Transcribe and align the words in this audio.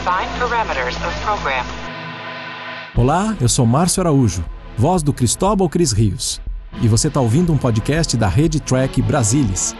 Define 0.00 0.30
parameters 0.38 0.96
of 0.96 1.20
program. 1.20 1.62
Olá, 2.96 3.36
eu 3.38 3.50
sou 3.50 3.66
Márcio 3.66 4.00
Araújo, 4.00 4.42
voz 4.74 5.02
do 5.02 5.12
Cristóbal 5.12 5.68
Cris 5.68 5.92
Rios. 5.92 6.40
E 6.80 6.88
você 6.88 7.08
está 7.08 7.20
ouvindo 7.20 7.52
um 7.52 7.58
podcast 7.58 8.16
da 8.16 8.26
Rede 8.26 8.60
Track 8.60 9.02
Brasilis. 9.02 9.76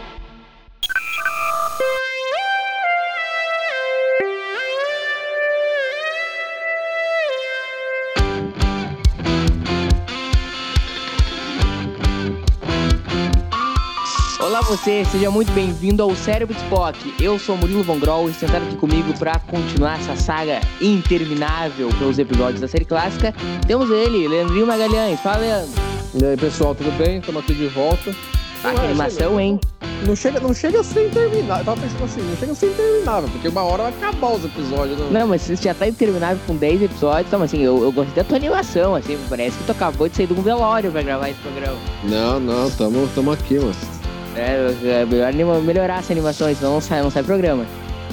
Você, 14.81 15.05
seja 15.05 15.29
muito 15.29 15.51
bem-vindo 15.51 16.01
ao 16.01 16.15
Cérebro 16.15 16.55
de 16.55 16.61
Spock. 16.63 17.13
Eu 17.19 17.37
sou 17.37 17.55
Murilo 17.55 17.83
Von 17.83 17.99
Groll 17.99 18.31
e 18.31 18.33
sentado 18.33 18.63
aqui 18.63 18.75
comigo 18.75 19.15
para 19.19 19.37
continuar 19.37 19.99
essa 19.99 20.15
saga 20.15 20.59
interminável 20.81 21.89
pelos 21.99 22.17
episódios 22.17 22.61
da 22.61 22.67
série 22.67 22.85
clássica. 22.85 23.31
Temos 23.67 23.91
ele, 23.91 24.27
Leandrinho 24.27 24.65
Magalhães. 24.65 25.19
Fala, 25.19 25.37
Leandro. 25.37 25.69
E 26.15 26.25
aí, 26.25 26.35
pessoal, 26.35 26.73
tudo 26.73 26.91
bem? 26.97 27.19
Estamos 27.19 27.43
aqui 27.43 27.53
de 27.53 27.67
volta. 27.67 28.15
Ah, 28.63 28.73
que 28.73 28.79
animação, 28.79 29.39
hein? 29.39 29.59
Não 30.07 30.15
chega, 30.15 30.39
não 30.39 30.51
chega 30.51 30.79
a 30.79 30.83
ser 30.83 31.09
interminável. 31.09 31.57
Eu 31.57 31.65
tava 31.65 31.81
pensando 31.81 32.03
assim, 32.03 32.21
não 32.21 32.37
chega 32.37 32.51
a 32.51 32.55
ser 32.55 32.71
interminável, 32.71 33.29
porque 33.29 33.47
uma 33.49 33.61
hora 33.61 33.83
vai 33.83 33.93
acabar 33.93 34.33
os 34.33 34.45
episódios. 34.45 34.97
Né? 34.97 35.09
Não, 35.11 35.27
mas 35.27 35.43
você 35.43 35.55
já 35.57 35.75
tá 35.75 35.87
interminável 35.87 36.39
com 36.47 36.55
10 36.55 36.81
episódios. 36.81 37.27
Então, 37.27 37.43
assim, 37.43 37.61
eu, 37.61 37.83
eu 37.83 37.91
gostei 37.91 38.15
da 38.15 38.23
tua 38.23 38.37
animação, 38.37 38.95
assim, 38.95 39.15
parece 39.29 39.59
que 39.59 39.63
tu 39.63 39.73
acabou 39.73 40.09
de 40.09 40.15
sair 40.15 40.25
de 40.25 40.33
um 40.33 40.41
velório 40.41 40.91
pra 40.91 41.03
gravar 41.03 41.29
esse 41.29 41.39
programa. 41.39 41.77
Não, 42.03 42.39
não, 42.39 42.71
tamo, 42.71 43.07
tamo 43.13 43.31
aqui, 43.31 43.59
mano. 43.59 44.00
É, 44.35 45.01
é 45.01 45.05
melhor 45.05 45.27
anima- 45.27 45.59
melhorar 45.59 45.99
essa 45.99 46.13
animação, 46.13 46.53
senão 46.53 46.73
não 46.73 46.81
sai, 46.81 47.01
não 47.01 47.11
sai 47.11 47.23
programa. 47.23 47.65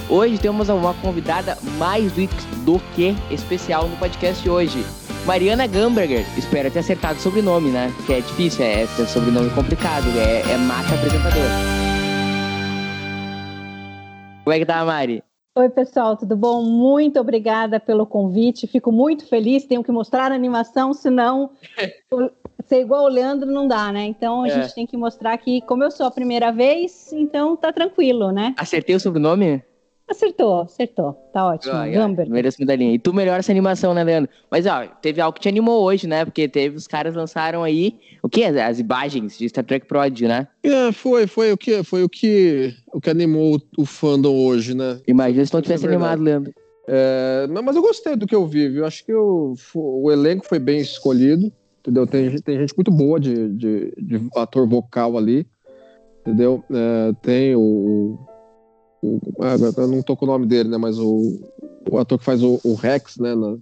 Hoje 0.09 0.39
temos 0.39 0.69
uma 0.69 0.95
convidada 0.95 1.57
mais 1.77 2.11
do, 2.13 2.81
que 2.95 3.15
especial 3.31 3.87
no 3.89 3.97
podcast 3.97 4.43
de 4.43 4.49
hoje. 4.51 4.85
Mariana 5.27 5.67
Gamberger. 5.67 6.25
Espero 6.39 6.71
ter 6.71 6.79
acertado 6.79 7.19
o 7.19 7.23
sobrenome, 7.23 7.71
né? 7.71 7.93
Porque 7.97 8.15
é 8.15 8.21
difícil, 8.21 8.65
é, 8.65 8.83
é 8.85 8.87
sobrenome 8.87 9.51
complicado, 9.51 10.07
é, 10.17 10.41
é 10.51 10.57
mata 10.57 10.95
apresentador. 10.95 11.43
Como 14.45 14.55
é 14.55 14.59
que 14.59 14.65
tá, 14.67 14.83
Mari? 14.85 15.23
Oi, 15.55 15.69
pessoal, 15.69 16.17
tudo 16.17 16.37
bom? 16.37 16.63
Muito 16.63 17.19
obrigada 17.21 17.79
pelo 17.81 18.07
convite. 18.07 18.67
Fico 18.67 18.91
muito 18.93 19.27
feliz. 19.27 19.67
Tenho 19.67 19.83
que 19.83 19.91
mostrar 19.93 20.31
a 20.31 20.35
animação, 20.35 20.95
senão 20.95 21.51
ser 22.69 22.81
igual 22.81 23.05
o 23.05 23.09
Leandro 23.09 23.51
não 23.51 23.67
dá, 23.67 23.91
né? 23.93 24.05
Então 24.07 24.43
a 24.43 24.49
É. 24.49 24.51
gente 24.63 24.75
tem 24.75 24.87
que 24.87 24.97
mostrar 24.97 25.37
que, 25.39 25.61
como 25.63 25.83
eu 25.83 25.91
sou 25.91 26.07
a 26.07 26.11
primeira 26.11 26.53
vez, 26.53 27.13
então 27.13 27.57
tá 27.57 27.73
tranquilo, 27.73 28.31
né? 28.31 28.55
Acertei 28.57 28.95
o 28.95 29.01
sobrenome? 29.01 29.63
Acertou, 30.11 30.63
acertou. 30.63 31.13
Tá 31.35 31.47
ótimo. 31.49 31.75
Ai, 31.75 31.91
ai, 31.91 31.95
Gamber. 31.95 32.27
Mereço 32.31 32.57
medalhinha. 32.61 32.95
E 32.95 32.99
tu 32.99 33.13
melhora 33.13 33.41
essa 33.41 33.53
animação, 33.53 33.93
né, 33.93 34.03
Leandro? 34.03 34.31
Mas, 34.51 34.65
ó, 34.67 34.87
teve 35.03 35.21
algo 35.21 35.35
que 35.35 35.41
te 35.43 35.49
animou 35.51 35.83
hoje, 35.83 36.07
né? 36.07 36.25
Porque 36.25 36.49
teve, 36.49 36.77
os 36.77 36.87
caras 36.87 37.15
lançaram 37.15 37.63
aí, 37.63 37.99
o 38.23 38.29
quê? 38.29 38.45
As, 38.45 38.57
as 38.57 38.79
imagens 38.79 39.37
de 39.37 39.47
Star 39.51 39.65
Trek 39.65 39.87
Prod, 39.87 40.19
né? 40.23 40.49
É, 40.63 40.93
foi, 40.93 41.27
foi 41.27 41.53
o 41.53 41.59
que, 41.59 41.83
foi 41.83 42.03
o 42.05 42.09
que, 42.09 42.75
o 42.95 43.03
que 43.03 43.11
animou 43.11 43.57
o, 43.77 43.83
o 43.83 43.85
fandom 43.85 44.35
hoje, 44.47 44.75
né? 44.75 44.99
Imagina 45.07 45.45
se 45.45 45.53
não 45.53 45.61
tivesse 45.61 45.85
é 45.85 45.89
animado, 45.89 46.23
Leandro. 46.23 46.55
É, 46.87 47.47
mas 47.63 47.77
eu 47.77 47.83
gostei 47.83 48.17
do 48.17 48.27
que 48.27 48.35
eu 48.35 48.47
vi, 48.47 48.67
viu? 48.67 48.87
Acho 48.87 49.05
que 49.05 49.13
o, 49.13 49.55
o 49.75 50.11
elenco 50.11 50.47
foi 50.47 50.59
bem 50.59 50.81
escolhido, 50.81 51.53
entendeu? 51.81 52.07
Tem, 52.07 52.31
gente- 52.31 52.43
tem 52.43 52.59
gente 52.59 52.75
muito 52.77 52.91
boa 52.91 53.19
de, 53.21 53.49
de, 53.55 53.93
de 53.97 54.29
ator 54.37 54.69
vocal 54.69 55.17
ali, 55.17 55.47
entendeu? 56.21 56.63
É, 56.71 57.13
tem 57.23 57.55
o. 57.57 58.19
o 59.03 59.21
ah, 59.41 59.57
eu 59.81 59.89
não 59.89 60.03
tô 60.03 60.17
com 60.17 60.25
o 60.25 60.29
nome 60.29 60.47
dele, 60.47 60.69
né? 60.69 60.77
Mas 60.77 60.99
o, 60.99 61.41
o 61.91 61.99
ator 61.99 62.19
que 62.19 62.25
faz 62.25 62.43
o, 62.43 62.61
o 62.65 62.75
Rex, 62.75 63.17
né? 63.19 63.35
na- 63.35 63.57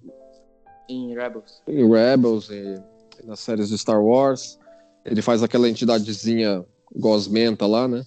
Em 0.89 1.14
Rebels. 1.14 1.62
em 1.69 1.89
Rebels 1.89 2.48
e 2.50 2.81
nas 3.25 3.41
séries 3.41 3.69
de 3.69 3.78
Star 3.78 4.03
Wars. 4.03 4.58
Ele 5.05 5.23
faz 5.23 5.42
aquela 5.42 5.68
entidadezinha 5.68 6.64
gosmenta 6.95 7.67
lá, 7.67 7.86
né? 7.86 8.05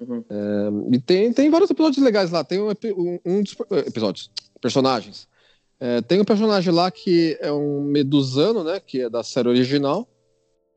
Uhum. 0.00 0.24
É, 0.28 0.94
e 0.96 0.98
tem, 1.00 1.32
tem 1.32 1.48
vários 1.50 1.70
episódios 1.70 2.02
legais 2.04 2.30
lá. 2.30 2.42
Tem 2.42 2.60
um, 2.60 2.70
um- 2.96 3.18
um 3.24 3.42
dos 3.42 3.56
episódios, 3.86 4.30
personagens. 4.60 5.28
É, 5.84 6.00
tem 6.00 6.18
um 6.18 6.24
personagem 6.24 6.72
lá 6.72 6.90
que 6.90 7.36
é 7.42 7.52
um 7.52 7.82
medusano, 7.82 8.64
né? 8.64 8.80
Que 8.80 9.02
é 9.02 9.10
da 9.10 9.22
série 9.22 9.50
original. 9.50 10.08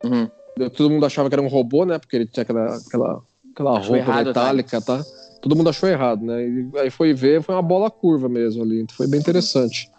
Uhum. 0.03 0.29
Todo 0.75 0.90
mundo 0.90 1.06
achava 1.06 1.29
que 1.29 1.35
era 1.35 1.41
um 1.41 1.47
robô, 1.47 1.85
né? 1.85 1.97
Porque 1.97 2.18
ele 2.18 2.25
tinha 2.25 2.41
aquela, 2.41 2.75
aquela, 2.75 3.22
aquela 3.53 3.79
Achou 3.79 3.95
roupa 3.95 4.12
errado, 4.12 4.25
metálica, 4.25 4.81
tá? 4.81 5.01
Todo 5.41 5.56
mundo 5.56 5.69
achou 5.69 5.88
errado, 5.88 6.25
né? 6.25 6.45
E 6.45 6.69
aí 6.78 6.90
foi 6.90 7.13
ver, 7.13 7.41
foi 7.41 7.56
uma 7.56 7.62
bola 7.62 7.90
curva 7.90 8.28
mesmo 8.28 8.62
ali. 8.62 8.81
Então 8.81 8.97
foi 8.97 9.07
bem 9.07 9.18
interessante. 9.18 9.90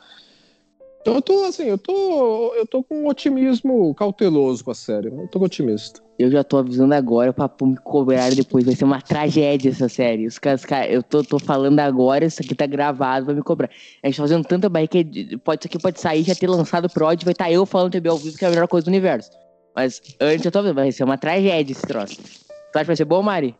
Então 1.08 1.16
eu 1.16 1.22
tô, 1.22 1.44
assim, 1.44 1.64
eu 1.64 1.78
tô, 1.78 2.54
eu 2.54 2.66
tô 2.66 2.84
com 2.84 3.04
um 3.04 3.06
otimismo 3.08 3.94
cauteloso 3.94 4.62
com 4.62 4.72
a 4.72 4.74
série. 4.74 5.08
Eu 5.08 5.26
tô 5.26 5.42
otimista. 5.42 6.02
Eu 6.19 6.30
já 6.30 6.44
tô 6.44 6.58
avisando 6.58 6.92
agora 6.92 7.32
pra 7.32 7.50
me 7.62 7.78
cobrar 7.78 8.34
depois. 8.34 8.66
Vai 8.66 8.74
ser 8.74 8.84
uma 8.84 9.00
tragédia 9.00 9.70
essa 9.70 9.88
série. 9.88 10.26
Os 10.26 10.38
caras, 10.38 10.66
cara, 10.66 10.86
eu 10.86 11.02
tô, 11.02 11.22
tô 11.22 11.38
falando 11.38 11.80
agora, 11.80 12.26
isso 12.26 12.42
aqui 12.42 12.54
tá 12.54 12.66
gravado, 12.66 13.24
vai 13.24 13.34
me 13.34 13.42
cobrar. 13.42 13.70
A 14.02 14.06
gente 14.06 14.19
tá 14.19 14.22
fazendo 14.22 14.44
tanta 14.44 14.69
barriga 14.69 15.02
que 15.02 15.38
pode, 15.38 15.60
isso 15.60 15.69
aqui 15.69 15.78
pode 15.78 15.98
sair, 15.98 16.24
já 16.24 16.34
ter 16.34 16.46
lançado 16.46 16.84
o 16.84 16.92
Prod, 16.92 17.25
vai 17.25 17.32
estar 17.32 17.46
tá 17.46 17.50
eu 17.50 17.64
falando 17.64 17.92
também 17.92 18.12
ao 18.12 18.19
vivo 18.19 18.36
que 18.36 18.44
é 18.44 18.48
a 18.48 18.50
melhor 18.50 18.69
coisa 18.69 18.84
do 18.84 18.88
universo. 18.88 19.30
Mas 19.75 20.02
antes 20.20 20.44
eu 20.44 20.52
tô 20.52 20.58
avisando, 20.58 20.75
vai 20.75 20.92
ser 20.92 21.04
uma 21.04 21.16
tragédia 21.16 21.72
esse 21.72 21.86
troço. 21.86 22.16
Tu 22.16 22.76
acha 22.76 22.80
que 22.80 22.86
vai 22.86 22.96
ser 22.96 23.06
bom, 23.06 23.22
Mari? 23.22 23.56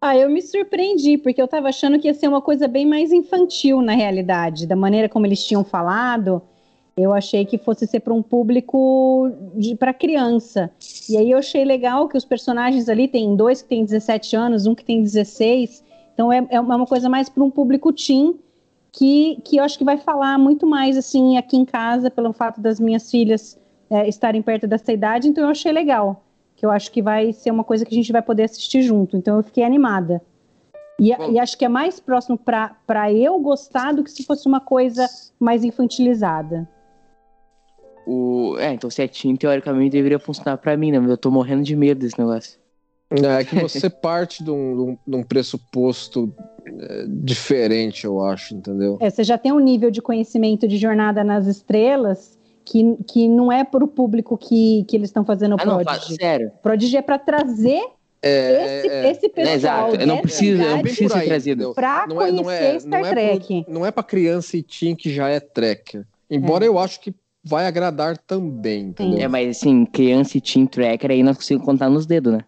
Ah, 0.00 0.16
eu 0.16 0.28
me 0.28 0.42
surpreendi, 0.42 1.16
porque 1.16 1.40
eu 1.40 1.46
tava 1.46 1.68
achando 1.68 2.00
que 2.00 2.08
ia 2.08 2.14
ser 2.14 2.26
uma 2.26 2.42
coisa 2.42 2.66
bem 2.66 2.84
mais 2.84 3.12
infantil 3.12 3.80
na 3.80 3.92
realidade, 3.92 4.66
da 4.66 4.74
maneira 4.74 5.08
como 5.08 5.26
eles 5.26 5.46
tinham 5.46 5.62
falado. 5.62 6.42
Eu 6.98 7.12
achei 7.12 7.44
que 7.44 7.58
fosse 7.58 7.86
ser 7.86 8.00
para 8.00 8.14
um 8.14 8.22
público 8.22 9.30
para 9.78 9.92
criança. 9.92 10.70
E 11.10 11.16
aí 11.18 11.30
eu 11.30 11.38
achei 11.38 11.62
legal 11.62 12.08
que 12.08 12.16
os 12.16 12.24
personagens 12.24 12.88
ali 12.88 13.06
tem 13.06 13.36
dois 13.36 13.60
que 13.60 13.68
tem 13.68 13.84
17 13.84 14.34
anos, 14.34 14.66
um 14.66 14.74
que 14.74 14.82
tem 14.82 15.02
16. 15.02 15.84
Então 16.14 16.32
é, 16.32 16.46
é 16.48 16.58
uma 16.58 16.86
coisa 16.86 17.06
mais 17.10 17.28
para 17.28 17.44
um 17.44 17.50
público 17.50 17.92
teen 17.92 18.40
que, 18.90 19.38
que 19.44 19.58
eu 19.58 19.64
acho 19.64 19.76
que 19.76 19.84
vai 19.84 19.98
falar 19.98 20.38
muito 20.38 20.66
mais 20.66 20.96
assim 20.96 21.36
aqui 21.36 21.58
em 21.58 21.66
casa 21.66 22.10
pelo 22.10 22.32
fato 22.32 22.62
das 22.62 22.80
minhas 22.80 23.10
filhas 23.10 23.60
é, 23.90 24.08
estarem 24.08 24.40
perto 24.40 24.66
dessa 24.66 24.90
idade. 24.90 25.28
Então 25.28 25.44
eu 25.44 25.50
achei 25.50 25.72
legal, 25.72 26.24
que 26.56 26.64
eu 26.64 26.70
acho 26.70 26.90
que 26.90 27.02
vai 27.02 27.30
ser 27.30 27.50
uma 27.50 27.62
coisa 27.62 27.84
que 27.84 27.94
a 27.94 27.98
gente 27.98 28.10
vai 28.10 28.22
poder 28.22 28.44
assistir 28.44 28.80
junto. 28.80 29.18
Então 29.18 29.36
eu 29.36 29.42
fiquei 29.42 29.64
animada. 29.64 30.22
E, 30.98 31.10
e 31.10 31.38
acho 31.38 31.58
que 31.58 31.64
é 31.66 31.68
mais 31.68 32.00
próximo 32.00 32.38
para 32.38 33.12
eu 33.12 33.38
gostar 33.38 33.92
do 33.92 34.02
que 34.02 34.10
se 34.10 34.24
fosse 34.24 34.48
uma 34.48 34.60
coisa 34.60 35.06
mais 35.38 35.62
infantilizada. 35.62 36.66
O... 38.06 38.56
É, 38.58 38.72
então 38.72 38.88
setinho 38.88 39.36
teoricamente 39.36 39.90
deveria 39.92 40.18
funcionar 40.18 40.56
pra 40.58 40.76
mim, 40.76 40.92
né? 40.92 40.98
Mas 41.00 41.10
eu 41.10 41.16
tô 41.18 41.30
morrendo 41.30 41.62
de 41.64 41.74
medo 41.74 41.98
desse 42.00 42.18
negócio. 42.18 42.58
É 43.10 43.44
que 43.44 43.56
você 43.60 43.88
parte 43.90 44.42
de 44.44 44.50
um, 44.50 44.96
de 45.06 45.16
um- 45.16 45.22
pressuposto 45.22 46.32
é, 46.66 47.04
diferente, 47.08 48.04
eu 48.04 48.22
acho, 48.24 48.54
entendeu? 48.54 48.96
É, 49.00 49.08
você 49.10 49.22
já 49.24 49.38
tem 49.38 49.52
um 49.52 49.60
nível 49.60 49.90
de 49.90 50.00
conhecimento 50.02 50.66
de 50.66 50.76
Jornada 50.76 51.22
nas 51.22 51.46
Estrelas 51.46 52.36
que, 52.64 52.96
que 53.08 53.28
não 53.28 53.50
é 53.52 53.62
para 53.64 53.84
o 53.84 53.88
público 53.88 54.36
que, 54.36 54.84
que 54.88 54.96
eles 54.96 55.08
estão 55.08 55.24
fazendo 55.24 55.52
o 55.52 55.56
Ah, 55.60 55.64
não, 55.64 55.72
fala, 55.84 55.84
Prodigy. 55.84 56.14
sério. 56.16 56.50
Prodigy 56.62 56.96
é 56.96 57.02
para 57.02 57.18
trazer 57.18 57.80
É, 58.20 58.78
esse, 58.80 58.88
é, 58.88 59.06
é. 59.06 59.10
esse 59.12 59.28
pessoal 59.28 59.52
É, 59.52 59.56
exato, 59.56 59.94
eu 59.94 59.98
não 59.98 60.00
eu 60.00 60.06
não 60.06 60.16
aí, 61.16 61.22
ser 61.22 61.28
trazido. 61.28 61.50
entendeu? 61.62 61.74
para 61.74 62.06
Não 62.08 62.20
é- 62.22 62.30
conhecer 62.30 62.42
não 62.42 62.50
é- 62.50 62.78
Star 62.80 62.90
não 63.00 63.06
é 63.06 63.10
Trek. 63.10 63.62
pro- 63.64 63.72
não 63.74 63.86
é 63.86 63.90
pra 63.92 64.02
criança 64.02 64.56
e 64.56 64.62
teen 64.64 64.96
que 64.96 65.12
já 65.12 65.28
é 65.28 65.38
Trek. 65.38 66.02
Embora 66.28 66.64
É. 66.64 66.68
eu 66.68 66.76
acho 66.76 67.00
que 67.00 67.14
vai 67.48 67.66
agradar 67.66 68.18
também, 68.18 68.86
entendeu? 68.86 69.20
É, 69.20 69.28
mas 69.28 69.56
assim, 69.58 69.84
criança 69.86 70.36
e 70.36 70.40
teen 70.40 70.66
tracker 70.66 71.10
aí 71.10 71.22
nós 71.22 71.36
conseguimos 71.36 71.64
contar 71.64 71.88
nos 71.88 72.04
dedos, 72.06 72.32
né? 72.32 72.40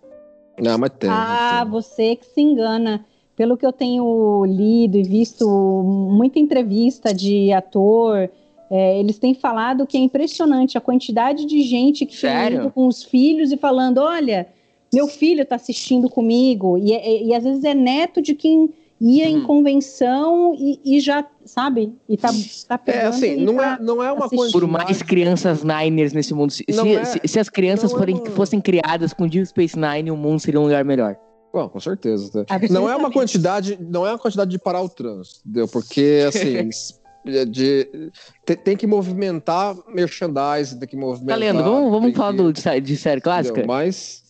Não, 0.60 0.76
mas 0.76 0.90
tem. 0.98 1.08
Ah, 1.10 1.60
tem. 1.62 1.70
você 1.70 2.16
que 2.16 2.26
se 2.26 2.40
engana. 2.40 3.04
Pelo 3.36 3.56
que 3.56 3.64
eu 3.64 3.72
tenho 3.72 4.44
lido 4.46 4.98
e 4.98 5.02
visto 5.04 5.46
muita 5.48 6.40
entrevista 6.40 7.14
de 7.14 7.52
ator, 7.52 8.28
é, 8.68 8.98
eles 8.98 9.16
têm 9.16 9.32
falado 9.32 9.86
que 9.86 9.96
é 9.96 10.00
impressionante 10.00 10.76
a 10.76 10.80
quantidade 10.80 11.46
de 11.46 11.62
gente 11.62 12.04
que 12.04 12.20
tem 12.20 12.68
com 12.70 12.88
os 12.88 13.04
filhos 13.04 13.52
e 13.52 13.56
falando: 13.56 13.98
olha, 13.98 14.48
meu 14.92 15.06
filho 15.06 15.42
está 15.42 15.54
assistindo 15.54 16.10
comigo. 16.10 16.76
E, 16.76 16.90
e- 16.92 17.26
e 17.28 17.34
às 17.34 17.44
vezes 17.44 17.62
é 17.62 17.74
neto 17.74 18.20
de 18.20 18.34
quem 18.34 18.68
ia 19.00 19.28
em 19.28 19.36
Uhum. 19.38 19.44
convenção 19.46 20.54
e, 20.58 20.80
e 20.84 21.00
já, 21.00 21.24
sabe? 21.44 21.92
E 22.08 22.16
tá, 22.16 22.28
tá 22.66 22.74
É 22.74 22.78
pegando 22.78 23.08
assim, 23.08 23.32
e 23.38 23.44
não 23.44 23.56
tá- 23.56 23.78
é, 23.80 23.82
não 23.82 24.02
é 24.02 24.10
uma 24.12 24.28
coisa. 24.28 24.52
Por 24.52 24.66
mais 24.66 25.02
crianças 25.02 25.62
Niners 25.62 26.12
nesse 26.12 26.34
mundo. 26.34 26.50
Se, 26.52 26.64
se, 26.68 26.94
é- 26.94 27.04
se- 27.04 27.20
se 27.24 27.38
as 27.38 27.48
crianças 27.48 27.92
é 27.92 27.96
forem, 27.96 28.16
uma- 28.16 28.26
fossem 28.30 28.60
criadas 28.60 29.12
com 29.12 29.26
Deep 29.28 29.46
Space 29.46 29.76
Nine, 29.78 30.10
o 30.10 30.16
mundo 30.16 30.40
seria 30.40 30.60
um 30.60 30.64
lugar 30.64 30.84
melhor. 30.84 31.16
Bom, 31.52 31.66
com 31.68 31.80
certeza. 31.80 32.44
tá? 32.44 32.58
Não 32.70 32.88
é 32.90 32.94
uma 32.94 33.10
quantidade, 33.10 33.78
não 33.80 34.06
é 34.06 34.10
uma 34.10 34.18
quantidade 34.18 34.50
de 34.50 34.58
parar 34.58 34.82
o 34.82 34.88
trânsito, 34.88 35.40
entendeu? 35.46 35.66
Porque 35.66 36.24
assim, 36.28 36.68
de 37.24 38.10
tem, 38.46 38.56
tem 38.56 38.76
que 38.76 38.86
movimentar 38.86 39.76
merchandising, 39.92 40.78
tem 40.78 40.88
que 40.88 40.96
movimentar. 40.96 41.34
Tá 41.36 41.40
lendo? 41.40 41.62
Vamos, 41.62 41.90
vamos 41.90 42.16
falar 42.16 42.30
que- 42.32 42.36
do, 42.38 42.52
de, 42.52 42.60
sé- 42.60 42.80
de 42.80 42.96
série 42.96 43.20
clássica? 43.20 43.58
entendeu? 43.60 43.68
Mas, 43.76 44.22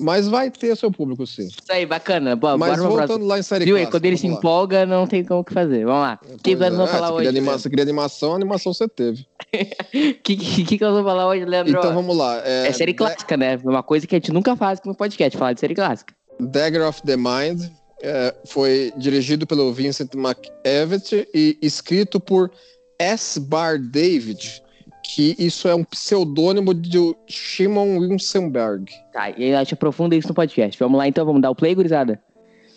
mas 0.00 0.28
vai 0.28 0.50
ter 0.50 0.74
seu 0.76 0.90
público, 0.90 1.26
sim. 1.26 1.46
Isso 1.48 1.58
aí, 1.70 1.84
bacana. 1.84 2.34
Bora, 2.36 2.56
mas 2.56 2.78
voltando 2.78 3.06
próxima. 3.06 3.26
lá 3.26 3.38
em 3.38 3.42
série 3.42 3.64
Viu 3.64 3.76
aí? 3.76 3.82
clássica. 3.82 3.98
Quando 3.98 4.04
ele 4.06 4.16
se 4.16 4.28
lá. 4.28 4.34
empolga, 4.34 4.86
não 4.86 5.06
tem 5.06 5.24
como 5.24 5.40
o 5.40 5.44
que 5.44 5.52
fazer. 5.52 5.84
Vamos 5.84 6.00
lá. 6.02 6.18
O 6.22 6.36
que 6.38 6.56
Pois 6.56 6.58
nós 6.70 6.76
vamos 6.78 6.90
é, 6.90 6.94
falar 6.94 7.06
você 7.08 7.12
hoje? 7.14 7.26
Queria 7.26 7.40
anima- 7.40 7.58
você 7.58 7.68
queria 7.70 7.82
animação, 7.82 8.34
animação 8.34 8.72
você 8.72 8.88
teve. 8.88 9.22
O 9.22 9.26
que, 10.22 10.36
que, 10.36 10.64
que 10.64 10.80
nós 10.84 10.92
vamos 10.94 11.06
falar 11.10 11.26
hoje, 11.28 11.44
Leandro? 11.44 11.76
Então 11.78 11.92
vamos 11.94 12.16
lá. 12.16 12.40
É 12.46 12.72
série 12.72 12.92
Da- 12.92 12.98
clássica, 12.98 13.36
né? 13.36 13.58
Uma 13.64 13.82
coisa 13.82 14.06
que 14.06 14.14
a 14.14 14.18
gente 14.18 14.32
nunca 14.32 14.56
faz 14.56 14.78
aqui 14.78 14.88
no 14.88 14.94
podcast, 14.94 15.36
falar 15.36 15.52
de 15.52 15.60
série 15.60 15.74
clássica. 15.74 16.14
Dagger 16.40 16.86
of 16.88 17.02
the 17.02 17.16
Mind 17.16 17.62
é, 18.02 18.34
foi 18.46 18.92
dirigido 18.96 19.46
pelo 19.46 19.72
Vincent 19.72 20.10
McEvitt 20.14 21.28
e 21.34 21.58
escrito 21.62 22.18
por 22.20 22.50
S. 22.98 23.38
Bar 23.40 23.78
David, 23.78 24.62
que 25.04 25.34
isso 25.38 25.68
é 25.68 25.74
um 25.74 25.84
pseudônimo 25.84 26.74
de 26.74 26.98
Shimon 27.28 27.98
Wilsonberg. 27.98 28.86
Tá, 29.12 29.30
e 29.30 29.54
a 29.54 29.58
gente 29.60 29.74
aprofunda 29.74 30.14
isso 30.14 30.28
no 30.28 30.34
podcast. 30.34 30.78
Vamos 30.78 30.98
lá 30.98 31.08
então, 31.08 31.24
vamos 31.24 31.40
dar 31.42 31.50
o 31.50 31.54
play, 31.54 31.74
gurizada? 31.74 32.22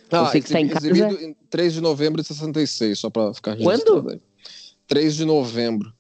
Você 0.10 0.42
que 0.42 0.48
está 0.48 0.60
em 0.60 0.68
casa- 0.68 0.90
em 0.90 1.34
3 1.50 1.74
de 1.74 1.82
novembro 1.82 2.22
de 2.22 2.28
66, 2.28 3.00
só 3.00 3.10
pra 3.10 3.34
ficar 3.34 3.56
Quando? 3.56 3.70
registrado 3.70 4.10
aí. 4.12 4.22
3 4.88 5.16
de 5.16 5.24
novembro. 5.26 5.94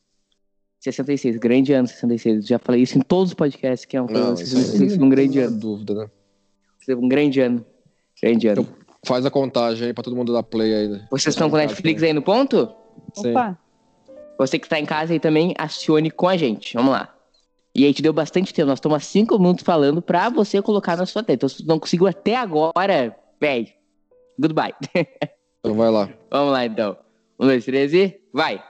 66, 0.81 1.37
grande 1.37 1.71
ano 1.71 1.87
66. 1.87 2.45
Já 2.45 2.59
falei 2.59 2.81
isso 2.81 2.97
em 2.97 3.01
todos 3.01 3.29
os 3.29 3.33
podcasts, 3.35 3.85
que 3.85 3.95
é 3.95 4.01
um, 4.01 4.07
Não, 4.07 4.35
66 4.35 4.95
foi 4.95 5.05
um 5.05 5.09
grande 5.09 5.39
ano. 5.39 5.57
dúvida, 5.57 5.93
né? 5.93 6.09
Um 6.95 7.07
grande 7.07 7.39
ano. 7.39 7.65
Grande 8.21 8.47
ano. 8.47 8.61
Então, 8.63 8.75
Faz 9.05 9.25
a 9.25 9.31
contagem 9.31 9.87
aí 9.87 9.93
pra 9.93 10.03
todo 10.03 10.15
mundo 10.15 10.31
dar 10.31 10.43
play 10.43 10.73
aí. 10.73 10.87
né? 10.87 11.07
Vocês 11.09 11.33
estão 11.33 11.49
com 11.49 11.57
Netflix 11.57 12.03
aí 12.03 12.13
no 12.13 12.21
ponto? 12.21 12.71
Sim. 13.15 13.31
Opa, 13.31 13.57
Você 14.37 14.59
que 14.59 14.65
está 14.65 14.79
em 14.79 14.85
casa 14.85 15.13
aí 15.13 15.19
também, 15.19 15.53
acione 15.57 16.11
com 16.11 16.27
a 16.27 16.37
gente. 16.37 16.75
Vamos 16.75 16.91
lá. 16.91 17.13
E 17.73 17.85
aí 17.85 17.93
te 17.93 18.01
deu 18.01 18.13
bastante 18.13 18.53
tempo. 18.53 18.67
Nós 18.67 18.77
estamos 18.77 18.97
há 18.97 18.99
cinco 18.99 19.37
minutos 19.39 19.63
falando 19.63 20.01
pra 20.01 20.29
você 20.29 20.61
colocar 20.61 20.95
na 20.97 21.05
sua 21.05 21.23
tela. 21.23 21.35
Então, 21.35 21.49
se 21.49 21.57
você 21.57 21.63
não 21.65 21.79
conseguiu 21.79 22.05
até 22.07 22.35
agora, 22.35 23.15
véi, 23.39 23.73
goodbye. 24.39 24.73
Então 25.63 25.75
vai 25.77 25.91
lá. 25.91 26.09
Vamos 26.31 26.53
lá, 26.53 26.65
então. 26.65 26.97
Um, 27.39 27.45
dois, 27.45 27.63
três 27.63 27.93
e 27.93 28.19
vai. 28.33 28.63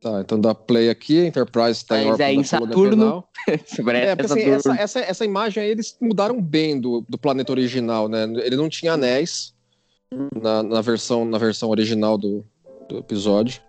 Tá, 0.00 0.20
então 0.22 0.40
dá 0.40 0.54
play 0.54 0.88
aqui, 0.88 1.26
Enterprise 1.26 1.84
tá 1.84 2.00
em 2.00 2.06
órbita 2.06 2.24
aí 2.24 2.36
em 2.36 2.42
Saturno, 2.42 3.22
É, 3.46 4.16
porque 4.16 4.24
essa 4.24 4.34
assim, 4.34 4.50
essa, 4.50 4.72
essa, 4.74 5.00
essa 5.00 5.24
imagem 5.26 5.62
aí 5.62 5.68
eles 5.70 5.94
mudaram 6.00 6.40
bem 6.40 6.80
do, 6.80 7.04
do 7.06 7.18
planeta 7.18 7.52
original, 7.52 8.08
né? 8.08 8.22
Ele 8.42 8.56
não 8.56 8.70
tinha 8.70 8.94
anéis 8.94 9.52
na, 10.42 10.62
na, 10.62 10.80
versão, 10.80 11.26
na 11.26 11.36
versão 11.36 11.68
original 11.68 12.16
do, 12.16 12.42
do 12.88 12.96
episódio. 12.96 13.60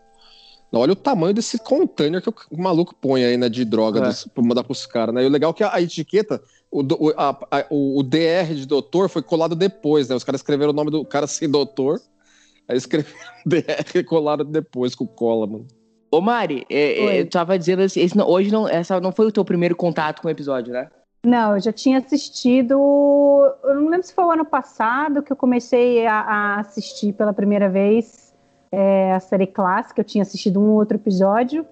Olha 0.72 0.94
o 0.94 0.96
tamanho 0.96 1.34
desse 1.34 1.60
container 1.60 2.22
que 2.22 2.30
o, 2.30 2.34
maluco 2.58 2.96
põe 2.96 3.26
aí, 3.26 3.36
né? 3.36 3.50
De 3.50 3.66
droga 3.66 4.00
É. 4.00 4.04
dos- 4.04 4.24
pra 4.24 4.42
mandar 4.42 4.64
pros 4.64 4.86
caras, 4.86 5.14
né? 5.14 5.24
E 5.24 5.26
o 5.26 5.30
legal 5.30 5.52
é 5.52 5.54
que 5.54 5.64
a, 5.66 5.74
a 5.76 5.82
etiqueta, 5.82 6.42
o, 6.72 6.82
a- 7.18 7.38
a- 7.52 7.66
o, 7.70 8.00
o 8.00 8.04
DR 8.04 8.56
de 8.56 8.66
doutor 8.66 9.10
foi 9.10 9.22
colado 9.22 9.54
depois, 9.54 10.08
né? 10.08 10.16
Os 10.16 10.24
caras 10.24 10.40
escreveram 10.40 10.72
o 10.72 10.76
nome 10.76 10.92
do 10.92 11.04
cara 11.04 11.28
sem 11.28 11.50
doutor. 11.50 12.00
Aí 12.70 12.78
escreveram 12.78 13.20
DR 13.46 13.84
e 13.96 14.04
colaram 14.04 14.46
depois 14.46 14.96
com 14.96 15.06
cola, 15.06 15.46
mano. 15.46 15.68
Ô, 16.12 16.20
Mari, 16.20 16.66
é, 16.70 17.00
é, 17.00 17.22
eu 17.22 17.30
tava 17.30 17.58
dizendo 17.58 17.82
assim, 17.84 18.06
não- 18.16 18.28
hoje 18.28 18.52
não, 18.52 18.68
essa 18.68 19.00
não 19.00 19.12
foi 19.12 19.26
o 19.28 19.32
teu 19.32 19.46
primeiro 19.46 19.76
contato 19.76 20.22
com 20.22 20.28
o 20.28 20.32
episódio, 20.32 20.74
né? 20.74 20.90
Não, 21.26 21.56
eu 21.56 21.62
já 21.62 21.72
tinha 21.72 22.00
assistido. 22.00 22.74
Eu 23.64 23.76
não 23.76 23.90
lembro 23.90 24.06
se 24.06 24.14
foi 24.14 24.26
o 24.26 24.32
ano 24.32 24.44
passado 24.46 25.22
que 25.22 25.32
eu 25.32 25.36
comecei 25.36 26.06
a, 26.06 26.20
a 26.20 26.60
assistir 26.60 27.14
pela 27.14 27.32
primeira 27.32 27.70
vez 27.70 28.34
é, 28.72 29.14
a 29.14 29.20
série 29.20 29.46
clássica. 29.48 30.02
Eu 30.02 30.06
tinha 30.06 30.24
assistido 30.24 30.60
um 30.60 30.72
outro 30.72 30.98
episódio 30.98 31.66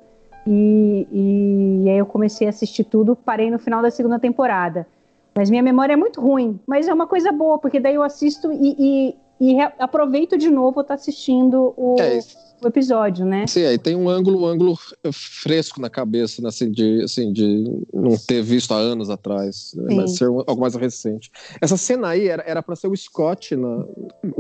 e, 0.47 1.07
e, 1.11 1.83
e 1.85 1.89
aí 1.89 1.97
eu 1.97 2.05
comecei 2.05 2.47
a 2.47 2.51
assistir 2.51 2.83
tudo. 2.83 3.15
Parei 3.15 3.49
no 3.49 3.59
final 3.59 3.81
da 3.81 3.89
segunda 3.91 4.19
temporada. 4.19 4.87
Mas 5.35 5.49
minha 5.49 5.63
memória 5.63 5.93
é 5.93 5.97
muito 5.97 6.21
ruim. 6.21 6.59
Mas 6.67 6.87
é 6.87 6.93
uma 6.93 7.07
coisa 7.07 7.31
boa, 7.31 7.57
porque 7.57 7.79
daí 7.79 7.95
eu 7.95 8.03
assisto 8.03 8.51
e, 8.51 8.75
e- 9.09 9.15
e 9.41 9.57
aproveito 9.79 10.37
de 10.37 10.49
novo 10.49 10.81
estar 10.81 10.93
assistindo 10.95 11.73
o, 11.75 11.95
É, 11.99 12.17
isso. 12.17 12.37
O 12.63 12.67
episódio, 12.67 13.25
né? 13.25 13.45
Sim, 13.47 13.63
aí 13.65 13.77
tem 13.77 13.95
um 13.95 14.09
ângulo, 14.09 14.41
um 14.41 14.45
ângulo 14.45 14.77
fresco 15.11 15.79
na 15.81 15.89
cabeça, 15.89 16.41
né, 16.41 16.49
assim, 16.49 16.71
de, 16.71 17.01
assim, 17.03 17.31
de 17.31 17.63
não 17.93 18.17
ter 18.17 18.41
visto 18.41 18.73
há 18.73 18.77
anos 18.77 19.09
atrás, 19.09 19.73
né, 19.75 19.95
mas 19.95 20.17
ser 20.17 20.25
algo 20.25 20.59
mais 20.59 20.75
recente. 20.75 21.31
Essa 21.61 21.77
cena 21.77 22.09
aí 22.09 22.27
era, 22.27 22.61
pra 22.61 22.75
ser 22.75 22.87
o 22.87 22.95
Scott 22.95 23.55
na, 23.55 23.85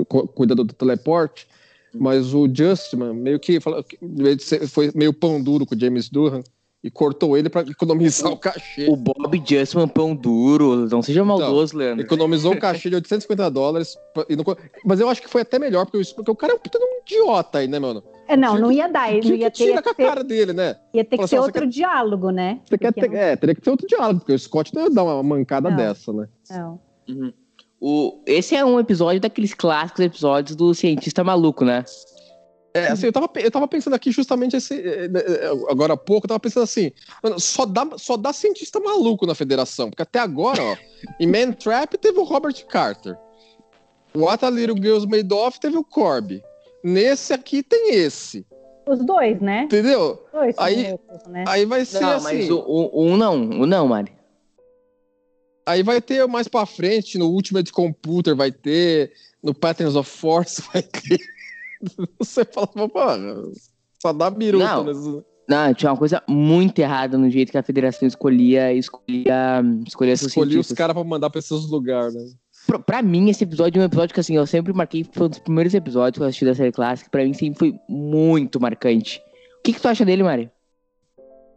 cu- 0.07 0.27
cuidando 0.27 0.63
do 0.63 0.73
teleporte, 0.73 1.47
mas 1.93 2.33
o 2.33 2.47
Justman 2.53 3.13
meio 3.13 3.39
que 3.39 3.59
ser- 4.39 4.67
foi 4.67 4.91
meio 4.93 5.13
pão 5.13 5.41
duro 5.41 5.65
com 5.65 5.75
o 5.75 5.79
James 5.79 6.09
Durham 6.09 6.43
e 6.81 6.89
cortou 6.89 7.37
ele 7.37 7.49
pra 7.49 7.61
economizar 7.61 8.31
o 8.31 8.37
cachê. 8.37 8.87
O 8.89 8.95
Bob 8.95 9.43
Justman, 9.45 9.87
pão 9.87 10.15
duro, 10.15 10.87
não 10.89 11.01
seja 11.01 11.25
maldoso, 11.25 11.75
Leandro. 11.77 12.05
Economizou 12.05 12.53
o 12.53 12.59
cachê 12.59 12.89
de 12.89 12.95
850 12.95 13.49
dólares. 13.51 13.97
pra- 14.13 14.25
e 14.29 14.35
não 14.35 14.45
mas 14.85 14.99
eu 14.99 15.09
acho 15.09 15.21
que 15.21 15.29
foi 15.29 15.41
até 15.41 15.59
melhor, 15.59 15.85
porque, 15.85 15.97
o- 15.97 16.15
porque 16.15 16.31
o 16.31 16.35
cara 16.35 16.53
é 16.53 16.55
um 16.55 16.59
puta 16.59 16.79
de 16.79 16.85
um 16.85 17.01
idiota 17.05 17.57
aí, 17.57 17.67
né, 17.67 17.79
mano? 17.79 18.01
É, 18.27 18.37
não, 18.37 18.49
Tinha 18.51 18.61
não 18.61 18.71
ia 18.71 18.87
dar. 18.87 19.11
Ele 19.13 19.35
ia 19.37 19.51
ter, 19.51 19.65
tira 19.65 19.81
com 19.81 19.89
a 19.89 19.93
ter, 19.93 20.05
cara 20.05 20.23
dele, 20.23 20.53
né? 20.53 20.75
ia 20.93 21.03
ter 21.03 21.17
que 21.17 21.27
ser 21.27 21.35
assim, 21.35 21.45
outro 21.45 21.61
quer- 21.63 21.67
diálogo, 21.67 22.29
né? 22.29 22.61
Você 22.69 22.77
quer 22.77 22.93
ter- 22.93 23.13
é, 23.13 23.35
teria 23.35 23.55
que 23.55 23.61
ter 23.61 23.69
outro 23.71 23.87
diálogo, 23.87 24.19
porque 24.19 24.33
o 24.33 24.39
Scott 24.39 24.73
não 24.73 24.83
ia 24.83 24.89
dar 24.89 25.03
uma 25.03 25.21
mancada 25.23 25.69
Não. 25.69 25.75
dessa, 25.77 26.13
né? 26.13 26.27
não. 26.49 26.79
Uhum. 27.09 27.33
O, 27.81 28.21
esse 28.25 28.55
é 28.55 28.63
um 28.63 28.77
episódio 28.79 29.21
daqueles 29.21 29.53
clássicos 29.53 30.03
episódios 30.03 30.55
do 30.55 30.73
cientista 30.73 31.23
maluco, 31.23 31.63
né? 31.65 31.83
É, 32.87 32.91
assim, 32.91 33.05
eu 33.07 33.11
tava, 33.13 33.29
eu 33.35 33.51
tava 33.51 33.67
pensando 33.67 33.93
aqui 33.93 34.11
justamente 34.11 34.55
esse, 34.55 34.73
é, 34.79 35.05
é, 35.05 35.47
agora 35.69 35.93
há 35.93 35.97
pouco, 35.97 36.25
eu 36.25 36.29
tava 36.29 36.39
pensando 36.39 36.63
assim, 36.63 36.91
mano, 37.23 37.39
só 37.39 37.65
dá, 37.65 37.87
só 37.97 38.15
dá 38.17 38.31
cientista 38.33 38.79
maluco 38.79 39.25
na 39.25 39.35
federação, 39.35 39.89
porque 39.89 40.01
até 40.03 40.19
agora, 40.19 40.61
ó, 40.63 40.75
em 41.19 41.27
Man 41.27 41.51
Trap 41.53 41.97
teve 41.97 42.19
o 42.19 42.23
Robert 42.23 42.65
Carter. 42.67 43.17
What 44.15 44.43
a 44.43 44.49
Little 44.49 44.75
Girls 44.75 45.07
Made 45.07 45.31
Of 45.33 45.59
teve 45.59 45.77
o 45.77 45.83
Corby. 45.83 46.41
Nesse 46.83 47.31
aqui 47.33 47.61
tem 47.61 47.93
esse, 47.95 48.45
Os 48.87 48.99
dois, 49.05 49.39
né? 49.39 49.63
entendeu? 49.63 50.23
Os 50.25 50.31
dois 50.31 50.55
Aí- 50.57 50.89
loucos, 50.89 51.27
né? 51.27 51.43
Aí 51.47 51.65
vai 51.65 51.85
ser 51.85 51.99
Não, 52.01 52.09
assim, 52.13 52.23
mas 52.23 52.49
o, 52.49 52.59
o, 52.59 53.03
um 53.05 53.17
não, 53.17 53.35
o 53.35 53.65
não, 53.65 53.87
Mari. 53.87 54.11
aí 55.65 55.83
vai 55.83 56.01
ter 56.01 56.25
mais 56.27 56.47
pra 56.47 56.65
frente, 56.65 57.17
no 57.17 57.27
Ultimate 57.27 57.71
Computer 57.71 58.35
vai 58.35 58.51
ter, 58.51 59.11
no 59.43 59.53
Patterns 59.53 59.95
of 59.95 60.09
Force 60.09 60.61
vai 60.73 60.81
ter. 60.81 61.19
Você 62.19 62.45
fala, 62.45 62.67
pô, 62.67 62.99
só 64.01 64.13
dá 64.13 64.29
biruta 64.29 64.65
Não. 64.65 64.83
nesse... 64.83 65.23
Não, 65.49 65.73
tinha 65.73 65.91
uma 65.91 65.97
coisa 65.97 66.21
muito 66.29 66.77
errada 66.77 67.17
no 67.17 67.27
jeito 67.27 67.51
que 67.51 67.57
a 67.57 67.63
federação 67.63 68.07
escolhia, 68.07 68.71
escolhia, 68.71 69.63
escolhia 69.87 70.15
seus 70.15 70.29
Escolhi 70.29 70.59
os 70.59 70.71
caras 70.73 70.93
pra 70.93 71.03
mandar 71.03 71.31
pra 71.31 71.39
esses 71.39 71.67
lugares, 71.67 72.13
né? 72.13 72.21
Pra, 72.67 72.77
pra 72.77 73.01
mim, 73.01 73.31
esse 73.31 73.43
episódio 73.43 73.79
é 73.79 73.83
um 73.83 73.87
episódio 73.87 74.13
que, 74.13 74.19
assim, 74.19 74.35
eu 74.35 74.45
sempre 74.45 74.71
marquei, 74.73 75.03
foi 75.11 75.25
um 75.25 75.29
dos 75.29 75.39
primeiros 75.39 75.73
episódios 75.73 76.17
que 76.17 76.23
eu 76.23 76.27
assisti 76.27 76.45
da 76.45 76.53
série 76.53 76.71
clássica, 76.71 77.09
pra 77.09 77.23
mim 77.23 77.33
sempre 77.33 77.57
foi 77.57 77.79
muito 77.89 78.61
marcante. 78.61 79.19
O 79.57 79.63
que, 79.63 79.73
que 79.73 79.81
tu 79.81 79.87
acha 79.87 80.05
dele, 80.05 80.21
Mari? 80.21 80.51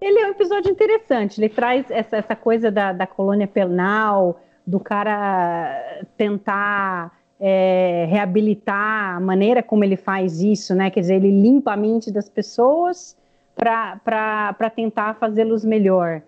Ele 0.01 0.19
é 0.19 0.27
um 0.27 0.31
episódio 0.31 0.71
interessante. 0.71 1.39
Ele 1.39 1.51
traz 1.51 1.85
essa, 1.91 2.17
essa 2.17 2.35
coisa 2.35 2.71
da, 2.71 2.95
da 2.95 3.07
colônia 3.07 3.47
penal, 3.47 4.41
do 4.67 4.81
cara 4.81 6.07
tentar 6.17 7.13
é, 7.45 8.07
reabilitar 8.09 9.17
a 9.17 9.21
maneira 9.21 9.65
como 9.65 9.83
ele 9.83 9.97
faz 9.97 10.41
isso, 10.41 10.77
né? 10.77 10.91
Quer 10.91 11.01
dizer, 11.01 11.17
ele 11.17 11.43
limpa 11.43 11.73
a 11.73 11.77
mente 11.77 12.13
das 12.13 12.29
pessoas 12.29 13.17
para 13.57 14.71
tentar 14.75 15.15
fazê-los 15.17 15.65
melhor. 15.65 16.23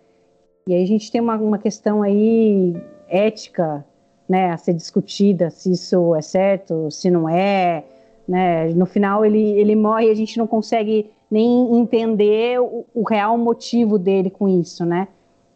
E 0.67 0.75
aí 0.75 0.83
a 0.83 0.87
gente 0.87 1.13
tem 1.13 1.21
uma, 1.21 1.37
uma 1.37 1.57
questão 1.57 2.03
aí 2.03 2.75
ética, 3.09 3.85
né, 4.29 4.51
a 4.51 4.57
ser 4.57 4.75
discutida, 4.75 5.51
se 5.51 5.71
isso 5.71 6.17
é 6.17 6.23
certo, 6.23 6.91
se 6.91 7.09
não 7.11 7.29
é, 7.29 7.85
né? 8.27 8.71
No 8.71 8.85
final 8.85 9.25
ele, 9.25 9.53
ele 9.53 9.77
morre 9.77 10.09
e 10.09 10.11
a 10.11 10.15
gente 10.15 10.37
não 10.37 10.49
consegue 10.49 11.11
nem 11.31 11.79
entender 11.79 12.61
o, 12.61 12.85
o 12.93 13.03
real 13.09 13.39
motivo 13.39 14.01
dele 14.01 14.31
com 14.31 14.49
isso, 14.49 14.85
né? 14.85 15.07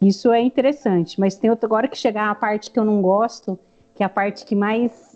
Isso 0.00 0.30
é 0.30 0.40
interessante, 0.40 1.18
mas 1.18 1.34
tem 1.34 1.50
outra 1.50 1.66
agora 1.66 1.88
que 1.88 1.98
chegar 1.98 2.30
a 2.30 2.34
parte 2.34 2.70
que 2.70 2.78
eu 2.78 2.84
não 2.84 3.02
gosto, 3.02 3.58
que 3.96 4.04
é 4.04 4.06
a 4.06 4.08
parte 4.08 4.44
que 4.44 4.54
mais 4.54 5.07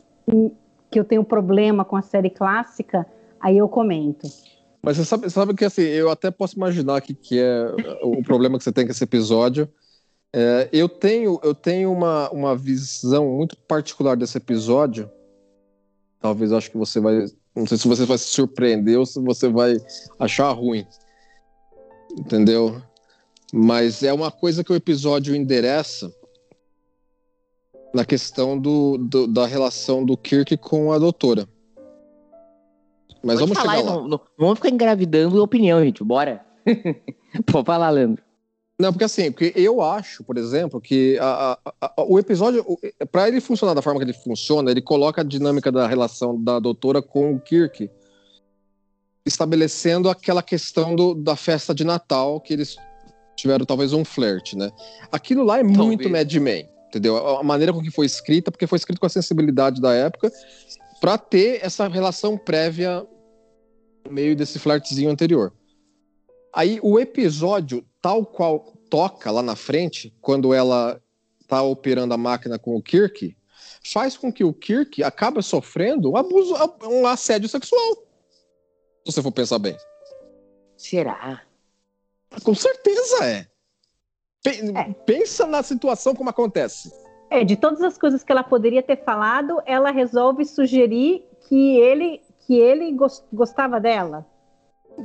que 0.91 0.99
eu 0.99 1.05
tenho 1.05 1.25
problema 1.25 1.85
com 1.85 1.97
a 1.97 2.03
série 2.03 2.31
clássica, 2.31 3.07
aí 3.41 3.59
eu 3.59 3.69
comento. 3.69 4.29
Mas 4.83 4.97
você 4.97 5.05
sabe, 5.05 5.31
sabe 5.31 5.55
que 5.55 5.65
assim, 5.65 5.83
eu 5.83 6.11
até 6.11 6.31
posso 6.31 6.57
imaginar 6.57 7.01
que, 7.01 7.15
que 7.15 7.39
é 7.39 7.75
o 8.03 8.23
problema 8.23 8.59
que 8.59 8.65
você 8.65 8.73
tem 8.73 8.85
com 8.85 8.91
esse 8.91 9.05
episódio. 9.05 9.69
É, 10.33 10.69
eu 10.73 10.89
tenho, 10.89 11.39
eu 11.43 11.55
tenho 11.55 11.93
uma, 11.93 12.31
uma 12.31 12.57
visão 12.57 13.29
muito 13.37 13.57
particular 13.57 14.17
desse 14.17 14.37
episódio. 14.37 15.11
Talvez 16.21 16.53
acho 16.53 16.71
que 16.71 16.77
você 16.77 17.01
vai. 17.01 17.27
Não 17.55 17.67
sei 17.67 17.77
se 17.77 17.87
você 17.87 18.05
vai 18.05 18.19
se 18.19 18.25
surpreender 18.25 18.99
ou 18.99 19.07
se 19.07 19.21
você 19.21 19.49
vai 19.49 19.77
achar 20.19 20.51
ruim. 20.53 20.87
Entendeu? 22.19 22.83
Mas 23.53 24.03
é 24.03 24.13
uma 24.13 24.31
coisa 24.31 24.65
que 24.65 24.73
o 24.73 24.77
episódio 24.77 25.37
endereça 25.37 26.13
na 27.95 28.05
questão 28.05 28.59
do, 28.59 28.97
do- 28.99 29.27
da 29.27 29.47
relação 29.47 30.05
do 30.05 30.17
Kirk 30.17 30.57
com 30.57 30.93
a 30.93 30.99
doutora. 30.99 31.47
Mas 33.23 33.39
Pode 33.39 33.53
vamos 33.53 33.59
falar, 33.59 33.77
chegar 33.79 33.91
lá. 33.91 33.97
Não, 34.01 34.09
não- 34.09 34.21
vamos 34.39 34.59
ficar 34.59 34.71
engravidando 34.71 35.43
opinião, 35.43 35.83
gente. 35.85 36.03
Bora. 36.03 36.45
Pode 37.47 37.67
falar, 37.67 37.91
Leandro. 37.91 38.23
Não, 38.81 38.91
porque 38.93 39.05
assim, 39.05 39.31
porque 39.31 39.53
eu 39.55 39.81
acho, 39.81 40.25
por 40.25 40.37
exemplo, 40.37 40.81
que 40.81 41.17
a- 41.21 41.57
a- 41.65 41.75
a- 41.97 42.05
o 42.05 42.19
episódio, 42.19 42.65
para 43.13 43.29
ele 43.29 43.41
funcionar 43.41 43.75
da 43.75 43.83
forma 43.83 44.01
que 44.01 44.05
ele 44.07 44.13
funciona, 44.13 44.71
ele 44.71 44.83
coloca 44.83 45.21
a 45.21 45.25
dinâmica 45.25 45.71
da 45.71 45.87
relação 45.87 46.43
da 46.43 46.59
doutora 46.59 47.01
com 47.01 47.33
o 47.35 47.39
Kirk, 47.41 47.89
estabelecendo 49.25 50.09
aquela 50.09 50.43
questão 50.43 50.97
do- 50.97 51.15
da 51.15 51.37
festa 51.37 51.73
de 51.75 51.85
Natal, 51.85 52.41
que 52.41 52.53
eles 52.53 52.77
tiveram 53.37 53.65
talvez 53.65 53.93
um 53.93 54.05
flerte, 54.05 54.57
né? 54.57 54.71
Aquilo 55.13 55.45
lá 55.45 55.61
é 55.61 55.63
muito 55.63 56.09
Mad 56.11 56.33
Men, 56.35 56.69
entendeu? 56.93 57.17
A 57.39 57.43
maneira 57.43 57.73
com 57.73 57.81
que 57.81 57.91
foi 57.91 58.05
escrita, 58.05 58.51
porque 58.51 58.67
foi 58.67 58.77
escrito 58.77 59.01
com 59.01 59.07
a 59.07 59.11
sensibilidade 59.11 59.81
da 59.81 59.95
época, 59.95 60.31
para 61.01 61.17
ter 61.17 61.65
essa 61.65 61.89
relação 61.89 62.37
prévia 62.37 63.07
no 64.05 64.13
meio 64.13 64.37
desse 64.37 64.59
flertezinho 64.59 65.11
anterior. 65.11 65.53
Aí 66.55 66.79
o 66.83 67.01
episódio, 67.01 67.85
tal 68.01 68.27
qual 68.27 68.61
toca 68.91 69.31
lá 69.31 69.43
na 69.43 69.57
frente, 69.57 70.15
quando 70.21 70.53
ela 70.53 71.01
tá 71.49 71.63
operando 71.63 72.13
a 72.13 72.19
máquina 72.19 72.59
com 72.59 72.77
o 72.77 72.83
Kirk, 72.83 73.35
faz 73.83 74.17
com 74.17 74.31
que 74.31 74.45
o 74.45 74.53
Kirk 74.53 75.03
acabe 75.03 75.43
sofrendo 75.43 76.11
um 76.11 76.17
abuso, 76.17 76.55
um 76.85 77.07
assédio 77.07 77.49
sexual. 77.49 77.95
Se 79.05 79.13
você 79.13 79.23
for 79.23 79.33
pensar 79.33 79.59
bem. 79.59 79.77
Será? 80.77 81.43
Com 82.45 82.55
certeza 82.55 83.25
é. 83.25 83.52
É. 84.45 84.93
Pensa 85.07 85.47
na 85.47 85.63
situação 85.63 86.15
como 86.15 86.31
acontece. 86.31 86.93
É, 87.31 87.45
de 87.45 87.57
todas 87.57 87.81
as 87.83 87.97
coisas 87.97 88.23
que 88.23 88.31
ela 88.33 88.43
poderia 88.43 88.83
ter 88.83 88.97
falado, 89.05 89.63
ela 89.65 89.91
resolve 89.91 90.45
sugerir 90.45 91.25
que 91.49 91.77
ele 91.79 92.21
que 92.47 92.59
ele 92.59 92.91
gos- 92.93 93.25
gostava 93.33 93.81
dela. 93.81 94.27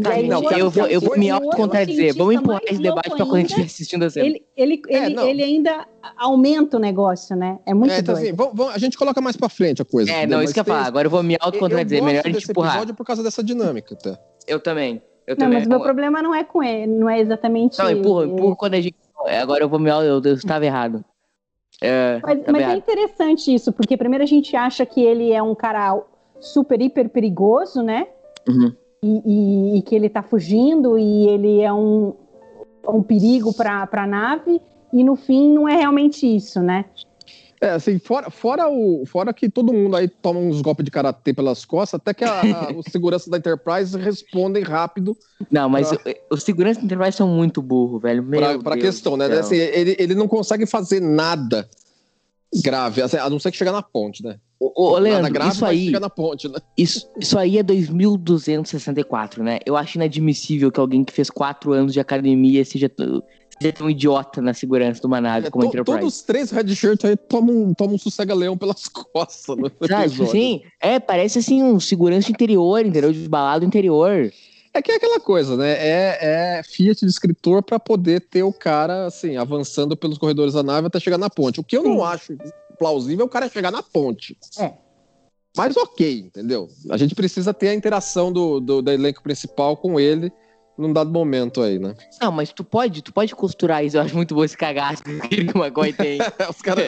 Tá, 0.04 0.22
não, 0.24 0.42
outro- 0.42 0.58
eu 0.58 0.70
vou, 0.70 0.88
eu 0.88 1.00
vou 1.00 1.18
me 1.18 1.32
outro 1.32 1.46
autocontradizir. 1.46 2.14
Vamos 2.18 2.36
empurrar 2.36 2.62
esse 2.66 2.82
debate 2.82 3.10
pra 3.10 3.18
quando 3.26 3.36
a 3.36 3.40
gente 3.40 3.50
estiver 3.52 3.66
assistindo 3.68 4.04
a 4.04 4.10
cena. 4.10 4.26
Ele, 4.26 4.46
ele, 4.58 4.82
É, 4.90 5.06
ele, 5.06 5.22
ele 5.22 5.44
ainda 5.44 5.88
aumenta 6.18 6.76
o 6.76 6.80
negócio, 6.80 7.36
né? 7.38 7.60
É 7.66 7.74
muito 7.74 7.92
É, 7.94 8.00
então, 8.00 8.16
doido. 8.16 8.26
assim, 8.28 8.36
vamos- 8.36 8.54
vamos- 8.56 8.76
a 8.76 8.78
gente 8.80 8.98
coloca 8.98 9.22
mais 9.22 9.38
pra 9.38 9.48
frente 9.48 9.82
a 9.82 9.86
coisa. 9.86 10.12
É, 10.12 10.26
não, 10.28 10.42
isso 10.42 10.52
que 10.54 10.60
eu 10.60 10.62
ia 10.62 10.66
tem- 10.66 10.74
falar. 10.74 10.88
Agora 10.88 11.06
eu 11.08 11.12
vou 11.12 11.24
me 11.24 11.36
eu 11.36 11.40
autocontradizir. 11.42 12.00
gosto 12.00 12.08
Melhor 12.12 12.24
a 12.26 12.30
gente 12.30 12.52
empurrar. 12.52 12.72
episódio 12.74 12.96
por 12.96 13.06
causa 13.06 13.24
dessa 13.24 13.42
dinâmica, 13.44 13.94
até. 13.96 14.20
Eu 14.46 14.60
também. 14.60 15.02
Eu 15.26 15.36
não, 15.36 15.46
também. 15.46 15.60
mas 15.60 15.68
o 15.68 15.70
meu 15.70 15.80
problema 15.80 16.22
não 16.22 16.36
é 16.36 16.44
com 16.44 16.62
ele, 16.64 16.88
não 16.92 17.10
é 17.10 17.20
exatamente. 17.22 17.78
Não, 17.80 17.90
empurra, 17.90 18.26
empurra 18.26 18.56
quando 18.58 18.74
a 18.74 18.82
gente. 18.82 18.96
É, 19.26 19.40
Agora 19.40 19.64
eu 19.64 19.70
vou 19.70 19.80
me. 19.80 19.90
Eu, 19.90 20.22
eu 20.24 20.34
estava 20.34 20.66
errado. 20.66 21.04
É, 21.82 22.20
Mas, 22.24 22.40
mas 22.48 22.62
é 22.68 22.76
interessante 22.76 23.54
isso, 23.54 23.72
porque 23.72 23.96
primeiro 23.96 24.24
a 24.24 24.28
gente 24.28 24.56
acha 24.56 24.86
que 24.86 25.00
ele 25.02 25.32
é 25.32 25.42
um 25.44 25.54
cara 25.54 26.02
super, 26.40 26.82
hiper 26.82 27.10
perigoso, 27.10 27.84
né? 27.84 28.08
Uhum. 28.48 28.74
E, 29.04 29.22
e- 29.26 29.78
e 29.78 29.82
que 29.84 29.96
ele 29.96 30.10
tá 30.10 30.24
fugindo 30.24 30.98
e 30.98 31.28
ele 31.28 31.62
é 31.62 31.72
um, 31.72 32.14
um 32.88 33.04
perigo 33.04 33.54
pra, 33.54 33.86
pra 33.86 34.08
nave, 34.08 34.60
e 34.92 35.04
no 35.04 35.16
fim 35.16 35.54
não 35.54 35.68
é 35.70 35.76
realmente 35.76 36.26
isso, 36.26 36.62
né? 36.62 36.86
É, 37.60 37.70
assim, 37.72 37.98
fora, 37.98 38.30
fora, 38.30 38.70
o, 38.70 39.04
fora 39.08 39.34
que 39.34 39.50
todo 39.50 39.74
mundo 39.74 39.96
aí 39.96 40.08
toma 40.08 40.40
uns 40.40 40.62
golpes 40.62 40.86
de 40.86 40.92
karatê 40.92 41.34
pelas 41.34 41.66
costas, 41.66 42.00
até 42.00 42.14
que 42.14 42.24
a- 42.24 42.42
a- 42.42 42.44
os 42.78 42.86
seguranças 42.92 43.28
da 43.28 43.38
Enterprise 43.38 43.98
respondem 43.98 44.62
rápido 44.64 45.18
Não, 45.50 45.68
mas 45.68 45.92
Ah. 45.92 45.98
o- 46.30 46.36
os 46.36 46.44
seguranças 46.44 46.78
da 46.78 46.86
Enterprise 46.86 47.18
são 47.18 47.28
muito 47.28 47.62
burros, 47.62 48.02
velho. 48.02 48.22
Meu 48.22 48.40
pra, 48.40 48.60
pra 48.60 48.78
questão, 48.78 49.18
né? 49.18 49.26
Assim, 49.26 49.56
ele, 49.56 49.96
ele 49.98 50.14
não 50.14 50.28
consegue 50.28 50.66
fazer 50.68 51.00
nada 51.00 51.68
grave, 52.64 53.02
assim, 53.02 53.18
a 53.18 53.30
não 53.30 53.40
ser 53.40 53.52
que 53.52 53.58
chegar 53.58 53.72
na 53.72 53.82
ponte, 53.82 54.24
né? 54.24 54.38
Ô, 54.60 54.72
ô, 54.76 54.92
nada 54.94 55.04
Leandro, 55.04 55.34
grave, 55.34 55.52
isso 55.52 55.66
aí, 55.66 55.90
na 55.92 56.10
ponte, 56.10 56.48
né? 56.48 56.60
isso, 56.78 57.08
isso 57.20 57.38
aí 57.38 57.58
é 57.58 57.64
2264, 57.64 59.44
né? 59.44 59.60
Eu 59.66 59.76
acho 59.76 59.98
inadmissível 59.98 60.72
que 60.72 60.80
alguém 60.80 61.04
que 61.04 61.14
fez 61.14 61.30
quatro 61.30 61.74
anos 61.74 61.94
de 61.94 62.00
academia 62.00 62.64
seja, 62.66 62.90
seja 63.62 63.74
tão 63.74 63.90
idiota 63.90 64.42
na 64.42 64.54
segurança 64.54 65.00
de 65.02 65.08
uma 65.08 65.20
nave 65.22 65.48
É, 65.48 65.50
como 65.50 65.66
a 65.66 65.68
Enterprise. 65.68 66.00
todos 66.00 66.16
os 66.16 66.22
três 66.24 66.52
red 66.52 66.76
shirt 66.76 67.04
aí 67.06 67.16
tomam, 67.16 67.56
um- 67.56 67.74
tomam 67.74 67.96
um 67.96 67.98
sossega-leão 67.98 68.58
pelas 68.58 68.88
costas 68.90 69.58
no 69.58 69.72
Sabe, 69.88 70.28
sim, 70.28 70.62
é, 70.80 71.00
parece 71.00 71.40
assim 71.40 71.64
um 71.64 71.80
segurança 71.80 72.32
interior, 72.32 72.86
entendeu? 72.86 73.12
De 73.12 73.28
balado 73.28 73.66
interior. 73.66 74.32
É 74.74 74.82
que 74.82 74.92
é 74.92 74.96
aquela 74.96 75.20
coisa, 75.20 75.58
né? 75.58 75.72
É, 75.72 76.18
é 76.60 76.64
Fiat 76.64 77.00
de 77.04 77.10
escritor 77.10 77.64
pra 77.64 77.80
poder 77.80 78.22
ter 78.22 78.44
o 78.44 78.54
cara, 78.54 79.08
assim, 79.08 79.36
avançando 79.36 79.98
pelos 79.98 80.20
corredores 80.20 80.54
da 80.54 80.62
nave 80.62 80.86
até 80.88 81.00
chegar 81.00 81.18
na 81.18 81.30
ponte. 81.30 81.60
O 81.60 81.64
que 81.64 81.76
eu 81.78 81.84
não 81.84 81.96
Sim. 81.96 82.02
acho 82.04 82.38
plausível 82.78 83.24
é 83.24 83.26
o 83.26 83.30
cara 83.30 83.50
chegar 83.50 83.72
na 83.72 83.82
ponte. 83.82 84.38
É. 84.60 84.74
Mas 85.56 85.76
ok, 85.76 86.20
entendeu? 86.20 86.70
A 86.92 86.98
gente 86.98 87.16
precisa 87.16 87.52
ter 87.52 87.70
a 87.70 87.74
interação 87.74 88.32
do, 88.32 88.60
do, 88.60 88.82
do 88.84 88.92
elenco 88.92 89.24
principal 89.24 89.76
com 89.76 90.00
ele 90.00 90.32
num 90.78 90.94
dado 90.94 91.10
momento 91.12 91.62
aí, 91.62 91.80
né? 91.80 91.96
Não, 92.22 92.32
mas 92.32 92.52
tu 92.54 92.64
pode, 92.64 93.02
tu 93.02 93.12
pode 93.12 93.34
costurar 93.36 93.84
isso. 93.84 93.98
Eu 93.98 94.02
acho 94.02 94.16
muito 94.16 94.36
bom 94.36 94.44
esse 94.44 94.56
cagaço 94.58 95.04
que 95.04 95.42
o 95.56 95.58
McCoy 95.58 95.92
tem. 95.94 96.20
Os 96.50 96.62
caras. 96.62 96.88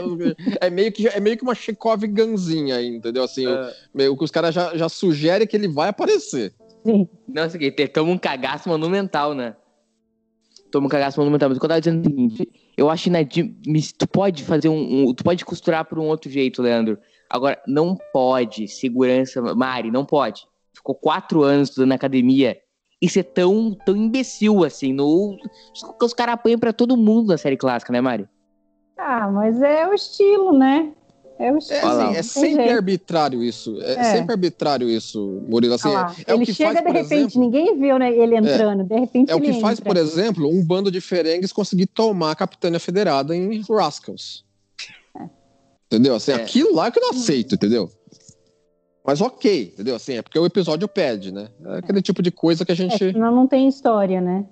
é, 0.62 0.70
meio 0.70 0.92
que, 0.92 1.08
é 1.08 1.20
meio 1.20 1.36
que 1.38 1.44
uma 1.44 1.56
Chekhov 1.56 2.04
ganzinha 2.08 2.76
aí, 2.76 2.88
entendeu? 2.88 3.24
Assim, 3.24 3.48
o- 3.48 3.52
Ah, 3.52 3.72
meio 3.94 4.16
que 4.18 4.24
os 4.24 4.32
caras 4.32 4.54
já, 4.54 4.76
já 4.78 4.88
sugerem 4.90 5.48
que 5.48 5.56
ele 5.58 5.68
vai 5.68 5.90
aparecer. 5.90 6.54
Sim. 6.86 7.08
Não, 7.28 7.46
isso 7.46 7.56
aqui, 7.58 7.72
toma 7.88 8.12
um 8.12 8.18
cagaço 8.18 8.70
monumental, 8.70 9.34
né? 9.34 9.56
Toma 10.72 10.86
um 10.86 10.90
cagaço 10.90 11.20
monumental. 11.20 11.50
Mas 11.50 11.58
o 11.58 11.60
que 11.60 11.66
eu 11.66 11.70
tava 11.70 11.82
dizendo 11.82 12.06
é 12.06 12.08
o 12.08 12.12
seguinte: 12.12 12.50
eu 12.78 12.90
acho 12.90 13.10
inadmissível. 13.10 13.96
Tu 13.98 14.08
pode 14.08 14.44
fazer 14.44 14.70
um, 14.70 15.10
um- 15.10 15.14
Tu 15.14 15.24
pode 15.24 15.44
costurar 15.44 15.84
por 15.86 15.98
um 16.00 16.06
outro 16.06 16.30
jeito, 16.30 16.62
Leandro. 16.62 16.98
Agora, 17.30 17.60
não 17.68 17.98
pode. 18.14 18.68
Segurança. 18.68 19.42
Mari, 19.56 19.90
não 19.92 20.06
pode. 20.06 20.44
Ficou 20.74 20.94
quatro 20.96 21.44
anos 21.44 21.70
estudando 21.70 21.90
na 21.90 21.96
academia 21.96 22.56
e 23.02 23.10
ser 23.10 23.24
tão, 23.24 23.76
tão 23.86 23.96
imbecil 23.96 24.64
assim. 24.64 24.92
No, 24.94 25.38
os 26.02 26.14
caras 26.14 26.34
apanham 26.36 26.60
pra 26.60 26.74
todo 26.74 26.98
mundo 26.98 27.28
na 27.30 27.38
série 27.38 27.58
clássica, 27.58 27.92
né, 27.94 28.02
Mari? 28.02 28.28
Ah, 28.98 29.30
mas 29.32 29.62
é 29.62 29.88
o 29.88 29.94
estilo, 29.94 30.58
né? 30.58 30.92
É 31.40 31.52
o 31.54 31.56
É, 31.56 31.58
estilo. 31.60 31.86
Lá. 31.86 32.04
assim, 32.10 32.18
é 32.18 32.22
sempre 32.24 32.56
jeito. 32.64 32.72
arbitrário 32.76 33.42
isso. 33.42 33.82
É, 33.82 33.94
É. 33.94 34.04
sempre 34.04 34.34
arbitrário 34.34 34.90
isso, 34.90 35.42
Murilo. 35.48 35.76
Assim, 35.76 35.88
lá. 35.88 36.14
é, 36.28 36.32
é 36.32 36.34
o 36.34 36.38
ele 36.38 36.46
que 36.46 36.54
chega 36.54 36.74
faz, 36.74 36.80
de 36.80 36.84
por 36.92 36.94
repente, 37.02 37.14
exemplo, 37.16 37.40
ninguém 37.40 37.80
viu 37.80 37.98
né, 37.98 38.12
ele 38.12 38.36
entrando, 38.36 38.84
de 38.84 39.00
repente 39.00 39.32
É 39.32 39.36
o 39.36 39.38
ele 39.38 39.54
que 39.54 39.62
faz, 39.62 39.80
entra. 39.80 39.94
por 39.94 39.98
exemplo, 39.98 40.50
um 40.50 40.62
bando 40.66 40.92
de 40.92 41.00
ferengues 41.00 41.54
conseguir 41.54 41.86
tomar 41.86 42.32
a 42.32 42.36
Capitânia 42.36 42.78
Federada 42.80 43.34
em 43.34 43.62
Rascals. 43.62 44.44
Entendeu? 45.92 46.16
Assim, 46.16 46.32
É. 46.34 46.36
aquilo 46.36 46.76
lá 46.76 46.92
que 46.92 47.00
eu 47.00 47.04
não 47.04 47.10
aceito, 47.12 47.56
entendeu? 47.56 47.90
Mas 49.10 49.22
ok, 49.22 49.72
entendeu? 49.74 49.96
Assim, 49.96 50.18
é 50.18 50.22
porque 50.22 50.38
o 50.38 50.46
episódio 50.46 50.88
pede, 50.88 51.32
né? 51.34 51.50
É 51.66 51.78
aquele 51.80 52.00
tipo 52.00 52.22
de 52.22 52.30
coisa 52.30 52.64
que 52.64 52.72
a 52.72 52.74
É, 52.74 52.76
gente. 52.76 53.12
senão 53.12 53.34
não 53.34 53.48
tem 53.48 53.68
história, 53.68 54.22
né? 54.22 54.46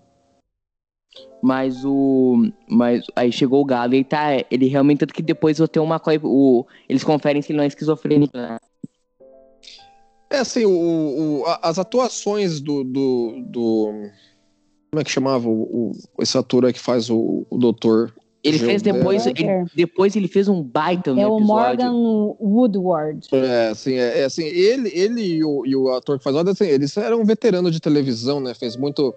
Mas 1.43 1.85
o. 1.85 2.49
Mas 2.67 3.03
aí 3.15 3.31
chegou 3.31 3.61
o 3.61 3.65
Galo 3.65 3.93
e 3.93 4.03
tá. 4.03 4.29
Ele 4.49 4.65
realmente. 4.67 4.97
Tanto 4.97 5.13
que 5.13 5.21
depois 5.21 5.59
o 5.59 5.67
Theo 5.67 5.85
McCoy. 5.85 6.19
O, 6.23 6.65
eles 6.89 7.03
conferem 7.03 7.39
se 7.43 7.51
ele 7.51 7.57
não 7.57 7.65
é 7.65 7.67
esquizofrênico, 7.67 8.35
né? 8.35 8.57
É 10.27 10.39
assim, 10.39 10.65
o, 10.65 10.71
o- 10.71 11.43
as 11.61 11.77
atuações 11.77 12.59
do, 12.59 12.83
do, 12.83 13.43
do- 13.45 14.09
Como 14.89 14.99
é 14.99 15.03
que 15.03 15.11
chamava 15.11 15.47
o, 15.47 15.91
o- 15.91 15.91
esse 16.19 16.35
ator 16.35 16.65
aí 16.65 16.73
que 16.73 16.79
faz 16.79 17.11
o, 17.11 17.45
o 17.47 17.57
doutor? 17.59 18.11
Ele 18.43 18.59
fez 18.59 18.81
Gilberto. 18.81 18.99
depois. 18.99 19.27
É. 19.27 19.29
ele- 19.29 19.65
depois 19.75 20.15
ele 20.15 20.27
fez 20.27 20.47
um 20.47 20.61
baita 20.61 21.13
no 21.13 21.19
é 21.19 21.27
o 21.27 21.37
episódio. 21.37 21.85
Morgan 21.85 22.35
Woodward. 22.39 23.27
É, 23.31 23.69
assim, 23.69 23.95
é, 23.95 24.19
é 24.19 24.23
assim, 24.25 24.45
ele, 24.45 24.89
ele 24.93 25.21
e, 25.21 25.43
o, 25.43 25.65
e 25.65 25.75
o 25.75 25.89
ator 25.89 26.17
que 26.17 26.23
faz 26.23 26.35
o 26.35 26.39
assim, 26.39 26.65
eles 26.65 26.95
eram 26.97 27.25
veteranos 27.25 27.71
de 27.71 27.79
televisão, 27.79 28.39
né? 28.39 28.53
Fez 28.53 28.75
muito, 28.75 29.13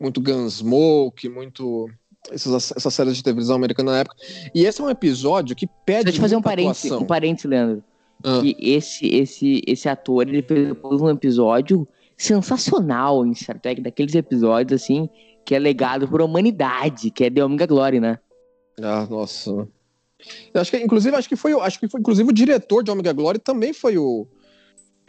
muito 0.00 0.20
Gunsmoke, 0.20 1.28
muito 1.28 1.88
essas, 2.30 2.72
essas 2.76 2.94
séries 2.94 3.16
de 3.16 3.22
televisão 3.22 3.56
americana 3.56 3.92
na 3.92 3.98
época. 3.98 4.16
E 4.54 4.64
esse 4.64 4.80
é 4.80 4.84
um 4.84 4.90
episódio 4.90 5.54
que 5.54 5.66
pede 5.86 6.04
Deixa 6.04 6.08
eu 6.10 6.14
te 6.14 6.20
fazer 6.20 6.36
um 6.36 6.42
parênteses, 6.42 6.90
um 6.92 7.04
parênteses, 7.04 7.48
Leandro. 7.48 7.84
Ah. 8.22 8.40
Que 8.40 8.56
esse, 8.58 9.06
esse, 9.06 9.62
esse 9.66 9.88
ator, 9.88 10.28
ele 10.28 10.42
fez 10.42 10.68
depois 10.68 11.00
um 11.00 11.10
episódio 11.10 11.86
sensacional 12.16 13.26
em 13.26 13.34
Star 13.34 13.60
Trek, 13.60 13.80
daqueles 13.80 14.14
episódios, 14.14 14.80
assim, 14.82 15.08
que 15.44 15.54
é 15.54 15.58
legado 15.58 16.08
por 16.08 16.22
humanidade, 16.22 17.10
que 17.10 17.24
é 17.24 17.30
The 17.30 17.44
Omega 17.44 17.66
Glory, 17.66 18.00
né? 18.00 18.18
Ah, 18.82 19.06
nossa. 19.08 19.50
Eu 20.52 20.60
acho 20.60 20.70
que, 20.70 20.76
inclusive, 20.78 21.14
acho 21.16 21.28
que 21.28 21.36
foi, 21.36 21.54
o- 21.54 21.60
acho 21.60 21.78
que 21.78 21.88
foi, 21.88 22.00
inclusive, 22.00 22.28
o 22.28 22.32
diretor 22.32 22.82
de 22.82 22.90
Omega 22.90 23.12
Glory 23.12 23.38
também 23.38 23.72
foi 23.72 23.98
o 23.98 24.26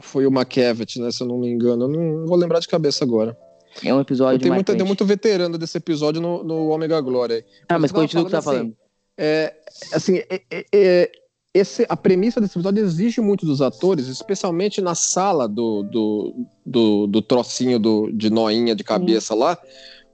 foi 0.01 0.25
o 0.25 0.29
McCavitt, 0.29 0.99
né? 0.99 1.09
Se 1.09 1.23
eu 1.23 1.27
não 1.27 1.37
me 1.37 1.47
engano. 1.49 1.85
Eu 1.85 1.87
não 1.87 2.25
vou 2.25 2.35
lembrar 2.37 2.59
de 2.59 2.67
cabeça 2.67 3.05
agora. 3.05 3.37
É 3.83 3.93
um 3.93 4.01
episódio 4.01 4.39
tem, 4.39 4.49
muito, 4.51 4.57
marcante. 4.67 4.77
tem 4.77 4.85
muito 4.87 5.05
veterano 5.05 5.57
desse 5.57 5.77
episódio 5.77 6.21
no, 6.21 6.43
no 6.43 6.69
Omega 6.69 6.99
Glory. 6.99 7.45
Ah, 7.69 7.79
mas 7.79 7.91
tava 7.91 8.03
continua 8.03 8.23
o 8.23 8.25
que 8.25 8.31
você 8.31 8.35
tá 8.37 8.41
falando 8.41 8.59
falando. 8.61 8.77
É, 9.17 9.53
assim, 9.93 10.17
é- 10.29 10.41
é- 10.51 10.65
é- 10.73 11.11
esse, 11.53 11.85
a 11.87 11.95
premissa 11.95 12.41
desse 12.41 12.57
episódio 12.57 12.83
exige 12.83 13.21
muito 13.21 13.45
dos 13.45 13.61
atores, 13.61 14.07
especialmente 14.07 14.81
na 14.81 14.93
sala 14.95 15.47
do, 15.47 15.83
do, 15.83 16.45
do, 16.65 17.07
do 17.07 17.21
trocinho 17.21 17.79
do, 17.79 18.11
de 18.11 18.29
noinha 18.29 18.75
de 18.75 18.83
cabeça 18.83 19.33
lá, 19.33 19.57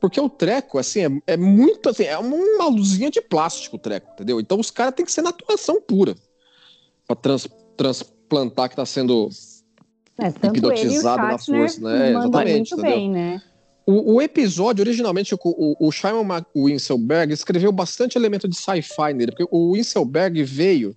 porque 0.02 0.20
o 0.20 0.28
treco, 0.28 0.80
assim, 0.80 1.22
é, 1.28 1.34
é 1.34 1.38
muito, 1.38 1.88
assim, 1.88 2.04
é 2.04 2.18
uma 2.18 2.68
luzinha 2.68 3.12
de 3.12 3.22
plástico 3.22 3.76
o 3.76 3.80
treco, 3.80 4.12
entendeu? 4.14 4.40
Então 4.40 4.60
os 4.60 4.72
caras 4.72 4.96
têm 4.96 5.06
que 5.06 5.12
ser 5.12 5.22
na 5.22 5.30
atuação 5.30 5.80
pura 5.80 6.16
pra 7.06 7.16
trans- 7.16 7.48
transplantar 7.78 8.68
que 8.68 8.76
tá 8.76 8.86
sendo 8.86 9.30
É, 10.18 10.28
hipnotizado 10.48 11.22
na 11.22 11.38
força, 11.38 11.80
né? 11.82 12.10
Exatamente, 12.10 12.58
muito 12.58 12.74
entendeu? 12.74 12.98
bem, 12.98 13.12
né? 13.12 13.42
O, 13.86 14.16
o 14.16 14.22
episódio, 14.22 14.82
originalmente, 14.82 15.36
o, 15.36 15.40
o, 15.44 15.88
o 15.88 15.92
Simon 15.92 16.26
Winselberg 16.56 17.32
escreveu 17.34 17.72
bastante 17.72 18.18
elemento 18.18 18.48
de 18.48 18.56
sci-fi 18.56 19.14
nele, 19.14 19.32
porque 19.32 19.48
o 19.52 19.74
Winselberg 19.74 20.44
veio 20.44 20.96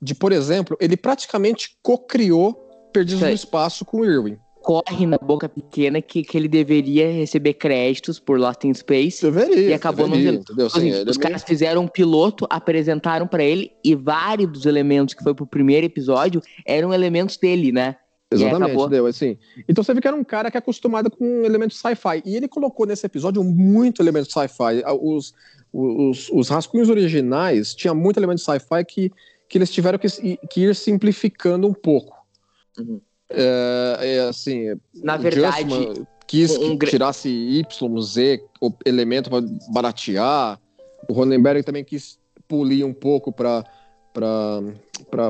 de, 0.00 0.14
por 0.14 0.32
exemplo, 0.32 0.76
ele 0.80 0.96
praticamente 0.96 1.78
co-criou 1.82 2.60
Perdidos 2.92 3.20
Sei. 3.20 3.30
no 3.30 3.34
Espaço 3.34 3.84
com 3.84 4.00
o 4.00 4.04
Irwin. 4.04 4.38
Corre 4.64 5.04
na 5.06 5.18
boca 5.18 5.46
pequena 5.48 6.00
que, 6.00 6.22
que 6.22 6.36
ele 6.38 6.48
deveria 6.48 7.10
receber 7.12 7.52
créditos 7.54 8.18
por 8.18 8.38
Lost 8.40 8.64
in 8.64 8.72
Space. 8.72 9.20
Deveria. 9.22 9.68
E 9.70 9.74
acabou 9.74 10.06
não 10.08 10.16
deveria, 10.16 10.32
sendo. 10.32 10.42
entendeu? 10.42 10.66
Assim, 10.66 10.78
Assim, 10.78 10.90
é 10.90 11.00
os 11.02 11.04
meio- 11.16 11.20
caras 11.20 11.42
fizeram 11.44 11.82
um 11.82 11.88
piloto, 11.88 12.46
apresentaram 12.48 13.26
pra 13.26 13.44
ele 13.44 13.70
e 13.84 13.94
vários 13.94 14.50
dos 14.50 14.64
elementos 14.66 15.14
que 15.14 15.22
foi 15.22 15.34
pro 15.34 15.46
primeiro 15.46 15.84
episódio 15.86 16.40
eram 16.66 16.92
elementos 16.94 17.36
dele, 17.36 17.72
né? 17.72 17.96
Exatamente, 18.32 18.72
entendeu? 18.80 19.06
Assim, 19.06 19.38
então 19.68 19.84
você 19.84 19.94
vê 19.94 20.00
que 20.00 20.08
era 20.08 20.16
um 20.16 20.24
cara 20.24 20.50
que 20.50 20.56
é 20.56 20.58
acostumado 20.58 21.10
com 21.10 21.44
elementos 21.44 21.78
sci-fi. 21.78 22.20
E 22.24 22.34
ele 22.34 22.48
colocou 22.48 22.84
nesse 22.86 23.04
episódio 23.06 23.44
muito 23.44 24.02
elemento 24.02 24.32
sci-fi. 24.32 24.82
Os, 25.00 25.32
os, 25.72 26.30
os 26.30 26.48
rascunhos 26.48 26.88
originais 26.88 27.74
tinha 27.74 27.94
muito 27.94 28.16
elemento 28.18 28.40
sci-fi 28.40 28.84
que, 28.88 29.12
que 29.48 29.58
eles 29.58 29.70
tiveram 29.70 29.98
que, 29.98 30.08
que 30.50 30.62
ir 30.62 30.74
simplificando 30.74 31.68
um 31.68 31.74
pouco. 31.74 32.16
Uhum. 32.78 33.00
É, 33.30 33.96
é, 34.00 34.20
assim, 34.20 34.66
Na 35.02 35.16
o 35.16 35.18
verdade, 35.18 35.62
Justman 35.62 36.06
quis 36.26 36.56
um 36.56 36.76
que 36.76 36.86
tirasse 36.86 37.28
Y, 37.28 38.00
Z, 38.02 38.42
o 38.60 38.70
elemento 38.84 39.30
para 39.30 39.44
baratear. 39.72 40.58
O 41.08 41.12
Ronenberg 41.12 41.62
também 41.62 41.84
quis 41.84 42.18
polir 42.48 42.84
um 42.86 42.92
pouco 42.94 43.32
para 43.32 43.64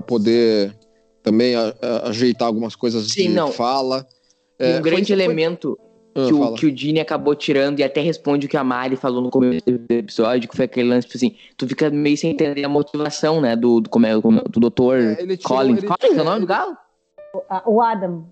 poder 0.06 0.76
também 1.22 1.54
a- 1.54 1.74
a- 1.80 2.08
ajeitar 2.08 2.46
algumas 2.46 2.76
coisas 2.76 3.06
Sim, 3.08 3.28
de 3.28 3.34
não. 3.34 3.50
fala. 3.50 4.06
É, 4.58 4.78
um 4.78 4.82
grande 4.82 5.06
foi- 5.06 5.16
foi- 5.16 5.24
elemento 5.24 5.78
Ah, 6.16 6.26
que, 6.28 6.32
o, 6.34 6.38
fala. 6.38 6.56
que 6.56 6.66
o 6.66 6.76
Gene 6.76 7.00
acabou 7.00 7.34
tirando 7.34 7.80
e 7.80 7.82
até 7.82 8.00
responde 8.00 8.46
o 8.46 8.48
que 8.48 8.56
a 8.56 8.62
Mari 8.62 8.94
falou 8.94 9.20
no 9.20 9.30
começo 9.30 9.64
do 9.66 9.92
episódio, 9.92 10.48
que 10.48 10.54
foi 10.56 10.66
aquele 10.66 10.88
lance, 10.88 11.06
tipo 11.08 11.16
assim, 11.16 11.34
tu 11.56 11.66
fica 11.66 11.90
meio 11.90 12.16
sem 12.16 12.30
entender 12.30 12.62
a 12.64 12.68
motivação, 12.68 13.40
né, 13.40 13.56
do, 13.56 13.80
do, 13.80 13.90
como 13.90 14.06
é, 14.06 14.12
é, 14.12 14.20
do 14.20 14.60
doutor 14.60 14.98
É, 15.00 15.16
Collins. 15.38 15.82
Collins 15.82 16.18
é 16.18 16.20
o 16.20 16.24
nome 16.24 16.40
do 16.40 16.46
galo? 16.46 16.76
Ah, 17.48 17.62
O 17.66 17.80
Adam. 17.80 18.26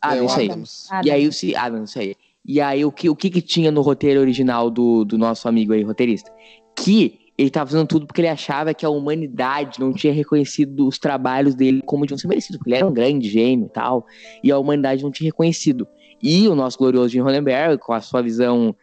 Ah, 0.00 0.16
É, 0.16 0.22
o 0.22 0.26
isso 0.26 0.38
aí. 0.38 0.50
Adams. 0.50 0.88
E 1.04 1.10
aí 1.10 1.26
o 1.28 1.32
se 1.32 1.56
ah, 1.56 1.70
não 1.70 1.86
sei. 1.86 2.16
E 2.44 2.60
aí 2.60 2.84
o 2.84 2.92
que 2.92 3.10
o 3.10 3.16
que, 3.16 3.30
que 3.30 3.42
tinha 3.42 3.70
no 3.70 3.82
roteiro 3.82 4.20
original 4.20 4.70
do, 4.70 5.04
do 5.04 5.18
nosso 5.18 5.48
amigo 5.48 5.72
aí 5.72 5.82
roteirista? 5.82 6.32
Que 6.76 7.28
ele 7.36 7.50
tava 7.50 7.70
fazendo 7.70 7.86
tudo 7.86 8.06
porque 8.06 8.20
ele 8.20 8.28
achava 8.28 8.74
que 8.74 8.84
a 8.84 8.90
humanidade 8.90 9.78
não 9.78 9.92
tinha 9.92 10.12
reconhecido 10.12 10.88
os 10.88 10.98
trabalhos 10.98 11.54
dele 11.54 11.80
como 11.82 12.04
deviam 12.04 12.18
ser 12.18 12.26
merecidos, 12.26 12.58
porque 12.58 12.70
ele 12.70 12.78
era 12.78 12.86
um 12.86 12.92
grande 12.92 13.28
gênio 13.28 13.66
e 13.66 13.68
tal, 13.68 14.04
e 14.42 14.50
a 14.50 14.58
humanidade 14.58 15.04
não 15.04 15.10
tinha 15.10 15.28
reconhecido. 15.28 15.86
E 16.20 16.48
o 16.48 16.54
nosso 16.56 16.76
glorioso 16.76 17.10
Jim 17.10 17.20
Hollenberg, 17.20 17.78
com 17.78 17.92
a 17.92 18.00
sua 18.00 18.20
visão 18.22 18.74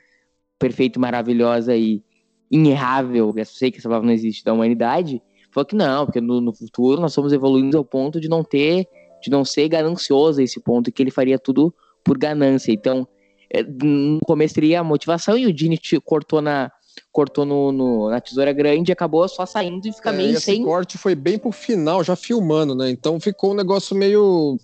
perfeita, 0.57 0.97
e 0.97 1.01
maravilhosa 1.01 1.75
e 1.75 2.01
inerrável, 2.49 3.33
eu 3.35 3.45
sei 3.45 3.71
que 3.71 3.79
essa 3.79 3.89
palavra 3.89 4.07
não 4.07 4.13
existe, 4.13 4.45
da 4.45 4.53
humanidade, 4.53 5.21
falou 5.51 5.65
que 5.65 5.75
não, 5.75 6.05
porque 6.05 6.21
no, 6.21 6.39
no 6.39 6.53
futuro 6.53 7.01
nós 7.01 7.11
somos 7.11 7.33
evoluindo 7.33 7.77
ao 7.77 7.83
ponto 7.83 8.21
de 8.21 8.29
não 8.29 8.41
ter, 8.41 8.87
de 9.25 9.31
não 9.31 9.43
ser 9.43 9.67
ganancioso 9.67 10.39
a 10.39 10.43
esse 10.43 10.59
ponto, 10.59 10.89
e 10.89 10.91
que 10.93 11.01
ele 11.03 11.11
faria 11.11 11.37
tudo 11.39 11.73
por 12.03 12.17
ganância. 12.17 12.71
Então, 12.71 13.07
é, 13.51 13.63
no 13.63 14.19
começo 14.25 14.53
teria 14.55 14.79
a 14.79 14.83
motivação 14.83 15.37
e 15.37 15.45
o 15.47 15.53
Dini 15.53 15.77
te- 15.77 15.99
cortou 15.99 16.41
na 16.41 16.71
cortou 17.11 17.45
no, 17.45 17.71
no- 17.73 18.09
na 18.09 18.21
tesoura 18.21 18.53
grande 18.53 18.89
e 18.89 18.93
acabou 18.93 19.27
só 19.27 19.45
saindo 19.45 19.85
e 19.85 19.91
fica 19.91 20.11
É, 20.11 20.13
e 20.13 20.17
meio 20.17 20.31
esse 20.31 20.41
sem. 20.45 20.63
corte 20.63 20.97
foi 20.97 21.13
bem 21.13 21.37
pro 21.37 21.51
final, 21.51 22.01
já 22.03 22.15
filmando, 22.15 22.73
né? 22.73 22.89
Então 22.89 23.19
ficou 23.19 23.51
um 23.51 23.55
negócio 23.55 23.95
meio 23.95 24.57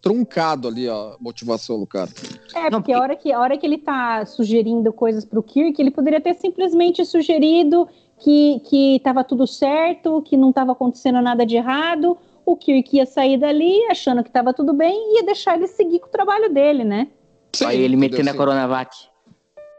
truncado 0.00 0.68
ali 0.68 0.88
a 0.88 1.16
motivação 1.20 1.78
do 1.78 1.86
cara. 1.86 2.10
É, 2.54 2.70
porque 2.70 2.92
a 2.92 3.00
hora 3.00 3.16
que, 3.16 3.32
a 3.32 3.40
hora 3.40 3.56
que 3.56 3.64
ele 3.66 3.78
tá 3.78 4.26
sugerindo 4.26 4.92
coisas 4.92 5.24
pro 5.24 5.42
Kirk, 5.42 5.80
ele 5.80 5.90
poderia 5.90 6.20
ter 6.20 6.34
simplesmente 6.34 7.04
sugerido 7.04 7.88
que, 8.18 8.60
que 8.68 9.00
tava 9.02 9.24
tudo 9.24 9.46
certo, 9.46 10.20
que 10.22 10.36
não 10.36 10.52
tava 10.52 10.72
acontecendo 10.72 11.20
nada 11.22 11.46
de 11.46 11.56
errado. 11.56 12.16
O 12.44 12.56
Kirk 12.56 12.96
ia 12.96 13.06
sair 13.06 13.38
dali 13.38 13.84
achando 13.90 14.24
que 14.24 14.30
tava 14.30 14.52
tudo 14.52 14.72
bem 14.72 14.94
e 14.94 15.16
ia 15.18 15.22
deixar 15.24 15.56
ele 15.56 15.66
seguir 15.66 16.00
com 16.00 16.06
o 16.06 16.10
trabalho 16.10 16.52
dele, 16.52 16.84
né? 16.84 17.08
Sim, 17.54 17.66
Aí 17.66 17.80
ele 17.80 17.96
metendo 17.96 18.28
a 18.28 18.30
Assim, 18.30 18.38
Coronavac. 18.38 18.96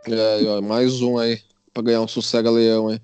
É, 0.07 0.43
ó, 0.47 0.61
mais 0.61 1.01
um 1.01 1.17
aí, 1.17 1.39
pra 1.73 1.83
ganhar 1.83 2.01
um 2.01 2.07
sossega-leão 2.07 2.89
aí. 2.89 3.00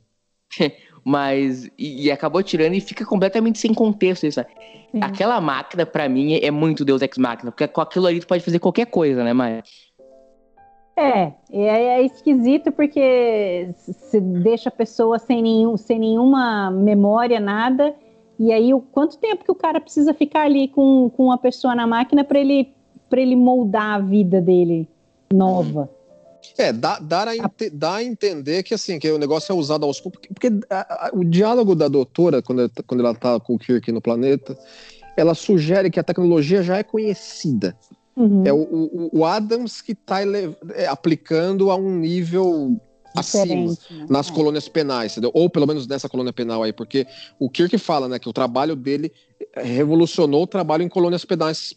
Mas. 1.04 1.70
E, 1.78 2.06
e 2.06 2.12
acabou 2.12 2.43
tirando 2.43 2.74
e 2.74 2.82
fica 2.82 3.06
completamente 3.06 3.60
sem 3.60 3.74
contexto 3.74 4.26
isso. 4.26 4.39
né? 4.39 4.46
Sim. 4.91 5.00
Aquela 5.02 5.39
máquina, 5.39 5.86
pra 5.86 6.10
mim, 6.10 6.34
é 6.41 6.52
muito 6.52 6.84
Deus 6.84 7.02
Ex 7.02 7.17
Máquina, 7.17 7.52
porque 7.52 7.67
com 7.67 7.82
aquilo 7.82 8.08
ali 8.08 8.20
tu 8.20 8.28
pode 8.28 8.43
fazer 8.43 8.60
qualquer 8.60 8.88
coisa, 8.88 9.24
né, 9.24 9.32
Maia? 9.32 9.63
É, 10.98 11.32
é, 11.52 11.67
é 12.00 12.02
esquisito 12.04 12.72
porque 12.72 13.70
se 13.78 14.20
deixa 14.20 14.70
a 14.70 14.72
pessoa 14.72 15.20
sem, 15.20 15.43
nenhum, 15.43 15.78
sem 15.78 16.00
nenhuma 16.00 16.72
memória, 16.72 17.39
nada. 17.39 17.96
E 18.39 18.52
aí, 18.52 18.73
o 18.73 18.80
quanto 18.80 19.17
tempo 19.17 19.43
que 19.43 19.52
o 19.52 19.56
cara 19.56 19.82
precisa 19.82 20.13
ficar 20.13 20.43
ali 20.43 20.67
com, 20.67 21.10
com 21.15 21.26
uma 21.26 21.38
pessoa 21.38 21.73
na 21.73 21.88
máquina 21.88 22.23
para 22.23 22.39
ele, 22.39 22.69
pra 23.10 23.19
ele 23.19 23.36
moldar 23.36 23.95
a 23.95 24.00
vida 24.00 24.39
dele 24.39 24.88
nova? 25.34 25.89
É, 26.58 26.71
dá, 26.71 27.00
dá, 27.00 27.30
a 27.30 27.36
ente- 27.36 27.69
dá 27.69 27.95
a 27.95 28.04
entender 28.04 28.63
que 28.63 28.73
assim, 28.73 29.00
que 29.00 29.12
o 29.12 29.17
negócio 29.17 29.52
é 29.52 29.56
usado 29.56 29.86
aos 29.86 30.00
poucos. 30.00 30.19
Porque, 30.21 30.34
porque 30.34 30.65
a- 30.69 31.08
a- 31.08 31.12
o 31.13 31.23
diálogo 31.23 31.76
da 31.76 31.88
doutora, 31.88 32.41
quando 32.41 32.60
ela, 32.60 32.69
tá- 32.69 32.84
quando 32.86 33.00
ela 33.02 33.15
tá 33.15 33.39
com 33.39 33.56
o 33.56 33.60
Kirk 33.60 33.91
no 33.91 34.02
planeta, 34.02 34.58
ela 35.15 35.34
sugere 35.34 35.89
que 35.89 36.00
a 36.00 36.04
tecnologia 36.04 36.62
já 36.62 36.78
é 36.78 36.84
conhecida. 36.84 37.76
Uhum. 38.15 38.43
É 38.45 38.54
o, 38.54 38.58
o- 38.58 39.10
o 39.19 39.26
Adams 39.26 39.82
que 39.82 39.91
está 39.91 40.17
aplicando 40.89 41.69
a 41.69 41.76
um 41.76 41.95
nível 41.97 42.80
acima. 43.20 43.72
Né? 43.72 44.06
nas 44.10 44.30
É. 44.30 44.34
colônias 44.34 44.68
penais, 44.68 45.12
entendeu? 45.14 45.32
Ou 45.34 45.50
pelo 45.50 45.66
menos 45.66 45.88
nessa 45.88 46.10
colônia 46.10 46.34
penal 46.34 46.64
aí, 46.64 46.74
porque 46.74 47.06
o 47.40 47.50
Kirk 47.50 47.78
fala, 47.78 48.08
né, 48.08 48.20
que 48.20 48.30
o 48.30 48.34
trabalho 48.34 48.76
dele 48.76 49.12
revolucionou 49.56 50.44
o 50.44 50.48
trabalho 50.48 50.84
em 50.84 50.90
colônias 50.90 51.26
penais 51.26 51.76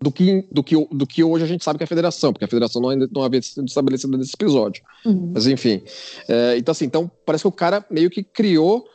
do 0.00 0.12
que, 0.12 0.46
do 0.50 0.62
que, 0.62 0.74
do 0.90 1.06
que 1.06 1.24
hoje 1.24 1.44
a 1.44 1.46
gente 1.48 1.64
sabe 1.64 1.78
que 1.78 1.82
é 1.82 1.86
a 1.86 1.88
federação, 1.88 2.32
porque 2.32 2.44
a 2.44 2.48
federação 2.48 2.82
não, 2.82 2.90
ainda 2.90 3.08
não 3.10 3.22
havia 3.22 3.40
sido 3.40 3.66
estabelecida 3.66 4.16
nesse 4.16 4.34
episódio. 4.34 4.82
Uhum. 5.04 5.32
Mas 5.34 5.46
enfim. 5.46 5.82
É, 6.28 6.56
então, 6.58 6.72
assim, 6.72 6.84
então 6.84 7.10
parece 7.24 7.42
que 7.42 7.48
o 7.48 7.52
cara 7.52 7.84
meio 7.90 8.10
que 8.10 8.22
criou 8.22 8.86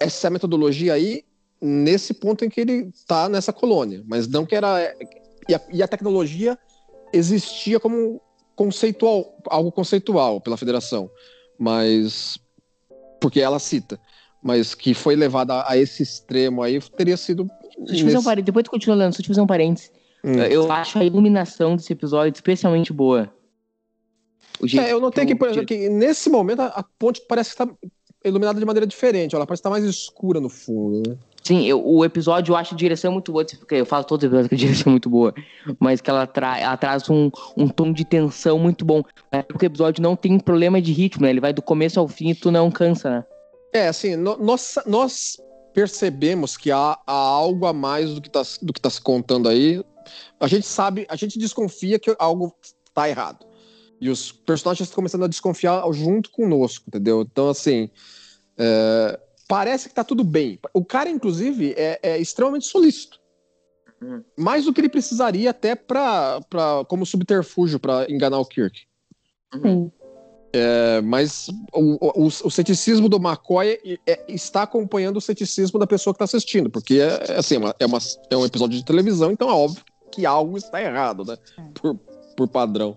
essa 0.00 0.30
metodologia 0.30 0.92
aí 0.94 1.24
nesse 1.60 2.14
ponto 2.14 2.44
em 2.44 2.48
que 2.48 2.60
ele 2.60 2.90
tá 3.06 3.28
nessa 3.28 3.52
colônia. 3.52 4.02
Mas 4.06 4.28
não 4.28 4.46
que 4.46 4.54
era. 4.54 4.94
E 5.48 5.54
a, 5.54 5.60
e 5.72 5.82
a 5.82 5.88
tecnologia 5.88 6.58
existia 7.12 7.80
como 7.80 8.20
conceitual, 8.56 9.36
algo 9.48 9.70
conceitual 9.72 10.40
pela 10.40 10.56
federação. 10.56 11.10
Mas. 11.58 12.38
Porque 13.20 13.40
ela 13.40 13.58
cita. 13.58 13.98
Mas 14.42 14.74
que 14.74 14.92
foi 14.92 15.16
levada 15.16 15.64
a 15.66 15.76
esse 15.76 16.02
extremo 16.02 16.62
aí 16.62 16.80
teria 16.80 17.16
sido. 17.16 17.44
Deixa 17.78 17.80
eu 17.80 17.86
fazer 17.86 18.02
um 18.02 18.06
nesse- 18.06 18.24
parênteses. 18.24 18.46
Depois 18.46 18.64
tu 18.64 18.70
continua 18.70 18.96
lendo, 18.96 19.14
só 19.14 19.22
te 19.22 19.28
fazer 19.28 19.40
um 19.40 19.46
parênteses. 19.46 19.90
Hum. 20.22 20.34
Eu 20.34 20.70
acho 20.70 20.98
a 20.98 21.04
iluminação 21.04 21.76
desse 21.76 21.92
episódio 21.92 22.34
especialmente 22.34 22.92
boa. 22.92 23.32
É, 24.78 24.92
eu 24.92 25.00
notei 25.00 25.26
que, 25.26 25.34
por 25.34 25.48
exemplo, 25.48 25.66
que 25.66 25.88
nesse 25.88 26.30
momento 26.30 26.60
a, 26.60 26.66
a 26.66 26.82
ponte 26.82 27.20
parece 27.28 27.54
que 27.54 27.62
está 27.62 27.74
iluminada 28.24 28.58
de 28.58 28.64
maneira 28.64 28.86
diferente. 28.86 29.34
Ela 29.34 29.46
parece 29.46 29.60
estar 29.60 29.70
mais 29.70 29.84
escura 29.84 30.40
no 30.40 30.48
fundo. 30.48 31.10
Né? 31.10 31.16
Sim, 31.46 31.64
eu- 31.66 31.86
o 31.86 32.04
episódio 32.04 32.52
eu 32.52 32.56
acho 32.56 32.74
a 32.74 32.76
direção 32.76 33.12
muito 33.12 33.30
boa, 33.30 33.44
porque 33.44 33.74
eu 33.74 33.84
falo 33.84 34.02
todos 34.04 34.22
os 34.24 34.26
episódios 34.28 34.48
que 34.48 34.54
a 34.54 34.58
direção 34.58 34.90
é 34.90 34.92
muito 34.92 35.10
boa, 35.10 35.34
mas 35.78 36.00
que 36.00 36.08
ela, 36.08 36.26
tra 36.26 36.58
ela 36.58 36.76
traz 36.76 37.08
um, 37.10 37.30
um 37.56 37.68
tom 37.68 37.92
de 37.92 38.04
tensão 38.04 38.58
muito 38.58 38.82
bom. 38.84 39.02
É 39.30 39.42
porque 39.42 39.66
o 39.66 39.68
episódio 39.68 40.02
não 40.02 40.16
tem 40.16 40.38
problema 40.38 40.80
de 40.80 40.92
ritmo, 40.92 41.22
né? 41.24 41.30
Ele 41.30 41.40
vai 41.40 41.52
do 41.52 41.60
começo 41.60 42.00
ao 42.00 42.08
fim 42.08 42.30
e 42.30 42.34
tu 42.34 42.50
não 42.50 42.70
cansa, 42.70 43.10
né? 43.10 43.24
É, 43.74 43.88
assim, 43.88 44.16
no- 44.16 44.38
nós, 44.38 44.76
nós 44.86 45.36
percebemos 45.74 46.56
que 46.56 46.70
há, 46.70 46.96
há 47.06 47.12
algo 47.12 47.66
a 47.66 47.72
mais 47.72 48.14
do 48.14 48.22
que 48.22 48.28
está 48.28 48.42
do 48.62 48.72
que 48.72 48.80
tá 48.80 48.88
se 48.88 49.00
contando 49.00 49.48
aí. 49.48 49.84
A 50.40 50.46
gente 50.46 50.66
sabe, 50.66 51.04
a 51.10 51.16
gente 51.16 51.38
desconfia 51.38 51.98
que 51.98 52.14
algo 52.18 52.54
está 52.86 53.08
errado. 53.08 53.44
E 54.00 54.08
os 54.08 54.32
personagens 54.32 54.86
estão 54.88 54.96
começando 54.96 55.24
a 55.24 55.28
desconfiar 55.28 55.82
junto 55.92 56.30
conosco, 56.30 56.84
entendeu? 56.88 57.22
Então, 57.22 57.48
assim, 57.48 57.90
é, 58.56 59.18
parece 59.48 59.88
que 59.88 59.94
tá 59.94 60.04
tudo 60.04 60.24
bem. 60.24 60.58
O 60.72 60.84
cara, 60.84 61.08
inclusive, 61.10 61.74
é, 61.76 61.98
é 62.02 62.18
extremamente 62.18 62.66
solícito. 62.66 63.18
Hum. 64.02 64.22
Mais 64.36 64.64
do 64.64 64.72
que 64.72 64.80
ele 64.80 64.88
precisaria 64.88 65.50
até 65.50 65.74
pra, 65.74 66.40
pra, 66.50 66.84
como 66.88 67.06
subterfúgio 67.06 67.78
para 67.78 68.10
enganar 68.10 68.38
o 68.38 68.44
Kirk. 68.44 68.82
Sim. 69.62 69.90
É, 70.56 71.00
mas 71.00 71.48
o, 71.72 72.24
o, 72.24 72.26
o 72.26 72.50
ceticismo 72.50 73.08
do 73.08 73.16
McCoy 73.16 73.78
é- 74.06 74.24
está 74.28 74.62
acompanhando 74.62 75.16
o 75.16 75.20
ceticismo 75.20 75.80
da 75.80 75.86
pessoa 75.86 76.14
que 76.14 76.22
está 76.22 76.24
assistindo, 76.36 76.70
porque 76.70 77.00
é, 77.00 77.32
é 77.32 77.38
assim, 77.38 77.56
uma- 77.56 77.74
é, 77.78 77.86
uma- 77.86 77.98
é 78.30 78.36
um 78.36 78.44
episódio 78.44 78.78
de 78.78 78.84
televisão, 78.84 79.32
então 79.32 79.48
é 79.48 79.52
óbvio 79.52 79.82
que 80.12 80.24
algo 80.24 80.56
está 80.56 80.80
errado, 80.80 81.24
né? 81.24 81.36
Por, 81.74 81.96
por 82.36 82.46
padrão. 82.48 82.96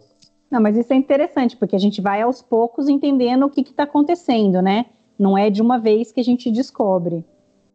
Não, 0.52 0.62
mas 0.62 0.78
isso 0.78 0.94
é 0.94 0.96
interessante, 0.96 1.58
porque 1.58 1.76
a 1.76 1.80
gente 1.80 2.00
vai 2.00 2.22
aos 2.22 2.44
poucos 2.44 2.88
entendendo 2.88 3.46
o 3.48 3.50
que 3.50 3.62
está 3.62 3.84
acontecendo, 3.84 4.62
né? 4.62 4.86
Não 5.18 5.38
é 5.38 5.50
de 5.50 5.62
uma 5.62 5.78
vez 5.80 6.12
que 6.12 6.20
a 6.20 6.24
gente 6.24 6.52
descobre. 6.52 7.26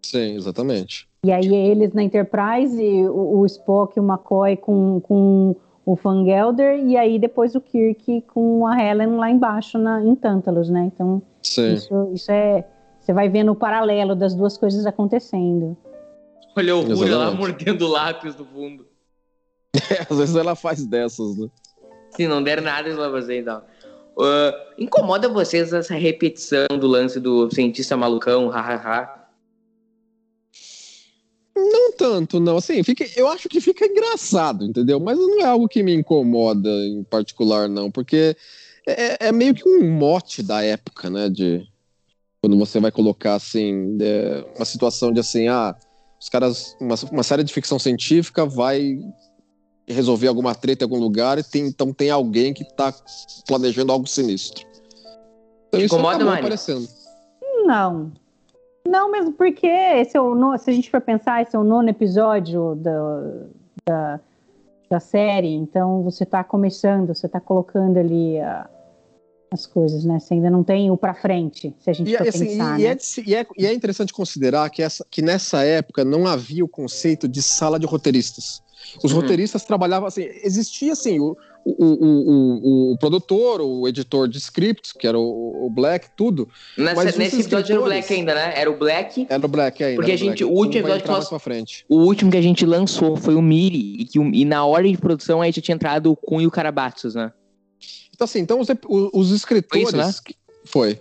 Sim, 0.02 0.37
exatamente. 0.37 1.09
E 1.24 1.31
aí 1.31 1.55
eles 1.55 1.92
na 1.92 2.02
Enterprise, 2.02 2.83
o, 3.09 3.40
o 3.40 3.46
Spock 3.46 3.96
e 3.96 4.00
o 4.00 4.05
McCoy 4.05 4.57
com, 4.57 5.00
com 5.00 5.57
o 5.85 5.96
Fangelder, 5.96 6.78
e 6.85 6.96
aí 6.96 7.18
depois 7.18 7.55
o 7.55 7.61
Kirk 7.61 8.22
com 8.33 8.66
a 8.66 8.81
Helen 8.81 9.16
lá 9.16 9.31
embaixo 9.31 9.78
na, 9.78 10.02
em 10.02 10.14
Tantalus, 10.14 10.68
né? 10.68 10.90
Então, 10.92 11.22
Sim. 11.42 11.74
isso, 11.74 12.11
isso 12.12 12.31
é. 12.31 12.64
Você 13.00 13.12
vai 13.12 13.28
vendo 13.28 13.50
o 13.50 13.57
paralelo 13.57 14.14
das 14.14 14.33
duas 14.33 14.57
coisas 14.57 14.87
acontecendo. 14.87 15.76
Olha 16.57 16.76
o 16.76 16.83
Rúlia 16.83 17.16
lá 17.16 17.31
mordendo 17.33 17.83
o 17.87 17.88
lápis 17.88 18.35
do 18.35 18.44
fundo. 18.44 18.87
É, 19.90 20.07
às 20.09 20.18
vezes 20.18 20.37
ela 20.37 20.55
faz 20.55 20.85
dessas, 20.85 21.37
né? 21.38 21.48
Se 22.11 22.28
não 22.28 22.42
der 22.42 22.61
nada, 22.61 22.88
eles 22.88 22.98
vão 22.98 23.11
fazer 23.11 23.40
então. 23.40 23.62
Ah, 24.18 24.75
incomoda 24.79 25.29
vocês 25.29 25.72
essa 25.72 25.94
repetição 25.94 26.66
do 26.79 26.87
lance 26.87 27.18
do 27.18 27.51
cientista 27.51 27.96
malucão, 27.96 28.48
hahaha? 28.48 29.22
Não 31.55 31.92
tanto, 31.92 32.40
não. 32.40 32.57
Assim, 32.57 32.83
fica, 32.83 33.05
eu 33.16 33.29
acho 33.29 33.48
que 33.48 33.61
fica 33.61 33.87
engraçado, 33.87 34.64
entendeu? 34.64 34.98
Mas 34.98 35.18
não 35.18 35.40
é 35.40 35.44
algo 35.44 35.68
que 35.68 35.83
me 35.83 35.94
incomoda 35.94 36.70
em 36.70 37.05
particular, 37.05 37.68
não. 37.68 37.90
Porque 37.90 38.37
é, 38.87 39.29
é 39.29 39.33
meio 39.33 39.55
que 39.55 39.68
um 39.68 39.90
mote 39.90 40.42
da 40.42 40.62
época, 40.62 41.11
né? 41.11 41.29
De 41.29 41.66
quando 42.40 42.59
você 42.59 42.81
vai 42.81 42.90
colocar, 42.90 43.35
assim, 43.35 43.96
é, 44.01 44.44
uma 44.57 44.64
situação 44.64 45.12
de 45.12 45.20
assim, 45.20 45.46
ah, 45.48 45.77
os 46.20 46.29
caras, 46.29 46.77
uma, 46.81 46.94
uma 47.11 47.22
série 47.22 47.44
de 47.44 47.53
ficção 47.53 47.79
científica 47.79 48.44
vai 48.44 48.98
resolver 49.92 50.28
alguma 50.28 50.55
treta 50.55 50.85
em 50.85 50.87
algum 50.87 50.98
lugar 50.98 51.38
e 51.38 51.42
tem, 51.42 51.66
então 51.66 51.92
tem 51.92 52.11
alguém 52.11 52.52
que 52.52 52.64
tá 52.74 52.92
planejando 53.46 53.92
algo 53.92 54.07
sinistro. 54.07 54.64
Então 55.68 55.81
Te 55.81 55.87
isso 55.87 55.94
incomoda, 55.94 56.24
Mari? 56.24 56.40
aparecendo. 56.40 56.88
Não. 57.64 58.12
Não, 58.87 59.11
mesmo 59.11 59.33
porque 59.33 59.66
esse 59.66 60.16
é 60.16 60.20
o 60.20 60.35
no- 60.35 60.59
se 60.59 60.68
a 60.70 60.72
gente 60.72 60.90
for 60.90 61.00
pensar, 61.00 61.40
esse 61.42 61.55
é 61.55 61.59
o 61.59 61.64
nono 61.64 61.88
episódio 61.88 62.74
da, 62.76 63.22
da, 63.87 64.20
da 64.90 65.00
série, 65.00 65.55
então 65.55 66.02
você 66.02 66.24
está 66.24 66.42
começando, 66.42 67.14
você 67.14 67.26
está 67.26 67.38
colocando 67.40 67.96
ali 67.98 68.40
ah, 68.40 68.68
as 69.52 69.66
coisas, 69.66 70.05
né? 70.05 70.18
Você 70.18 70.35
ainda 70.35 70.50
não 70.50 70.64
tem 70.64 70.90
o 70.90 70.96
pra 70.96 71.14
frente, 71.14 71.74
se 71.78 71.88
a 71.90 71.92
gente 71.92 72.11
E, 72.12 72.16
for 72.18 72.26
assim, 72.26 72.46
pensar, 72.46 72.81
e- 72.81 72.83
e 72.83 72.88
né? 72.88 72.90
é, 72.94 73.20
e 73.31 73.35
é- 73.37 73.46
e 73.59 73.66
é 73.66 73.72
interessante 73.72 74.12
considerar 74.12 74.68
que, 74.68 74.83
essa, 74.83 75.07
que 75.11 75.22
nessa 75.22 75.62
época 75.62 76.05
não 76.05 76.26
havia 76.26 76.64
o 76.64 76.68
conceito 76.68 77.28
de 77.28 77.40
sala 77.42 77.78
de 77.78 77.87
roteiristas. 77.87 78.62
Os 79.03 79.12
Uhum. 79.12 79.21
roteiristas 79.21 79.64
trabalhavam 79.64 80.07
assim, 80.09 80.23
existia 80.42 80.92
assim, 80.92 81.18
o, 81.21 81.37
o, 81.64 81.85
o, 81.85 82.90
o, 82.90 82.92
o 82.92 82.99
produtor, 82.99 83.61
o 83.61 83.87
editor 83.88 84.27
de 84.29 84.38
scripts, 84.38 84.92
que 84.92 85.07
era 85.07 85.18
o, 85.18 85.66
o 85.66 85.71
Black, 85.71 86.09
tudo, 86.16 86.49
Nessa- 86.77 87.05
nesse 87.18 87.40
episódio 87.40 87.73
era 87.73 87.81
o 87.81 87.85
Black 87.85 88.12
ainda, 88.12 88.35
né? 88.35 88.53
Era 88.57 88.71
o 88.71 88.77
Black. 88.77 89.27
era 89.29 89.45
o 89.47 89.49
Black 89.49 89.83
ainda. 89.85 89.97
Porque 89.97 90.12
a 90.12 90.16
gente- 90.18 90.45
o 90.45 90.51
último 90.51 90.88
episódio 90.88 91.03
que 91.05 91.09
nós-. 91.11 91.85
O 91.88 91.97
último 91.99 92.31
que 92.31 92.37
a 92.37 92.42
gente 92.42 92.66
lançou 92.66 93.16
foi 93.16 93.35
o 93.35 93.42
Miri, 93.42 93.97
e, 94.01 94.05
que, 94.05 94.18
e 94.18 94.45
na 94.45 94.64
hora 94.64 94.88
de 94.88 94.97
produção 94.99 95.40
aí 95.40 95.53
já 95.53 95.62
tinha 95.62 95.75
entrado 95.75 96.11
o 96.11 96.16
Kun 96.16 96.40
e 96.40 96.47
o 96.47 96.51
Carabatos, 96.51 97.14
né? 97.14 97.33
Então, 98.14 98.25
assim, 98.25 98.40
então 98.40 98.61
os, 98.61 98.68
os 99.12 99.31
escritores. 99.31 99.90
Foi 99.90 99.99
isso, 100.01 100.07
né? 100.09 100.14
que- 100.25 100.35
Foi. 100.64 100.99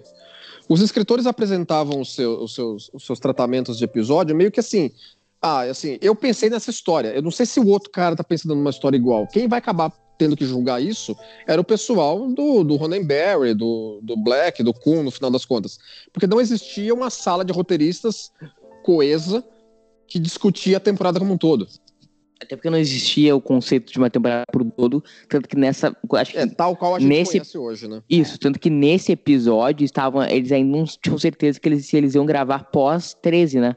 Os 0.69 0.79
escritores 0.81 1.25
apresentavam 1.25 2.03
seus, 2.05 2.39
os, 2.43 2.55
seus, 2.55 2.89
os 2.93 3.05
seus 3.05 3.19
tratamentos 3.19 3.77
de 3.77 3.83
episódio 3.83 4.33
meio 4.35 4.49
que 4.51 4.59
assim. 4.59 4.89
Ah, 5.41 5.61
assim, 5.61 5.97
eu 6.01 6.15
pensei 6.15 6.49
nessa 6.49 6.69
história. 6.69 7.09
Eu 7.09 7.21
não 7.21 7.31
sei 7.31 7.45
se 7.45 7.59
o 7.59 7.67
outro 7.67 7.89
cara 7.89 8.15
tá 8.15 8.23
pensando 8.23 8.53
numa 8.53 8.69
história 8.69 8.95
igual. 8.95 9.25
Quem 9.27 9.47
vai 9.47 9.57
acabar 9.59 9.91
tendo 10.17 10.37
que 10.37 10.45
julgar 10.45 10.79
isso 10.79 11.15
era 11.47 11.59
o 11.59 11.63
pessoal 11.63 12.27
do, 12.31 12.63
do 12.63 12.75
Roddenberry, 12.75 13.55
do, 13.55 13.99
do 14.03 14.15
Black, 14.15 14.61
do 14.61 14.71
Kuhn, 14.71 15.01
no 15.01 15.09
final 15.09 15.31
das 15.31 15.43
contas. 15.45 15.79
Porque 16.13 16.27
não 16.27 16.39
existia 16.39 16.93
uma 16.93 17.09
sala 17.09 17.43
de 17.43 17.51
roteiristas 17.51 18.29
coesa 18.83 19.43
que 20.07 20.19
discutia 20.19 20.77
a 20.77 20.79
temporada 20.79 21.17
como 21.19 21.33
um 21.33 21.37
todo. 21.37 21.67
Até 22.39 22.55
porque 22.55 22.69
não 22.69 22.77
existia 22.77 23.35
o 23.35 23.41
conceito 23.41 23.91
de 23.91 23.97
uma 23.97 24.09
temporada 24.09 24.45
por 24.51 24.63
todo, 24.71 25.03
tanto 25.29 25.47
que 25.47 25.55
nessa. 25.55 25.95
Acho 26.13 26.31
que 26.31 26.37
É 26.37 26.47
tal 26.47 26.75
qual 26.75 26.95
a 26.95 26.99
gente 26.99 27.09
Nesse- 27.09 27.31
conhece 27.33 27.57
hoje, 27.57 27.87
né? 27.87 28.01
Isso, 28.09 28.37
tanto 28.39 28.59
que 28.59 28.69
nesse 28.69 29.11
episódio 29.11 29.85
estavam. 29.85 30.23
Eles 30.23 30.51
ainda 30.51 30.77
não 30.77 30.85
tinham 30.85 31.17
certeza 31.19 31.59
que 31.59 31.69
eles, 31.69 31.85
se 31.87 31.97
eles 31.97 32.13
iam 32.15 32.25
gravar 32.25 32.65
pós 32.65 33.15
13, 33.21 33.59
né? 33.59 33.75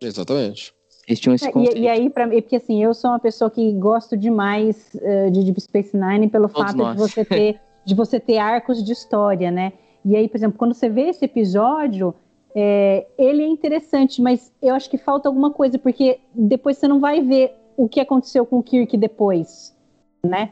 Exatamente. 0.00 0.72
Eles 1.06 1.18
tinham 1.20 1.34
esse 1.34 1.46
É, 1.48 1.52
conceito. 1.52 1.78
E, 1.78 1.82
e 1.82 1.88
aí, 1.88 2.10
pra, 2.10 2.26
mim- 2.26 2.40
porque 2.40 2.56
assim, 2.56 2.82
eu 2.82 2.94
sou 2.94 3.10
uma 3.10 3.18
pessoa 3.18 3.50
que 3.50 3.72
gosto 3.72 4.16
demais 4.16 4.94
eh, 5.00 5.30
de 5.30 5.42
Deep 5.44 5.60
Space 5.60 5.96
Nine 5.96 6.28
pelo 6.28 6.48
Todos 6.48 6.62
fato 6.72 6.76
nós. 6.76 6.92
de 6.94 6.98
você, 6.98 7.24
ter, 7.24 7.60
de 7.84 7.94
você 7.94 8.20
ter 8.20 8.38
arcos 8.38 8.82
de 8.84 8.92
história, 8.92 9.50
né? 9.50 9.72
E 10.04 10.14
aí, 10.16 10.28
por 10.28 10.36
exemplo, 10.36 10.58
quando 10.58 10.72
você 10.74 10.88
vê 10.88 11.08
esse 11.08 11.24
episódio, 11.24 12.14
é, 12.54 13.06
ele 13.18 13.42
é 13.42 13.46
interessante, 13.46 14.22
mas 14.22 14.52
eu 14.62 14.74
acho 14.74 14.88
que 14.88 14.96
falta 14.98 15.28
alguma 15.28 15.50
coisa, 15.50 15.78
porque 15.78 16.18
depois 16.34 16.78
você 16.78 16.86
não 16.88 17.00
vai 17.00 17.20
ver 17.20 17.54
o 17.76 17.88
que 17.88 18.00
aconteceu 18.00 18.44
com 18.46 18.58
o 18.58 18.62
Kirk 18.62 18.96
depois, 18.96 19.76
né? 20.24 20.50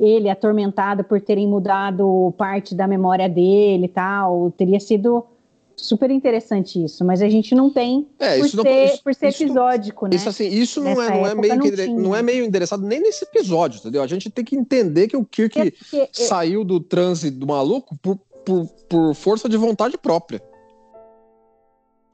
Ele 0.00 0.28
atormentado 0.28 1.04
por 1.04 1.20
terem 1.20 1.46
mudado 1.46 2.34
parte 2.36 2.74
da 2.74 2.86
memória 2.88 3.28
dele 3.28 3.84
e 3.84 3.88
tal, 3.88 4.50
teria 4.50 4.80
sido 4.80 5.24
super 5.76 6.10
interessante 6.10 6.82
isso, 6.82 7.04
mas 7.04 7.20
a 7.22 7.28
gente 7.28 7.54
não 7.54 7.70
tem 7.70 8.06
É, 8.18 8.38
por, 8.38 8.46
isso 8.46 8.56
não 8.56 8.64
ser, 8.64 8.84
isso- 8.84 9.02
por 9.02 9.14
ser 9.14 9.28
isso- 9.28 9.42
episódico, 9.44 10.06
né? 10.06 10.16
Isso 10.16 10.28
assim, 10.28 10.48
isso 10.48 10.80
não 10.80 11.00
é, 11.02 11.08
não 11.10 11.26
é 11.26 11.34
meio 11.34 11.56
não 11.56 11.62
que 11.62 11.86
não 11.88 12.16
é 12.16 12.22
meio 12.22 12.44
endereçado 12.44 12.86
nem 12.86 13.00
nesse 13.00 13.24
episódio, 13.24 13.78
entendeu? 13.78 14.02
A 14.02 14.06
gente 14.06 14.30
tem 14.30 14.44
que 14.44 14.54
entender 14.56 15.08
que 15.08 15.16
o 15.16 15.24
Kirk 15.24 15.58
É 15.58 15.70
porque- 15.70 16.08
saiu 16.12 16.64
do 16.64 16.78
transe 16.80 17.30
do 17.30 17.46
maluco 17.46 17.96
por, 18.02 18.18
por, 18.44 18.66
por 18.88 19.14
força 19.14 19.48
de 19.48 19.56
vontade 19.56 19.96
própria. 19.98 20.42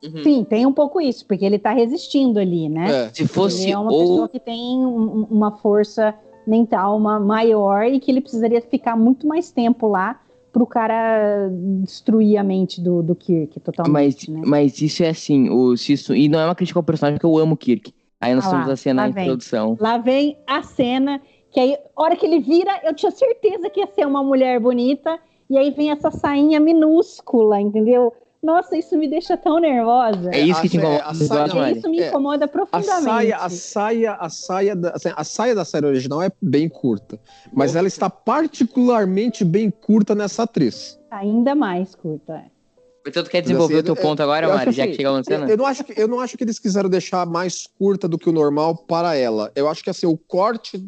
Uhum. 0.02 0.22
Sim, 0.22 0.44
tem 0.44 0.64
um 0.64 0.72
pouco 0.72 1.00
isso, 1.00 1.26
porque 1.26 1.44
ele 1.44 1.58
tá 1.58 1.72
resistindo 1.72 2.38
ali, 2.38 2.68
né? 2.68 3.06
É. 3.06 3.10
Se 3.12 3.26
fosse 3.26 3.64
Ele 3.64 3.72
é 3.72 3.78
uma 3.78 3.92
ou 3.92 4.00
pessoa 4.00 4.28
que 4.28 4.38
tem 4.38 4.78
um- 4.78 5.26
uma 5.28 5.56
força 5.56 6.14
mental 6.46 6.98
ma- 7.00 7.18
maior 7.18 7.84
e 7.84 7.98
que 7.98 8.10
ele 8.10 8.20
precisaria 8.20 8.60
ficar 8.62 8.96
muito 8.96 9.26
mais 9.26 9.50
tempo 9.50 9.88
lá 9.88 10.20
pro 10.58 10.66
cara 10.66 11.48
destruir 11.82 12.36
a 12.36 12.42
mente 12.42 12.80
do, 12.80 13.00
do 13.00 13.14
Kirk 13.14 13.54
Mas, 13.54 13.64
totalmente, 13.64 14.30
né? 14.30 14.42
mas 14.44 14.82
isso 14.82 15.04
é 15.04 15.10
assim, 15.10 15.48
o, 15.48 15.72
isso, 15.74 16.14
e 16.14 16.28
não 16.28 16.40
é 16.40 16.44
uma 16.46 16.54
crítica 16.54 16.78
ao 16.78 16.82
personagem, 16.82 17.16
porque 17.16 17.26
eu 17.26 17.38
amo 17.38 17.54
o 17.54 17.56
Kirk. 17.56 17.94
Aí 18.20 18.34
nós 18.34 18.44
Ah 18.44 18.48
lá, 18.48 18.54
temos 18.54 18.68
a 18.70 18.76
cena 18.76 19.06
na 19.06 19.12
vem. 19.12 19.24
introdução. 19.24 19.76
Lá 19.78 19.98
vem 19.98 20.36
a 20.44 20.62
cena 20.64 21.20
que 21.50 21.60
aí, 21.60 21.78
hora 21.96 22.16
que 22.16 22.26
ele 22.26 22.40
vira, 22.40 22.80
eu 22.84 22.92
tinha 22.94 23.10
certeza 23.10 23.70
que 23.70 23.80
ia 23.80 23.86
ser 23.86 24.06
uma 24.06 24.22
mulher 24.22 24.60
bonita, 24.60 25.18
e 25.48 25.56
aí 25.56 25.70
vem 25.70 25.90
essa 25.90 26.10
sainha 26.10 26.60
minúscula, 26.60 27.60
entendeu? 27.60 28.12
Nossa, 28.42 28.76
isso 28.76 28.96
me 28.96 29.08
deixa 29.08 29.36
tão 29.36 29.58
nervosa. 29.58 30.30
É 30.32 30.40
isso 30.40 30.60
que 30.60 30.66
a- 30.68 30.70
te 30.70 30.76
incomoda, 30.76 31.04
a 31.04 31.12
no 31.12 31.24
saia-? 31.24 31.72
Isso 31.72 31.88
me 31.90 31.98
É, 32.00 32.08
incomoda 32.08 32.44
A 32.44 32.48
profundamente. 32.48 33.02
saia, 33.04 33.36
a 33.36 33.50
saia, 33.50 34.12
a 34.14 34.28
saia, 34.30 34.76
da, 34.76 34.90
assim, 34.90 35.12
a 35.14 35.24
saia 35.24 35.54
da 35.54 35.64
série 35.64 35.86
original 35.86 36.22
é 36.22 36.30
bem 36.40 36.68
curta, 36.68 37.18
mas 37.52 37.74
ela 37.74 37.88
está 37.88 38.08
particularmente 38.08 39.44
bem 39.44 39.70
curta 39.70 40.14
nessa 40.14 40.44
atriz. 40.44 40.98
Ainda 41.10 41.54
mais 41.54 41.94
curta. 41.94 42.34
é. 42.34 42.58
Portanto, 43.02 43.30
quer 43.30 43.38
Mas, 43.38 43.44
desenvolver 43.44 43.74
assim, 43.76 43.80
o 43.80 43.84
teu 43.86 43.94
eu- 43.94 44.02
ponto 44.02 44.22
agora, 44.22 44.46
eu 44.46 44.50
Mari, 44.52 44.70
já 44.72 44.82
assim, 44.82 44.90
que 44.92 44.96
chegou 44.98 45.16
Eu, 45.16 45.24
cena? 45.24 45.48
eu 45.48 45.56
não 45.56 45.64
acho 45.66 45.82
que, 45.84 46.00
eu 46.00 46.06
não 46.08 46.20
acho 46.20 46.36
que 46.36 46.44
eles 46.44 46.58
quiseram 46.58 46.90
deixar 46.90 47.24
mais 47.26 47.66
curta 47.78 48.06
do 48.06 48.18
que 48.18 48.28
o 48.28 48.32
normal 48.32 48.76
para 48.76 49.14
ela. 49.16 49.50
Eu 49.56 49.66
acho 49.68 49.82
que 49.82 49.88
assim, 49.88 50.06
o 50.06 50.16
corte 50.16 50.84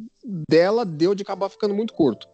dela 0.49 0.85
deu 0.85 1.15
de 1.15 1.23
acabar 1.23 1.49
ficando 1.49 1.73
muito 1.75 1.95
curto. 1.95 2.29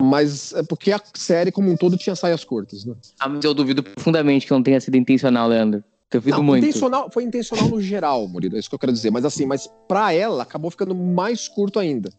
Mas 0.00 0.52
é 0.52 0.62
porque 0.62 0.92
a 0.92 1.00
série 1.14 1.50
como 1.50 1.70
um 1.70 1.76
todo 1.76 1.96
tinha 1.96 2.14
saias 2.14 2.44
curtas, 2.44 2.84
né? 2.84 2.94
Ah, 3.18 3.28
mas 3.28 3.44
eu 3.44 3.54
duvido 3.54 3.82
profundamente 3.82 4.46
que 4.46 4.52
não 4.52 4.62
tenha 4.62 4.80
sido 4.80 4.96
intencional, 4.96 5.48
Leandro. 5.48 5.82
Duvido 6.10 6.36
Não, 6.36 6.44
muito. 6.44 6.64
intencional, 6.64 7.10
foi 7.10 7.24
intencional 7.24 7.68
no 7.68 7.80
geral, 7.80 8.28
Murilo, 8.28 8.56
é 8.56 8.58
isso 8.58 8.68
que 8.68 8.74
eu 8.74 8.78
quero 8.78 8.92
dizer. 8.92 9.10
Mas 9.10 9.24
assim, 9.24 9.46
mas 9.46 9.68
pra 9.88 10.12
ela 10.12 10.42
acabou 10.42 10.70
ficando 10.70 10.94
mais 10.94 11.48
curto 11.48 11.78
ainda. 11.78 12.10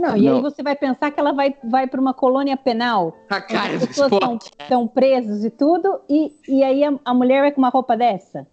Não, 0.00 0.16
e 0.16 0.22
Não. 0.22 0.36
aí 0.36 0.42
você 0.42 0.62
vai 0.62 0.76
pensar 0.76 1.10
que 1.10 1.18
ela 1.18 1.32
vai, 1.32 1.54
vai 1.64 1.86
para 1.86 2.00
uma 2.00 2.14
colônia 2.14 2.56
penal, 2.56 3.16
A 3.28 3.36
onde 3.36 3.46
cara 3.48 3.74
as 3.74 3.86
pessoas 3.86 4.12
estão 4.12 4.38
estão 4.60 4.86
presas 4.88 5.44
e 5.44 5.50
tudo, 5.50 6.00
e, 6.08 6.32
e 6.48 6.62
aí 6.62 6.84
a, 6.84 6.98
a 7.04 7.12
mulher 7.12 7.40
vai 7.40 7.52
com 7.52 7.60
uma 7.60 7.68
roupa 7.68 7.96
dessa? 7.96 8.46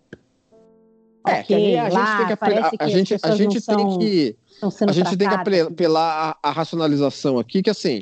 É, 1.27 1.43
que 1.43 1.53
ali 1.53 1.77
a 1.77 1.83
gente 1.89 1.93
lá 1.93 2.17
tem 2.17 2.25
que 2.25 2.33
a, 2.33 2.85
a 2.85 2.89
gente, 2.89 3.17
a 3.21 3.31
gente 3.35 3.61
tem 3.61 3.77
são- 3.89 3.99
que 3.99 4.35
a 4.87 4.91
gente 4.91 5.17
tem 5.17 5.27
que 5.27 5.35
apre- 5.35 5.61
apelar 5.61 6.37
a, 6.43 6.49
a 6.49 6.51
racionalização 6.51 7.39
aqui, 7.39 7.61
que 7.63 7.69
assim, 7.69 8.01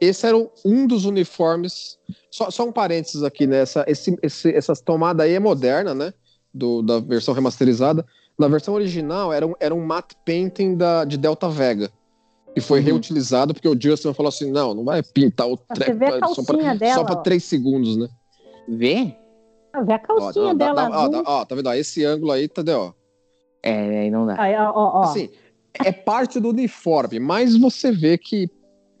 esse 0.00 0.26
era 0.26 0.36
um 0.64 0.86
dos 0.86 1.04
uniformes. 1.04 1.98
Só, 2.30 2.50
só 2.50 2.64
um 2.64 2.72
parênteses 2.72 3.22
aqui, 3.22 3.46
né? 3.46 3.58
Essa, 3.58 3.84
esse, 3.88 4.16
esse, 4.22 4.54
essa 4.54 4.74
tomada 4.74 5.22
aí 5.24 5.34
é 5.34 5.40
moderna, 5.40 5.94
né? 5.94 6.12
Do, 6.54 6.82
da 6.82 6.98
versão 7.00 7.34
remasterizada. 7.34 8.04
Na 8.38 8.46
versão 8.48 8.74
original 8.74 9.32
era 9.32 9.46
um, 9.46 9.54
era 9.58 9.74
um 9.74 9.84
matte 9.84 10.14
painting 10.24 10.76
da, 10.76 11.04
de 11.04 11.16
Delta 11.18 11.48
Vega. 11.48 11.90
Que 12.54 12.60
foi 12.60 12.78
Uhum. 12.80 12.86
reutilizado 12.86 13.52
porque 13.52 13.68
o 13.68 13.76
Justin 13.80 14.14
falou 14.14 14.28
assim: 14.28 14.50
não, 14.50 14.72
não 14.74 14.84
vai 14.84 15.02
pintar 15.02 15.46
o 15.48 15.56
treco 15.56 15.98
vê 15.98 16.06
a 16.06 16.12
só 16.12 16.20
calcinha 16.20 16.44
pra, 16.46 16.74
dela, 16.74 16.94
só 16.94 17.04
pra 17.04 17.16
três 17.16 17.44
segundos, 17.44 17.96
né? 17.96 18.08
Vê? 18.68 19.14
Ah, 19.72 19.82
Vê 19.82 19.92
a 19.92 19.98
calcinha 19.98 20.46
Ó, 20.46 20.54
dá- 20.54 20.66
dela 20.72 20.88
dá- 20.88 20.98
ó, 21.00 21.08
dá- 21.08 21.22
ó, 21.26 21.44
tá 21.44 21.54
vendo? 21.54 21.68
Ó, 21.68 21.74
esse 21.74 22.04
ângulo 22.04 22.32
aí, 22.32 22.48
tá, 22.48 22.62
ó. 22.76 22.92
É, 23.62 24.00
aí 24.00 24.10
não 24.10 24.26
dá. 24.26 24.40
Aí, 24.40 24.54
ó, 24.56 24.70
ó, 24.70 25.00
ó. 25.00 25.02
Assim, 25.02 25.28
é 25.84 25.92
parte 25.92 26.38
do 26.40 26.48
uniforme, 26.50 27.18
mas 27.20 27.56
você 27.56 27.90
vê 27.92 28.16
que 28.18 28.50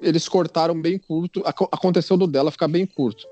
eles 0.00 0.28
cortaram 0.28 0.80
bem 0.80 0.98
curto. 0.98 1.42
aco- 1.44 1.68
Aconteceu 1.72 2.16
do 2.16 2.26
dela 2.26 2.50
ficar 2.50 2.68
bem 2.68 2.86
curto. 2.86 3.26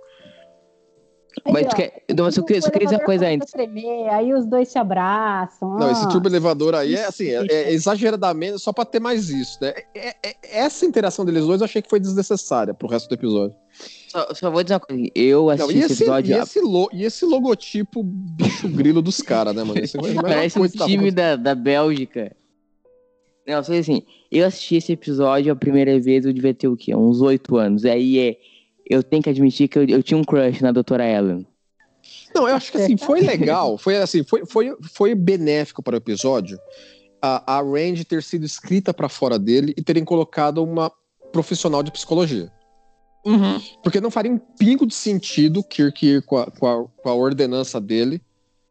Aí, 1.44 1.52
Mas 1.52 1.66
ó, 1.66 1.68
tu 1.68 1.76
quer- 1.76 2.02
não, 2.16 2.24
mas 2.24 2.36
eu 2.38 2.44
queria- 2.44 2.60
o 2.60 2.62
só 2.64 2.70
queria 2.70 2.86
dizer 2.86 2.96
uma 2.96 3.04
coisa 3.04 3.26
começa 3.26 3.42
antes. 3.44 3.54
a 3.54 3.58
tremer, 3.58 4.08
aí 4.08 4.32
os 4.32 4.46
dois 4.46 4.68
se 4.68 4.78
abraçam. 4.78 5.76
Não, 5.78 5.90
esse 5.90 6.06
ó. 6.06 6.08
turbo 6.08 6.28
elevador 6.28 6.74
aí 6.74 6.94
é 6.94 7.04
assim, 7.04 7.26
é, 7.26 7.44
é 7.46 7.72
exageradamente 7.74 8.58
só 8.58 8.72
pra 8.72 8.86
ter 8.86 9.00
mais 9.00 9.28
isso, 9.28 9.58
né? 9.60 9.74
É- 9.94 10.08
é- 10.08 10.14
é- 10.24 10.36
essa 10.60 10.86
interação 10.86 11.26
deles 11.26 11.44
dois 11.44 11.60
eu 11.60 11.66
achei 11.66 11.82
que 11.82 11.90
foi 11.90 12.00
desnecessária 12.00 12.72
pro 12.72 12.88
resto 12.88 13.06
do 13.10 13.14
episódio. 13.16 13.54
Só, 14.08 14.32
só 14.34 14.50
vou 14.50 14.62
dizer 14.62 14.74
uma 14.76 14.80
coisa. 14.80 15.10
Eu 15.14 15.42
Não, 15.42 15.50
assisti 15.50 15.74
e, 15.74 15.78
esse 15.80 15.92
esse, 15.92 16.02
episódio. 16.04 16.34
e, 16.36 16.40
esse 16.40 16.60
lo- 16.62 16.88
e 16.90 17.04
esse 17.04 17.24
logotipo 17.26 18.02
bicho 18.02 18.66
grilo 18.70 19.02
dos 19.02 19.20
caras, 19.20 19.54
né, 19.54 19.62
mano? 19.62 19.78
Esse 19.78 19.98
é 19.98 20.14
Parece 20.14 20.58
um 20.58 20.66
tá 20.66 20.86
time 20.86 21.10
da, 21.10 21.36
da 21.36 21.54
Bélgica. 21.54 22.34
Não, 23.46 23.62
só 23.62 23.72
assim, 23.72 24.02
eu 24.30 24.46
assisti 24.46 24.76
esse 24.76 24.92
episódio 24.92 25.52
a 25.52 25.56
primeira 25.56 25.98
vez, 26.00 26.24
eu 26.24 26.32
devia 26.32 26.52
ter 26.52 26.68
o 26.68 26.76
quê? 26.76 26.94
Uns 26.94 27.20
oito 27.20 27.56
anos. 27.56 27.84
Aí 27.84 28.18
é. 28.18 28.36
Eu 28.88 29.02
tenho 29.02 29.22
que 29.22 29.30
admitir 29.30 29.66
que 29.66 29.78
eu, 29.78 29.84
eu 29.84 30.02
tinha 30.02 30.16
um 30.16 30.22
crush 30.22 30.60
na 30.60 30.70
doutora 30.70 31.04
Ellen. 31.04 31.44
Não, 32.32 32.48
eu 32.48 32.54
acho 32.54 32.70
que 32.70 32.78
assim, 32.78 32.96
foi 32.96 33.20
legal, 33.20 33.76
foi 33.76 33.96
assim, 33.96 34.22
foi, 34.22 34.46
foi, 34.46 34.76
foi 34.92 35.14
benéfico 35.14 35.82
para 35.82 35.94
o 35.94 35.96
episódio 35.96 36.56
a, 37.20 37.56
a 37.56 37.62
Randy 37.62 38.04
ter 38.04 38.22
sido 38.22 38.44
escrita 38.44 38.92
para 38.94 39.08
fora 39.08 39.38
dele 39.38 39.74
e 39.76 39.82
terem 39.82 40.04
colocado 40.04 40.62
uma 40.62 40.90
profissional 41.32 41.82
de 41.82 41.90
psicologia. 41.90 42.50
Porque 43.82 44.00
não 44.00 44.10
faria 44.10 44.30
um 44.30 44.38
pingo 44.38 44.86
de 44.86 44.94
sentido 44.94 45.62
Kirk 45.64 46.06
ir 46.06 46.22
com 46.22 46.38
a, 46.38 46.50
com 46.50 46.66
a, 46.66 46.84
com 46.84 47.08
a 47.08 47.14
ordenança 47.14 47.80
dele, 47.80 48.22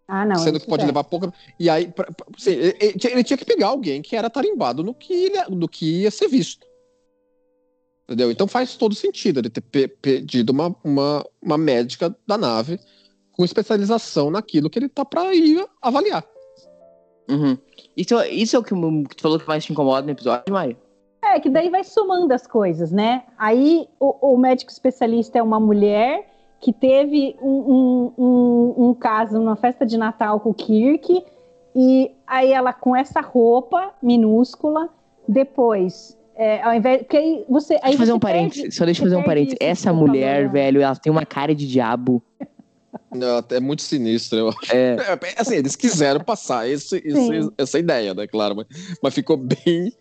Ah, 0.08 0.26
não. 0.26 0.36
sendo 0.36 0.60
que 0.60 0.68
pode 0.68 0.84
é. 0.84 0.86
levar 0.86 1.04
pouca. 1.04 1.34
E 1.60 1.70
aí, 1.70 1.88
pra- 1.88 2.12
pra- 2.12 2.28
assim, 2.38 2.52
ele, 2.52 2.78
ele 2.80 3.24
tinha- 3.24 3.38
que 3.38 3.46
pegar 3.46 3.68
alguém 3.68 4.02
que 4.02 4.15
era 4.15 4.30
tarimbado 4.30 4.84
no 4.84 4.94
que, 4.94 5.13
ele, 5.13 5.41
no 5.50 5.68
que 5.68 6.02
ia 6.02 6.12
ser 6.12 6.28
visto. 6.28 6.65
Entendeu? 8.04 8.30
Então 8.30 8.48
faz 8.48 8.76
todo 8.76 8.94
sentido 8.94 9.39
ele 9.39 9.50
ter 9.50 9.62
pe- 9.62 9.88
pedido 9.88 10.52
uma, 10.52 10.76
uma, 10.84 11.26
uma 11.41 11.58
médica 11.58 12.15
da 12.28 12.38
nave 12.38 12.80
com 13.32 13.44
especialização 13.44 14.30
naquilo 14.30 14.70
que 14.70 14.78
ele 14.78 14.88
tá 14.88 15.04
pra 15.04 15.34
ir 15.34 15.65
avaliar. 15.82 16.24
Uhum. 17.28 17.58
Isso, 17.98 18.15
isso 18.26 18.56
é 18.56 18.60
o 18.60 18.63
que, 18.63 18.76
que 19.10 19.15
tu 19.15 19.22
falou 19.24 19.39
que 19.39 19.48
mais 19.48 19.65
te 19.65 19.72
incomoda 19.74 20.04
no 20.06 20.12
episódio, 20.12 20.54
Mário? 20.54 20.78
É, 21.24 21.39
que 21.39 21.50
daí 21.50 21.72
vai 21.72 21.84
somando 21.84 22.32
as 22.32 22.46
coisas, 22.46 22.91
né? 22.91 23.24
Aí 23.36 23.88
o, 24.00 24.34
o 24.34 24.38
médico 24.38 24.72
especialista 24.72 25.39
é 25.39 25.41
uma 25.41 25.60
mulher 25.60 26.35
que 26.60 26.74
teve 26.74 27.36
um, 27.41 27.48
um, 27.48 28.13
um, 28.18 28.89
um 28.89 28.94
caso 28.94 29.38
numa 29.39 29.56
festa 29.56 29.86
de 29.86 29.98
Natal 29.98 30.39
com 30.39 30.50
o 30.50 30.54
Kirk, 30.54 31.24
e 31.76 32.12
aí 32.26 32.52
ela 32.52 32.74
com 32.74 32.96
essa 32.96 33.22
roupa 33.22 33.91
minúscula, 34.02 34.89
depois, 35.28 36.18
é, 36.36 36.62
ao 36.63 36.74
invés. 36.74 37.00
Porque 37.02 37.18
aí 37.18 37.46
você. 37.50 37.74
Aí 37.76 37.80
Deixa 37.82 37.94
eu 37.96 37.98
fazer 38.00 38.13
um 38.13 38.20
parênteses. 38.20 38.62
perde- 38.63 38.76
Só 38.76 38.86
deixa 38.86 39.02
eu 39.02 39.06
fazer 39.06 39.15
um 39.18 39.24
parênteses. 39.24 39.54
isso 39.54 39.60
que 39.60 39.65
Essa 39.65 39.94
mulher, 39.94 40.50
velho, 40.50 40.82
ela 40.82 40.96
tem 40.96 41.12
uma 41.12 41.26
cara 41.26 41.54
de 41.54 41.68
diabo. 41.68 42.22
Não, 43.13 43.44
É 43.50 43.60
muito 43.60 43.82
sinistro. 43.82 44.38
Eu... 44.39 44.50
É. 44.72 44.96
É, 44.96 45.20
assim, 45.41 45.56
eles 45.56 45.76
quiseram 45.76 46.20
passar 46.22 46.68
esse, 46.70 46.98
esse- 47.06 47.52
essa 47.58 47.80
ideia, 47.80 48.13
né? 48.13 48.28
Claro, 48.28 48.56
mas, 48.56 48.68
mas 49.02 49.13
ficou 49.13 49.38
bem. 49.38 49.94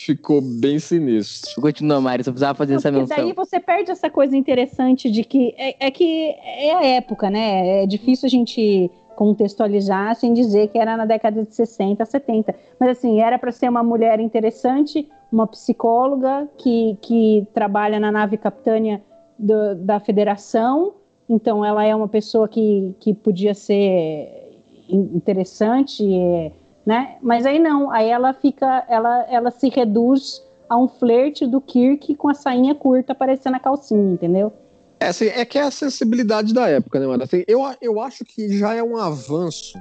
Ficou 0.00 0.40
bem 0.40 0.78
sinistro. 0.78 1.60
Continua, 1.60 2.00
Mário, 2.00 2.24
só 2.24 2.30
precisava 2.30 2.56
fazer 2.56 2.74
Não, 2.74 2.78
essa 2.78 2.90
menção. 2.92 3.16
daí 3.16 3.32
você 3.32 3.58
perde 3.58 3.90
essa 3.90 4.08
coisa 4.08 4.36
interessante 4.36 5.10
de 5.10 5.24
que 5.24 5.52
é, 5.58 5.86
é 5.88 5.90
que 5.90 6.30
é 6.38 6.72
a 6.72 6.84
época, 6.86 7.28
né? 7.28 7.82
É 7.82 7.86
difícil 7.86 8.26
a 8.26 8.30
gente 8.30 8.88
contextualizar 9.16 10.14
sem 10.14 10.32
dizer 10.32 10.68
que 10.68 10.78
era 10.78 10.96
na 10.96 11.04
década 11.04 11.42
de 11.44 11.52
60, 11.52 12.04
70. 12.04 12.54
Mas 12.78 12.90
assim, 12.90 13.20
era 13.20 13.36
para 13.40 13.50
ser 13.50 13.68
uma 13.68 13.82
mulher 13.82 14.20
interessante, 14.20 15.08
uma 15.32 15.48
psicóloga 15.48 16.48
que, 16.56 16.96
que 17.02 17.44
trabalha 17.52 17.98
na 17.98 18.12
nave 18.12 18.36
capitânia 18.36 19.02
do- 19.36 19.74
da 19.74 19.98
federação. 19.98 20.94
Então 21.28 21.64
ela 21.64 21.84
é 21.84 21.92
uma 21.94 22.06
pessoa 22.08 22.48
que, 22.48 22.94
que 23.00 23.12
podia 23.12 23.52
ser 23.52 24.62
in- 24.88 25.10
interessante, 25.16 26.04
é, 26.08 26.52
né? 26.88 27.18
Mas 27.20 27.44
aí 27.44 27.58
não, 27.58 27.90
aí 27.90 28.08
ela 28.08 28.32
fica, 28.32 28.82
ela, 28.88 29.26
ela 29.30 29.50
se 29.50 29.68
reduz 29.68 30.42
a 30.66 30.78
um 30.78 30.88
flerte 30.88 31.46
do 31.46 31.60
Kirk 31.60 32.14
com 32.14 32.30
a 32.30 32.34
sainha 32.34 32.74
curta 32.74 33.12
aparecendo 33.12 33.56
a 33.56 33.58
calcinha, 33.58 34.14
entendeu? 34.14 34.50
É, 34.98 35.08
assim, 35.08 35.26
é 35.26 35.44
que 35.44 35.58
é 35.58 35.62
a 35.64 35.70
sensibilidade 35.70 36.54
da 36.54 36.66
época, 36.66 36.98
né, 36.98 37.06
mano? 37.06 37.22
Assim, 37.22 37.44
eu, 37.46 37.60
eu 37.82 38.00
acho 38.00 38.24
que 38.24 38.56
já 38.56 38.72
é 38.72 38.82
um 38.82 38.96
avanço 38.96 39.78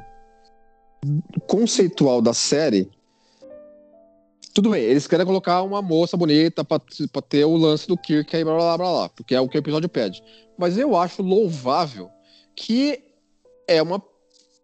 conceitual 1.47 2.21
da 2.21 2.33
série. 2.33 2.91
Tudo 4.53 4.71
bem, 4.71 4.83
eles 4.83 5.07
querem 5.07 5.25
colocar 5.25 5.61
uma 5.61 5.81
moça 5.81 6.17
bonita 6.17 6.61
pra, 6.65 6.77
pra 7.13 7.21
ter 7.21 7.45
o 7.45 7.55
lance 7.55 7.87
do 7.87 7.95
Kirk 7.95 8.35
aí, 8.35 8.43
blá 8.43 8.53
blá 8.53 8.77
blá 8.77 8.91
blá, 8.91 9.09
porque 9.15 9.33
é 9.33 9.39
o 9.39 9.47
que 9.47 9.57
o 9.57 9.59
episódio 9.59 9.87
pede. 9.87 10.21
Mas 10.57 10.77
eu 10.77 10.93
acho 10.93 11.23
louvável 11.23 12.09
que 12.53 13.01
é 13.65 13.81
uma 13.81 14.03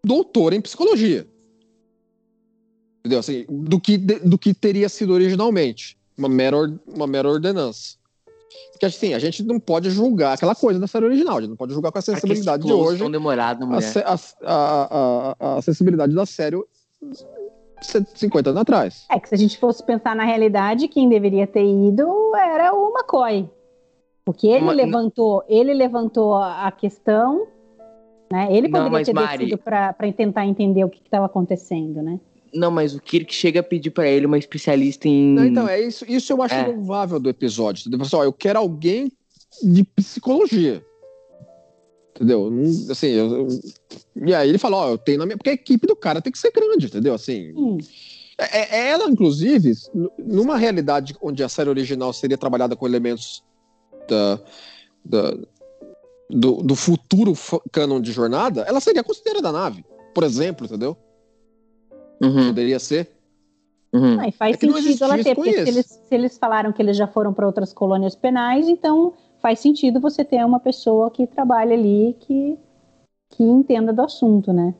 doutora 0.03 0.55
em 0.55 0.61
psicologia. 0.61 1.31
Entendeu? 3.03 3.19
Assim, 3.19 3.45
do 3.49 3.79
que, 3.79 3.97
do 3.97 4.37
que 4.37 4.53
teria 4.53 4.87
sido 4.87 5.13
originalmente. 5.13 5.97
Uma 6.17 6.29
mera, 6.29 6.57
uma 6.87 7.05
mera 7.05 7.27
ordenança. 7.27 7.97
Porque 8.71 8.85
assim, 8.85 9.13
a 9.13 9.19
gente 9.19 9.43
não 9.43 9.59
pode 9.59 9.89
julgar 9.89 10.33
aquela 10.33 10.55
coisa 10.55 10.79
da 10.79 10.87
série 10.87 11.05
original, 11.05 11.37
a 11.37 11.41
gente 11.41 11.49
não 11.49 11.57
pode 11.57 11.73
julgar 11.73 11.91
com 11.91 11.97
a 11.99 12.01
sensibilidade 12.01 12.65
de 12.65 12.71
hoje 12.71 12.99
tão 12.99 13.09
demorado, 13.11 13.63
a, 13.63 13.65
mulher. 13.65 13.91
a, 14.05 14.15
a, 14.45 15.35
a, 15.39 15.57
a 15.57 15.61
sensibilidade 15.61 16.13
da 16.13 16.25
série 16.25 16.57
50 18.15 18.49
anos 18.51 18.61
atrás. 18.61 19.05
É 19.11 19.19
que 19.19 19.27
se 19.29 19.35
a 19.35 19.37
gente 19.37 19.57
fosse 19.57 19.83
pensar 19.83 20.15
na 20.15 20.23
realidade, 20.23 20.87
quem 20.87 21.09
deveria 21.09 21.45
ter 21.47 21.65
ido 21.65 22.35
era 22.35 22.73
o 22.73 22.89
McCoy. 22.91 23.49
Porque 24.23 24.47
ele 24.47 24.65
Mas- 24.65 24.77
levantou, 24.77 25.43
ele 25.49 25.73
levantou 25.73 26.35
a 26.35 26.71
questão, 26.71 27.45
né? 28.31 28.47
Ele 28.51 28.67
Não, 28.67 28.79
poderia 28.79 28.89
mas, 28.91 29.07
ter 29.07 29.13
Mari- 29.13 29.37
descido 29.45 29.57
para 29.57 29.93
tentar 30.15 30.45
entender 30.45 30.83
o 30.85 30.89
que 30.89 31.01
estava 31.03 31.25
acontecendo, 31.25 32.01
né? 32.01 32.19
Não, 32.53 32.69
mas 32.71 32.93
o 32.95 32.99
Kirk 33.01 33.33
chega 33.33 33.59
a 33.61 33.63
pedir 33.63 33.89
pra 33.91 34.07
ele 34.07 34.25
uma 34.25 34.37
especialista 34.37 35.07
em. 35.07 35.33
Não, 35.33 35.45
então, 35.45 35.67
é 35.67 35.81
isso, 35.81 36.05
isso 36.07 36.31
eu 36.31 36.41
acho 36.41 36.53
É. 36.53 36.67
louvável 36.67 37.19
do 37.19 37.29
episódio. 37.29 37.81
Entendeu? 37.87 38.05
Assim, 38.05 38.15
ó, 38.15 38.23
eu 38.23 38.33
quero 38.33 38.59
alguém 38.59 39.11
de 39.63 39.83
psicologia. 39.83 40.83
Entendeu? 42.15 42.51
Assim, 42.91 43.07
eu- 43.07 43.47
eu- 43.47 43.47
e 44.27 44.33
aí 44.35 44.47
ele 44.49 44.59
fala, 44.59 44.77
ó, 44.77 44.89
eu 44.91 44.97
tenho 44.99 45.17
na 45.17 45.25
minha. 45.25 45.35
Porque 45.37 45.49
a 45.49 45.53
equipe 45.53 45.87
do 45.87 45.95
cara 45.95 46.21
tem 46.21 46.31
que 46.31 46.37
ser 46.37 46.51
grande, 46.51 46.85
entendeu? 46.85 47.13
Assim. 47.13 47.51
Hum, 47.55 47.77
É, 48.35 48.77
é 48.79 48.89
ela, 48.89 49.07
inclusive, 49.09 49.73
numa 50.17 50.57
realidade 50.57 51.15
onde 51.21 51.43
a 51.43 51.49
série 51.49 51.69
original 51.69 52.11
seria 52.11 52.35
trabalhada 52.37 52.75
com 52.75 52.87
elementos 52.87 53.43
da, 54.09 54.39
da- 55.05 55.37
do, 56.29 56.63
do 56.63 56.75
futuro 56.75 57.33
canon 57.71 58.01
de 58.01 58.11
jornada, 58.11 58.61
ela 58.67 58.79
seria 58.79 59.03
considerada 59.03 59.51
nave, 59.51 59.85
por 60.15 60.23
exemplo, 60.23 60.65
entendeu? 60.65 60.97
Uhum, 62.23 62.47
Poderia 62.47 62.79
ser. 62.79 63.09
uhum. 63.93 64.19
aí 64.19 64.31
faz 64.31 64.55
É 64.55 64.59
sentido 64.59 65.03
ela 65.03 65.19
ter, 65.19 65.35
porque 65.35 65.53
se 65.53 65.69
eles, 65.69 65.85
se 65.85 66.15
eles 66.15 66.37
falaram 66.37 66.71
que 66.71 66.81
eles 66.81 66.97
já 66.97 67.07
foram 67.07 67.33
para 67.33 67.45
outras 67.47 67.73
colônias 67.73 68.15
penais, 68.15 68.67
então 68.67 69.13
faz 69.41 69.59
sentido 69.59 69.99
você 69.99 70.23
ter 70.25 70.43
uma 70.45 70.59
pessoa 70.59 71.11
que 71.11 71.27
trabalha 71.27 71.73
ali 71.73 72.15
que, 72.21 72.57
que 73.31 73.43
entenda 73.43 73.93
do 73.93 74.01
assunto, 74.01 74.53
né? 74.53 74.75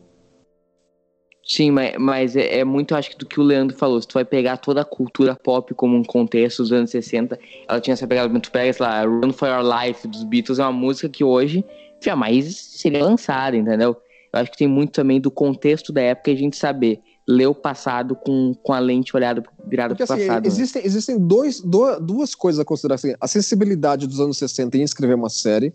Sim, 1.45 1.71
mas, 1.71 1.95
mas 1.99 2.35
é, 2.37 2.59
é 2.59 2.63
muito, 2.63 2.95
acho 2.95 3.11
que, 3.11 3.17
do 3.17 3.25
que 3.25 3.39
o 3.39 3.43
Leandro 3.43 3.75
falou. 3.77 4.01
Se 4.01 4.07
tu 4.07 4.13
vai 4.13 4.23
pegar 4.25 4.57
toda 4.57 4.81
a 4.81 4.85
cultura 4.85 5.35
pop 5.35 5.73
como 5.73 5.97
um 5.97 6.03
contexto 6.03 6.59
dos 6.63 6.71
anos 6.71 6.89
60, 6.91 7.37
ela 7.67 7.81
tinha 7.81 7.93
essa 7.93 8.07
pegada. 8.07 8.39
Tu 8.39 8.51
pega, 8.51 8.71
sei 8.71 8.85
lá, 8.85 9.03
Run 9.03 9.33
for 9.33 9.49
Your 9.49 9.61
Life 9.63 10.07
dos 10.07 10.23
Beatles, 10.23 10.59
é 10.59 10.63
uma 10.63 10.71
música 10.71 11.09
que 11.09 11.23
hoje 11.23 11.65
jamais 12.01 12.55
seria 12.55 13.03
lançada, 13.03 13.57
entendeu? 13.57 13.97
Eu 14.31 14.39
acho 14.39 14.51
que 14.51 14.57
tem 14.57 14.67
muito 14.67 14.91
também 14.93 15.19
do 15.19 15.29
contexto 15.29 15.91
da 15.91 16.01
época 16.01 16.31
a 16.31 16.35
gente 16.35 16.55
saber 16.57 17.01
ler 17.27 17.47
o 17.47 17.55
passado 17.55 18.15
com, 18.15 18.53
com 18.63 18.73
a 18.73 18.79
lente 18.79 19.15
olhada, 19.15 19.41
virada 19.65 19.95
Porque 19.95 20.05
pro 20.05 20.15
assim, 20.15 20.27
passado. 20.27 20.43
né? 20.43 20.47
existem, 20.47 20.85
existem 20.85 21.17
dois, 21.19 21.61
do- 21.61 21.99
duas 21.99 22.35
coisas 22.35 22.59
a 22.59 22.65
considerar. 22.65 22.95
Assim, 22.95 23.13
a 23.19 23.27
sensibilidade 23.27 24.05
dos 24.07 24.19
anos 24.19 24.37
60 24.37 24.77
em 24.77 24.83
escrever 24.83 25.15
uma 25.15 25.29
série 25.29 25.73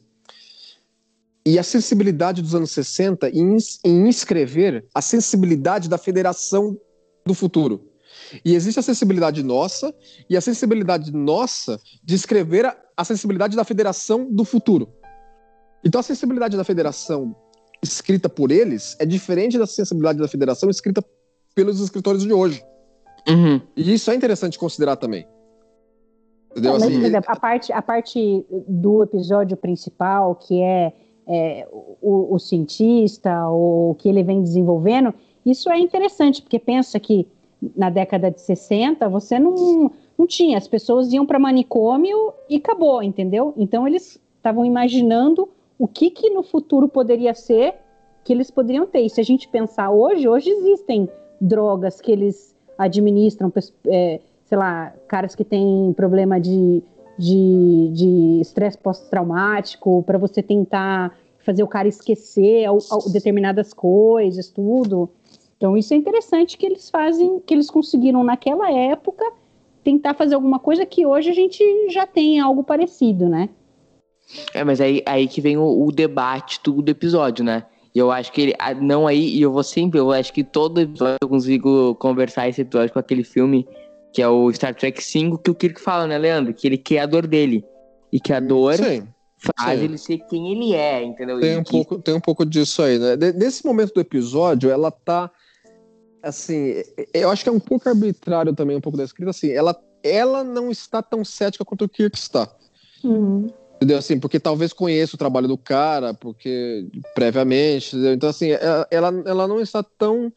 e 1.46 1.58
a 1.58 1.62
sensibilidade 1.62 2.42
dos 2.42 2.54
anos 2.54 2.70
60 2.72 3.30
em, 3.30 3.56
em 3.84 4.08
escrever 4.08 4.86
a 4.94 5.00
sensibilidade 5.00 5.88
da 5.88 5.96
federação 5.96 6.76
do 7.26 7.32
futuro. 7.32 7.88
E 8.44 8.54
existe 8.54 8.78
a 8.78 8.82
sensibilidade 8.82 9.42
nossa 9.42 9.94
e 10.28 10.36
a 10.36 10.40
sensibilidade 10.40 11.10
nossa 11.12 11.80
de 12.04 12.14
escrever 12.14 12.66
a, 12.66 12.76
a 12.96 13.04
sensibilidade 13.04 13.56
da 13.56 13.64
federação 13.64 14.30
do 14.30 14.44
futuro. 14.44 14.92
Então 15.82 16.00
a 16.00 16.04
sensibilidade 16.04 16.56
da 16.56 16.64
federação 16.64 17.34
escrita 17.82 18.28
por 18.28 18.50
eles 18.50 18.96
é 18.98 19.06
diferente 19.06 19.56
da 19.56 19.66
sensibilidade 19.66 20.18
da 20.18 20.28
federação 20.28 20.68
escrita 20.68 21.02
pelos 21.58 21.80
escritores 21.80 22.22
de 22.22 22.32
hoje. 22.32 22.62
Uhum. 23.28 23.60
E 23.76 23.92
isso 23.92 24.08
é 24.12 24.14
interessante 24.14 24.56
considerar 24.56 24.94
também. 24.94 25.26
Entendeu? 26.52 26.74
Não, 26.74 26.78
mas, 26.78 26.88
Assim, 26.88 27.04
exemplo, 27.04 27.30
a 27.32 27.36
parte, 27.36 27.72
a 27.72 27.82
parte 27.82 28.46
do 28.68 29.02
episódio 29.02 29.56
principal, 29.56 30.36
que 30.36 30.62
é, 30.62 30.92
é, 31.26 31.68
o, 32.00 32.32
o 32.32 32.38
cientista, 32.38 33.50
o 33.50 33.96
que 33.98 34.08
ele 34.08 34.22
vem 34.22 34.40
desenvolvendo, 34.40 35.12
isso 35.44 35.68
é 35.68 35.80
interessante, 35.80 36.40
porque 36.40 36.60
pensa 36.60 37.00
que 37.00 37.26
na 37.76 37.90
década 37.90 38.30
de 38.30 38.40
60 38.40 39.08
você 39.08 39.36
não, 39.40 39.90
não 40.16 40.28
tinha, 40.28 40.56
as 40.56 40.68
pessoas 40.68 41.12
iam 41.12 41.26
para 41.26 41.40
manicômio 41.40 42.32
e 42.48 42.54
acabou, 42.54 43.02
entendeu? 43.02 43.52
Então 43.56 43.84
eles 43.84 44.20
estavam 44.36 44.64
imaginando 44.64 45.48
o 45.76 45.88
que 45.88 46.08
que 46.08 46.30
no 46.30 46.44
futuro 46.44 46.86
poderia 46.88 47.34
ser 47.34 47.74
que 48.22 48.32
eles 48.32 48.48
poderiam 48.48 48.86
ter. 48.86 49.00
E 49.00 49.10
se 49.10 49.20
a 49.20 49.24
gente 49.24 49.48
pensar 49.48 49.90
hoje, 49.90 50.28
hoje 50.28 50.50
existem 50.50 51.08
drogas 51.40 52.00
que 52.00 52.12
eles 52.12 52.54
administram, 52.76 53.52
é, 53.86 54.20
sei 54.44 54.58
lá, 54.58 54.92
caras 55.06 55.34
que 55.34 55.44
têm 55.44 55.92
problema 55.94 56.40
de 56.40 56.82
de, 57.18 58.38
estresse 58.40 58.78
pós-traumático, 58.78 60.02
para 60.04 60.16
você 60.16 60.42
tentar 60.42 61.18
fazer 61.44 61.62
o 61.62 61.66
cara 61.66 61.88
esquecer 61.88 62.64
ao, 62.64 62.78
ao, 62.90 63.10
determinadas 63.10 63.74
coisas, 63.74 64.48
tudo. 64.48 65.10
Então 65.56 65.76
isso 65.76 65.92
é 65.92 65.96
interessante 65.96 66.56
que 66.56 66.64
eles 66.64 66.88
fazem, 66.88 67.40
que 67.40 67.52
eles 67.52 67.68
conseguiram 67.68 68.22
naquela 68.22 68.70
época 68.70 69.24
tentar 69.82 70.14
fazer 70.14 70.36
alguma 70.36 70.58
coisa 70.58 70.86
que 70.86 71.04
hoje 71.04 71.30
a 71.30 71.34
gente 71.34 71.64
já 71.90 72.06
tem 72.06 72.38
algo 72.38 72.62
parecido, 72.62 73.28
né? 73.28 73.48
É, 74.52 74.62
mas 74.62 74.80
aí, 74.80 75.02
aí 75.06 75.26
que 75.26 75.40
vem 75.40 75.56
o, 75.56 75.86
o 75.86 75.90
debate 75.90 76.60
do, 76.62 76.88
episódio, 76.88 77.44
né? 77.44 77.64
E 77.98 78.00
eu 78.00 78.12
acho 78.12 78.30
que 78.30 78.40
ele. 78.42 78.54
Não 78.80 79.08
aí, 79.08 79.34
e 79.36 79.42
eu 79.42 79.50
vou 79.50 79.64
sempre, 79.64 79.98
eu 79.98 80.12
acho 80.12 80.32
que 80.32 80.44
todo 80.44 80.80
episódio 80.80 81.16
eu 81.20 81.28
consigo 81.28 81.96
conversar 81.96 82.48
esse 82.48 82.60
episódio 82.60 82.92
com 82.92 83.00
aquele 83.00 83.24
filme 83.24 83.66
que 84.12 84.22
é 84.22 84.28
o 84.28 84.52
Star 84.52 84.72
Trek 84.72 85.02
5, 85.02 85.38
que 85.38 85.50
o 85.50 85.54
Kirk 85.54 85.80
fala, 85.80 86.06
né, 86.06 86.16
Leandro? 86.16 86.54
Que 86.54 86.68
ele 86.68 86.78
quer 86.78 87.00
a 87.00 87.06
dor 87.06 87.26
dele. 87.26 87.64
E 88.12 88.20
que 88.20 88.32
a 88.32 88.38
dor 88.38 88.76
sim, 88.76 89.02
faz 89.58 89.80
sim. 89.80 89.84
ele 89.84 89.98
ser 89.98 90.18
quem 90.30 90.52
ele 90.52 90.74
é, 90.74 91.02
entendeu? 91.02 91.40
Tem 91.40 91.58
um, 91.58 91.64
que... 91.64 91.72
pouco, 91.72 91.98
tem 91.98 92.14
um 92.14 92.20
pouco 92.20 92.46
disso 92.46 92.82
aí, 92.82 93.00
né? 93.00 93.16
Nesse 93.34 93.66
momento 93.66 93.94
do 93.94 94.00
episódio, 94.00 94.70
ela 94.70 94.92
tá. 94.92 95.28
Assim, 96.22 96.74
eu 97.12 97.30
acho 97.32 97.42
que 97.42 97.48
é 97.48 97.52
um 97.52 97.58
pouco 97.58 97.88
arbitrário 97.88 98.54
também, 98.54 98.76
um 98.76 98.80
pouco 98.80 98.96
da 98.96 99.04
escrita, 99.04 99.30
assim, 99.30 99.50
ela, 99.50 99.76
ela 100.04 100.44
não 100.44 100.70
está 100.70 101.02
tão 101.02 101.24
cética 101.24 101.64
quanto 101.64 101.84
o 101.84 101.88
Kirk 101.88 102.16
está. 102.16 102.48
Uhum. 103.02 103.48
Entendeu? 103.78 103.98
Assim, 103.98 104.18
porque 104.18 104.40
talvez 104.40 104.72
conheça 104.72 105.14
o 105.14 105.18
trabalho 105.18 105.46
do 105.46 105.56
cara, 105.56 106.12
porque 106.12 106.86
previamente, 107.14 107.94
entendeu? 107.94 108.14
Então, 108.14 108.28
assim, 108.28 108.48
ela, 108.90 109.22
ela 109.24 109.46
não 109.46 109.60
está 109.60 109.82
tão 109.82 110.32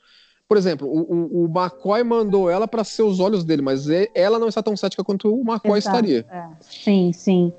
por 0.51 0.57
exemplo, 0.57 0.85
o, 0.85 0.99
o, 0.99 1.45
o 1.45 1.47
McCoy 1.47 2.03
mandou 2.03 2.49
ela 2.49 2.67
para 2.67 2.83
ser 2.83 3.03
os 3.03 3.21
olhos 3.21 3.45
dele, 3.45 3.61
mas 3.61 3.85
ela 4.13 4.37
não 4.37 4.49
está 4.49 4.61
tão 4.61 4.75
cética 4.75 5.01
quanto 5.01 5.33
o 5.33 5.39
McCoy 5.49 5.77
Exato, 5.77 5.95
estaria. 5.95 6.25
É. 6.29 6.45
Sim, 6.59 7.13
sim. 7.13 7.53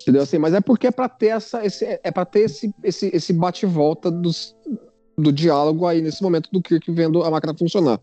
Entendeu? 0.00 0.22
Assim, 0.22 0.38
mas 0.38 0.54
é 0.54 0.60
porque 0.60 0.86
é 0.86 0.90
para 0.92 1.08
ter 1.08 1.26
essa, 1.26 1.66
esse, 1.66 1.84
é 1.84 2.10
para 2.12 2.24
ter 2.24 2.42
esse, 2.42 2.72
esse, 2.84 3.10
esse 3.12 3.32
bate-volta 3.32 4.12
do 4.12 5.32
diálogo 5.32 5.88
aí 5.88 6.00
nesse 6.00 6.22
momento 6.22 6.48
do 6.52 6.62
Kirk 6.62 6.88
vendo 6.92 7.20
a 7.24 7.30
máquina 7.32 7.52
funcionar. 7.52 8.00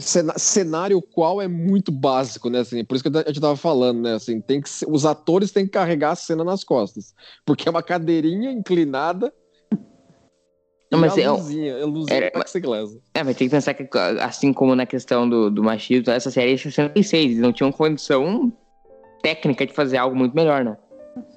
Cenário 0.00 1.02
qual 1.02 1.42
é 1.42 1.48
muito 1.48 1.90
básico, 1.90 2.48
né? 2.48 2.60
Assim, 2.60 2.84
por 2.84 2.94
isso 2.94 3.02
que 3.02 3.16
a 3.16 3.24
gente 3.26 3.40
tava 3.40 3.56
falando, 3.56 4.00
né? 4.00 4.14
Assim, 4.14 4.40
tem 4.40 4.60
que 4.60 4.70
os 4.86 5.04
atores 5.04 5.50
têm 5.50 5.64
que 5.64 5.72
carregar 5.72 6.12
a 6.12 6.16
cena 6.16 6.44
nas 6.44 6.62
costas, 6.62 7.14
porque 7.44 7.68
é 7.68 7.70
uma 7.70 7.82
cadeirinha 7.82 8.52
inclinada 8.52 9.32
não, 10.90 10.98
mas 10.98 11.18
é 11.18 11.30
luzinha, 11.30 11.72
é 11.72 11.84
luzinha 11.84 12.18
é, 12.18 12.32
é, 13.14 13.22
mas 13.22 13.36
tem 13.36 13.46
que 13.46 13.54
pensar 13.54 13.74
que, 13.74 13.86
assim 14.22 14.52
como 14.54 14.74
na 14.74 14.86
questão 14.86 15.28
do, 15.28 15.50
do 15.50 15.62
machismo, 15.62 16.10
essa 16.10 16.30
série 16.30 16.54
é 16.54 16.56
66, 16.56 17.24
eles 17.24 17.38
não 17.38 17.52
tinham 17.52 17.70
condição 17.70 18.50
técnica 19.22 19.66
de 19.66 19.72
fazer 19.72 19.98
algo 19.98 20.16
muito 20.16 20.34
melhor, 20.34 20.64
né? 20.64 20.76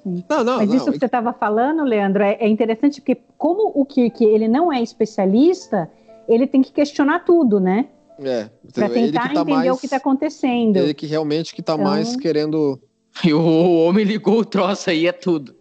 Sim. 0.02 0.24
Não, 0.28 0.42
não, 0.42 0.56
Mas 0.58 0.70
não. 0.70 0.76
isso 0.76 0.90
que 0.90 0.98
você 0.98 1.04
estava 1.04 1.34
falando, 1.34 1.82
Leandro, 1.84 2.22
é, 2.22 2.38
é, 2.40 2.48
interessante 2.48 3.00
porque 3.00 3.20
como 3.36 3.72
o 3.74 3.84
Kirk 3.84 4.24
ele 4.24 4.48
não 4.48 4.72
é 4.72 4.80
especialista, 4.80 5.90
ele 6.26 6.46
tem 6.46 6.62
que 6.62 6.72
questionar 6.72 7.20
tudo, 7.20 7.60
né? 7.60 7.88
É. 8.18 8.50
Para 8.72 8.88
tentar 8.88 9.22
tá 9.22 9.32
entender 9.32 9.52
mais, 9.52 9.70
o 9.70 9.76
que 9.76 9.86
está 9.86 9.96
acontecendo. 9.96 10.76
Ele 10.76 10.94
que 10.94 11.06
realmente 11.06 11.54
que 11.54 11.60
está 11.60 11.74
então... 11.74 11.84
mais 11.84 12.16
querendo. 12.16 12.80
E 13.22 13.34
o 13.34 13.84
homem 13.86 14.06
ligou 14.06 14.38
o 14.38 14.44
troço 14.44 14.88
aí 14.88 15.06
é 15.06 15.12
tudo. 15.12 15.54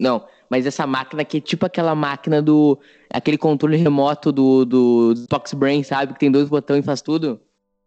Não, 0.00 0.24
mas 0.48 0.64
essa 0.64 0.86
máquina 0.86 1.26
que 1.26 1.36
é 1.36 1.40
tipo 1.40 1.66
aquela 1.66 1.94
máquina 1.94 2.40
do. 2.40 2.78
aquele 3.10 3.36
controle 3.36 3.76
remoto 3.76 4.32
do, 4.32 4.64
do, 4.64 5.14
do 5.14 5.26
Tox 5.26 5.52
Brain, 5.52 5.82
sabe? 5.82 6.14
Que 6.14 6.20
tem 6.20 6.30
dois 6.30 6.48
botões 6.48 6.80
e 6.80 6.86
faz 6.86 7.02
tudo. 7.02 7.38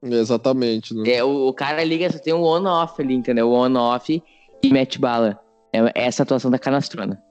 Exatamente. 0.02 0.94
Né? 0.94 1.10
É, 1.10 1.24
o, 1.24 1.48
o, 1.48 1.54
cara 1.54 1.84
liga, 1.84 2.12
só 2.12 2.20
tem 2.20 2.34
um 2.34 2.44
on-off 2.44 3.02
ali, 3.02 3.16
entendeu? 3.16 3.50
O 3.50 3.54
on-off 3.54 4.22
e 4.64 4.70
mete 4.72 5.00
bala. 5.00 5.40
É, 5.74 5.80
é 5.80 6.06
essa 6.06 6.24
atuação 6.24 6.52
da 6.52 6.60
canastrona. 6.60 7.22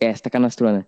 É 0.00 0.06
esta 0.06 0.30
canastrona. 0.30 0.86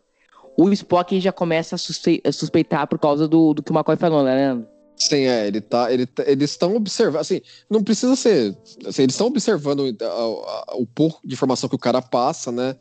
O 0.59 0.68
Spock 0.73 1.21
já 1.21 1.31
começa 1.31 1.77
a, 1.77 1.79
suspe 1.79 2.21
a 2.25 2.33
suspeitar 2.33 2.88
por 2.88 2.99
causa 2.99 3.29
do, 3.29 3.55
do 3.55 3.62
que 3.62 3.71
o 3.71 3.75
McCoy 3.75 3.97
falou, 3.97 4.25
né, 4.25 4.35
Leandro? 4.35 4.68
Sim, 4.97 5.27
é, 5.27 5.47
ele 5.47 5.61
tá, 5.61 5.92
ele, 5.92 6.09
eles 6.27 6.51
estão 6.51 6.75
observando, 6.75 7.21
assim, 7.21 7.40
não 7.71 7.85
precisa 7.85 8.16
ser, 8.16 8.59
assim, 8.85 9.03
eles 9.03 9.14
estão 9.14 9.29
observando 9.29 9.83
o, 9.83 10.83
o 10.83 10.87
pouco 10.87 11.21
de 11.25 11.35
informação 11.35 11.68
que 11.68 11.77
o 11.77 11.79
cara 11.79 12.03
passa, 12.03 12.51
né, 12.51 12.75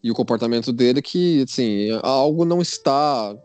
e 0.00 0.12
o 0.12 0.14
comportamento 0.14 0.72
dele 0.72 1.02
que, 1.02 1.42
assim, 1.42 1.88
algo 2.04 2.44
não 2.44 2.62
está 2.62 3.36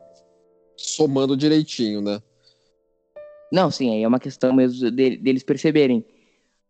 somando 0.77 1.35
direitinho, 1.35 1.99
né. 1.99 2.21
Não, 3.51 3.71
sim, 3.71 3.91
aí 3.91 4.03
é 4.03 4.07
uma 4.07 4.19
questão 4.19 4.53
mesmo 4.53 4.91
de, 4.91 5.17
deles 5.17 5.41
perceberem. 5.41 6.05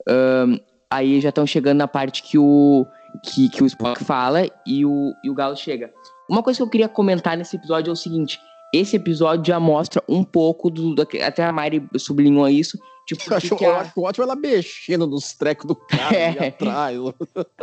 Um, 0.08 0.58
aí 0.90 1.20
já 1.20 1.28
estão 1.28 1.46
chegando 1.46 1.80
na 1.80 1.88
parte 1.90 2.24
que 2.24 2.38
o, 2.38 2.86
que, 3.26 3.50
que 3.50 3.62
o 3.62 3.66
Spock 3.66 4.04
fala 4.06 4.50
e 4.66 4.86
o, 4.86 5.14
e 5.22 5.30
o 5.30 5.34
Galo 5.34 5.58
chega. 5.58 5.94
Uma 6.30 6.44
coisa 6.44 6.58
que 6.58 6.64
eu 6.64 6.70
queria 6.70 6.88
comentar 6.88 7.36
nesse 7.36 7.56
episódio 7.56 7.90
é 7.90 7.94
o 7.94 7.96
seguinte, 7.96 8.40
esse 8.74 8.96
episódio 8.96 9.46
já 9.46 9.60
mostra 9.60 10.04
um 10.08 10.24
pouco 10.24 10.70
do. 10.70 10.94
do 10.94 11.02
até 11.02 11.44
a 11.44 11.52
Mari 11.52 11.84
sublinhou 11.98 12.48
isso. 12.48 12.78
Tipo, 13.08 13.34
eu 13.34 13.38
acho, 13.38 13.56
que 13.56 13.66
a... 13.66 13.70
eu 13.70 13.76
acho 13.76 14.02
ótimo 14.02 14.24
ela 14.24 14.36
mexendo 14.36 15.08
nos 15.08 15.34
trecos 15.34 15.66
do 15.66 15.76
cara 15.76 16.14
é. 16.16 16.48
atrás. 16.50 17.00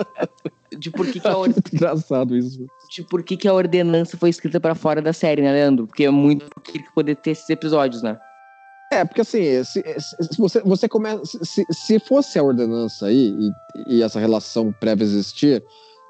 de 0.76 0.90
por 0.90 1.06
que, 1.06 1.20
que 1.20 1.28
a 1.28 1.36
or... 1.36 1.48
engraçado 1.72 2.36
isso. 2.36 2.66
De 2.90 3.04
por 3.04 3.22
que, 3.22 3.36
que 3.36 3.46
a 3.46 3.54
ordenança 3.54 4.16
foi 4.16 4.30
escrita 4.30 4.58
para 4.58 4.74
fora 4.74 5.00
da 5.00 5.12
série, 5.12 5.42
né, 5.42 5.52
Leandro? 5.52 5.86
Porque 5.86 6.04
é 6.04 6.10
muito 6.10 6.46
que 6.62 6.82
poder 6.92 7.14
ter 7.14 7.30
esses 7.30 7.48
episódios, 7.48 8.02
né? 8.02 8.18
É, 8.92 9.04
porque 9.04 9.20
assim, 9.20 9.62
se, 9.62 9.82
se 10.00 10.38
você, 10.38 10.60
você 10.60 10.88
começa. 10.88 11.22
Se, 11.44 11.64
se 11.70 11.98
fosse 12.00 12.38
a 12.38 12.42
ordenança 12.42 13.06
aí 13.06 13.32
e, 13.86 13.96
e 13.96 14.02
essa 14.02 14.18
relação 14.18 14.72
prévia 14.72 15.04
existir, 15.04 15.62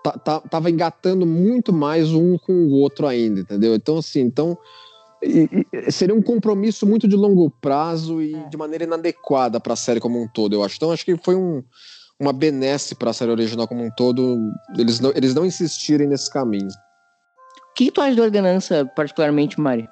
tá, 0.06 0.18
tá, 0.18 0.40
tava 0.40 0.70
engatando 0.70 1.26
muito 1.26 1.72
mais 1.72 2.12
um 2.12 2.38
com 2.38 2.52
o 2.52 2.72
outro 2.72 3.06
ainda, 3.06 3.40
entendeu? 3.40 3.74
Então, 3.74 3.98
assim, 3.98 4.20
então 4.20 4.56
e, 5.22 5.66
e, 5.72 5.90
seria 5.90 6.14
um 6.14 6.22
compromisso 6.22 6.86
muito 6.86 7.08
de 7.08 7.16
longo 7.16 7.50
prazo 7.50 8.22
e 8.22 8.34
é. 8.34 8.48
de 8.48 8.56
maneira 8.56 8.84
inadequada 8.84 9.58
para 9.58 9.72
a 9.72 9.76
série 9.76 10.00
como 10.00 10.22
um 10.22 10.28
todo, 10.28 10.54
eu 10.54 10.62
acho. 10.62 10.76
Então, 10.76 10.92
acho 10.92 11.04
que 11.04 11.16
foi 11.16 11.34
um, 11.34 11.62
uma 12.20 12.32
benesse 12.32 12.94
para 12.94 13.10
a 13.10 13.12
série 13.12 13.32
original 13.32 13.66
como 13.66 13.84
um 13.84 13.90
todo 13.90 14.38
eles 14.78 15.00
não, 15.00 15.10
eles 15.14 15.34
não 15.34 15.44
insistirem 15.44 16.06
nesse 16.06 16.30
caminho. 16.30 16.68
O 16.68 17.74
que, 17.74 17.86
que 17.86 17.90
tu 17.90 18.00
acha 18.00 18.16
da 18.16 18.22
ordenança, 18.22 18.86
particularmente, 18.94 19.60
Mari? 19.60 19.88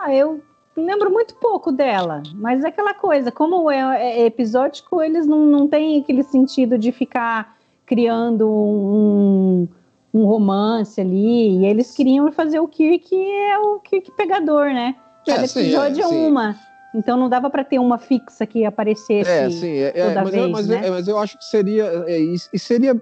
Ah, 0.00 0.12
eu 0.12 0.42
lembro 0.76 1.10
muito 1.10 1.34
pouco 1.36 1.72
dela, 1.72 2.22
mas 2.34 2.62
é 2.62 2.68
aquela 2.68 2.94
coisa, 2.94 3.32
como 3.32 3.70
é, 3.70 4.20
é 4.20 4.26
episódico, 4.26 5.02
eles 5.02 5.26
não, 5.26 5.46
não 5.46 5.68
têm 5.68 6.00
aquele 6.00 6.22
sentido 6.22 6.76
de 6.76 6.92
ficar 6.92 7.57
criando 7.88 8.46
um, 8.46 9.66
um 10.12 10.26
romance 10.26 11.00
ali, 11.00 11.58
e 11.58 11.66
eles 11.66 11.92
queriam 11.92 12.30
fazer 12.30 12.60
o 12.60 12.68
Kirk 12.68 13.14
é 13.16 13.58
o 13.58 13.80
Kirk 13.80 14.12
pegador, 14.12 14.66
né? 14.66 14.94
Cada 15.26 15.42
é, 15.42 15.44
episódio 15.46 16.06
sim, 16.06 16.14
é, 16.14 16.24
é 16.24 16.28
uma. 16.28 16.56
Então 16.94 17.16
não 17.16 17.28
dava 17.28 17.48
para 17.48 17.64
ter 17.64 17.78
uma 17.78 17.98
fixa 17.98 18.46
que 18.46 18.64
aparecesse 18.64 19.30
é, 19.30 19.50
sim, 19.50 19.72
é, 19.72 19.92
é 19.94 20.08
toda 20.08 20.22
mas, 20.22 20.30
vez, 20.30 20.42
eu, 20.42 20.50
mas, 20.50 20.68
né? 20.68 20.86
é, 20.86 20.90
mas 20.90 21.08
eu 21.08 21.18
acho 21.18 21.38
que 21.38 21.44
seria 21.44 21.84
é, 22.06 22.18
e 22.18 22.58
seria 22.58 23.00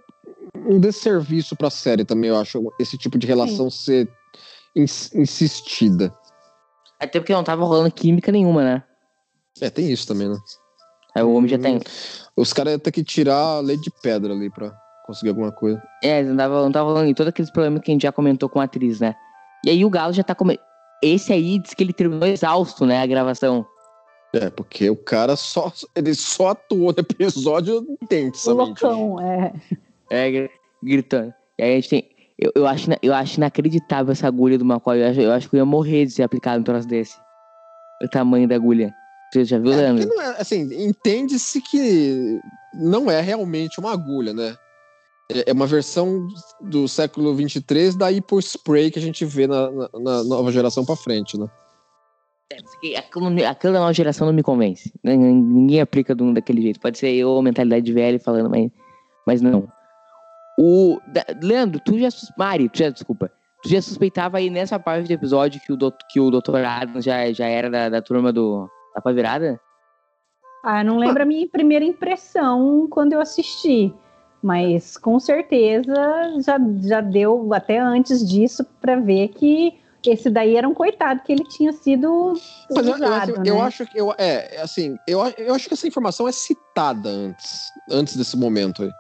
um 0.55 0.79
desserviço 0.79 1.57
para 1.57 1.69
a 1.69 1.71
série 1.71 2.05
também, 2.05 2.31
eu 2.31 2.37
acho, 2.37 2.73
esse 2.81 2.97
tipo 2.97 3.19
de 3.19 3.27
relação 3.27 3.69
sim. 3.71 3.85
ser 3.85 4.09
ins, 4.75 5.15
insistida. 5.15 6.15
Até 6.99 7.21
porque 7.21 7.33
não 7.33 7.45
tava 7.45 7.65
rolando 7.65 7.91
química 7.91 8.33
nenhuma, 8.33 8.63
né? 8.63 8.83
É, 9.61 9.69
tem 9.69 9.91
isso 9.91 10.07
também, 10.07 10.29
né? 10.29 10.37
Aí 11.17 11.23
o 11.23 11.33
homem 11.33 11.49
já 11.49 11.59
tem. 11.59 11.81
Os 12.37 12.53
caras 12.53 12.75
iam 12.75 12.79
ter 12.79 12.93
que 12.93 13.03
tirar 13.03 13.39
a 13.57 13.61
lei 13.61 13.79
de 13.79 13.91
pedra 14.03 14.35
ali 14.35 14.51
pra 14.51 14.71
conseguir 15.07 15.31
alguma 15.31 15.51
coisa. 15.51 15.83
É, 16.05 16.23
não 16.23 16.37
tava, 16.37 16.63
não 16.63 16.71
tava 16.71 16.93
falando 16.93 17.09
em 17.09 17.15
todos 17.15 17.31
aqueles 17.31 17.51
problemas 17.51 17.81
que 17.81 17.91
a 17.91 17.95
gente 17.95 18.03
já 18.03 18.13
comentou 18.13 18.51
com 18.51 18.61
a 18.61 18.65
atriz, 18.65 19.01
né? 19.01 19.15
E 19.65 19.71
aí 19.71 19.83
o 19.83 19.89
Galo 19.89 20.13
já 20.13 20.23
tá 20.23 20.35
com. 20.35 20.45
Esse 21.03 21.33
aí 21.33 21.59
diz 21.59 21.73
que 21.73 21.83
ele 21.83 21.95
terminou 21.95 22.29
exausto, 22.29 22.85
né? 22.85 23.01
A 23.01 23.07
gravação. 23.07 23.65
É, 24.35 24.51
porque 24.51 24.91
o 24.91 24.97
cara 24.97 25.37
só. 25.37 25.73
Ele 25.95 26.15
só 26.15 26.49
atuou 26.49 26.93
no 26.93 27.01
episódio 27.01 27.87
intensamente. 28.03 28.85
Loucão, 28.85 29.19
é. 29.19 29.55
É, 30.11 30.51
gritando. 30.83 31.33
E 31.59 31.63
aí 31.63 31.73
a 31.73 31.75
gente 31.77 31.89
tem. 31.89 32.11
Eu, 32.39 32.53
eu, 32.55 32.67
acho, 32.67 32.91
eu 33.03 33.15
acho 33.15 33.39
inacreditável 33.39 34.13
essa 34.13 34.27
agulha 34.27 34.59
do 34.59 34.67
McCoy. 34.67 35.01
Eu 35.01 35.09
acho, 35.09 35.21
eu 35.23 35.33
acho 35.33 35.49
que 35.49 35.57
eu 35.57 35.59
ia 35.59 35.65
morrer 35.65 36.05
de 36.05 36.13
ser 36.13 36.25
aplicado 36.25 36.61
um 36.61 36.63
troço 36.63 36.87
desse. 36.87 37.17
O 38.03 38.09
tamanho 38.09 38.47
da 38.47 38.55
agulha. 38.55 38.93
Você 39.33 39.45
já 39.45 39.59
viu, 39.59 39.73
é, 39.73 39.77
Leandro? 39.77 40.21
É, 40.21 40.41
assim, 40.41 40.69
entende-se 40.87 41.61
que 41.61 42.41
não 42.75 43.11
é 43.11 43.21
realmente 43.21 43.81
uma 43.81 43.93
agulha, 43.93 44.33
né? 44.33 44.57
É, 45.31 45.51
é 45.51 45.53
uma 45.53 45.67
versão 45.67 46.27
do 46.61 46.87
século 46.87 47.35
23 47.35 47.97
da 47.97 48.09
Hypo 48.09 48.39
Spray 48.41 48.91
que 48.91 48.99
a 48.99 49.03
gente 49.03 49.25
vê 49.25 49.47
na, 49.47 49.71
na, 49.71 49.89
na 49.95 50.25
nova 50.25 50.53
geração 50.53 50.85
para 50.85 50.97
frente, 50.97 51.39
né? 51.39 51.47
É, 52.85 52.97
aquilo, 52.99 53.35
da 53.35 53.81
nova 53.81 53.93
geração 53.93 54.27
não 54.27 54.33
me 54.33 54.43
convence. 54.43 54.93
Ninguém 55.03 55.81
aplica 55.81 56.15
do, 56.15 56.33
daquele 56.33 56.63
jeito. 56.63 56.79
Pode 56.79 56.97
ser 56.97 57.13
eu, 57.13 57.43
mentalidade 57.43 57.93
velha, 57.93 58.21
falando, 58.21 58.49
mas 58.49 58.71
Mas 59.27 59.43
não. 59.43 59.69
O. 60.59 60.99
da- 61.09 61.27
Leandro, 61.43 61.81
tu 61.81 61.99
já. 61.99 62.09
Mari, 62.39 62.69
tu 62.69 62.79
já, 62.79 62.91
desculpa. 62.91 63.31
Tu 63.63 63.71
já 63.71 63.83
suspeitava 63.83 64.39
aí 64.39 64.49
nessa 64.49 64.79
parte 64.79 65.09
do 65.09 65.13
episódio 65.13 65.61
que 65.61 65.73
o, 65.73 65.77
doutor, 65.77 66.07
que 66.09 66.21
o 66.21 66.31
Dr. 66.31 66.65
Adams 66.65 67.05
já, 67.05 67.33
já 67.33 67.47
era 67.47 67.69
da, 67.69 67.89
da 67.89 68.01
turma 68.01 68.33
do. 68.33 68.71
Da 68.97 69.03
pá 69.03 69.13
virada? 69.13 69.61
Ah, 70.65 70.83
não 70.83 70.99
lembro 70.99 71.23
a 71.23 71.27
minha 71.27 71.47
primeira 71.47 71.85
impressão 71.85 72.89
quando 72.91 73.13
eu 73.13 73.21
assisti, 73.21 73.95
mas 74.43 74.97
com 74.97 75.21
certeza 75.21 75.95
já, 76.41 76.59
já 76.83 77.01
deu 77.03 77.53
até 77.53 77.79
antes 77.79 78.27
disso 78.27 78.65
para 78.81 78.97
ver 78.97 79.29
que 79.29 79.79
esse 80.05 80.31
daí 80.31 80.57
era 80.57 80.69
um 80.69 80.73
coitado 80.75 81.21
que 81.23 81.33
ele 81.33 81.45
tinha 81.45 81.73
sido 81.73 82.33
Mas 82.71 82.87
eu, 82.87 82.93
eu, 82.93 82.95
usado, 82.95 83.13
acho- 83.33 83.33
né? 83.33 83.43
eu 83.51 83.61
acho 83.63 83.87
que 83.87 84.01
eu, 84.01 84.15
é 84.17 84.61
assim, 84.63 84.97
eu, 85.07 85.21
eu 85.37 85.55
acho 85.55 85.69
que 85.69 85.75
essa 85.75 85.87
informação 85.87 86.27
é 86.27 86.33
citada 86.33 87.09
antes, 87.11 87.73
antes 87.91 88.17
desse 88.17 88.37
momento 88.37 88.83
aí. 88.83 88.93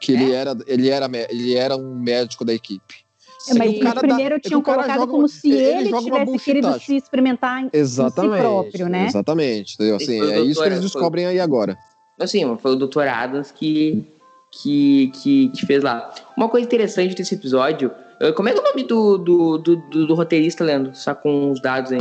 Que 0.00 0.12
ele 0.12 0.32
era, 0.32 0.56
ele 0.66 0.88
era, 0.90 1.06
ele 1.30 1.54
era 1.54 1.76
um 1.76 1.94
médico 1.94 2.44
da 2.44 2.52
equipe. 2.52 3.01
É, 3.48 3.54
mas 3.54 3.70
que 3.72 3.76
o 3.76 3.80
cara 3.80 3.94
dá- 3.94 4.00
primeiro 4.00 4.34
que 4.40 4.48
tinham 4.48 4.60
o 4.60 4.62
cara 4.62 4.76
colocado 4.82 4.98
joga 5.00 5.12
como 5.12 5.28
se 5.28 5.50
ele 5.50 5.88
ele, 5.88 5.98
tivesse 5.98 6.38
querido 6.38 6.80
se 6.80 6.96
experimentar 6.96 7.62
em 7.64 7.70
Exatamente. 7.72 8.34
si 8.34 8.40
próprio, 8.40 8.88
né? 8.88 9.06
Exatamente. 9.06 9.74
Entendeu? 9.74 9.96
Assim, 9.96 10.18
foi 10.18 10.30
é 10.32 10.36
isso 10.40 10.46
que 10.48 10.54
doutor- 10.54 10.66
eles 10.66 10.80
descobrem 10.80 11.26
aí 11.26 11.40
agora. 11.40 11.76
Assim, 12.20 12.56
foi 12.58 12.72
o 12.72 12.76
Dr. 12.76 13.00
Adams 13.08 13.50
que, 13.50 14.06
que, 14.52 15.10
que, 15.22 15.48
que 15.48 15.66
fez 15.66 15.82
lá. 15.82 16.12
Uma 16.36 16.48
coisa 16.48 16.66
interessante 16.66 17.14
desse 17.14 17.34
episódio. 17.34 17.90
eh, 18.20 18.30
Como 18.32 18.48
é 18.48 18.52
é 18.52 18.54
o 18.58 18.62
nome 18.62 18.84
do, 18.84 19.18
do, 19.18 19.58
do, 19.58 19.76
do- 19.76 20.06
do 20.06 20.14
roteirista, 20.14 20.62
Leandro? 20.62 20.94
Só 20.94 21.14
com 21.14 21.50
os 21.50 21.60
dados 21.60 21.90
aí. 21.92 22.00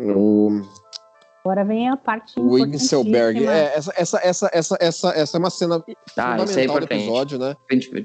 O 0.00 0.62
Agora 1.44 1.64
vem 1.64 1.88
a 1.88 1.96
parte 1.96 2.38
Wiggenselberg. 2.38 3.40
importantíssima. 3.40 3.52
É, 3.52 3.76
essa, 3.76 3.92
essa, 3.96 4.20
essa, 4.22 4.48
essa, 4.52 4.78
essa, 4.80 5.08
essa 5.10 5.36
é 5.36 5.38
uma 5.38 5.50
cena 5.50 5.84
Tá, 6.14 6.36
isso 6.36 6.58
é 6.58 6.66
fundamental 6.66 6.78
do 6.78 6.84
episódio, 6.84 7.38
né? 7.38 7.56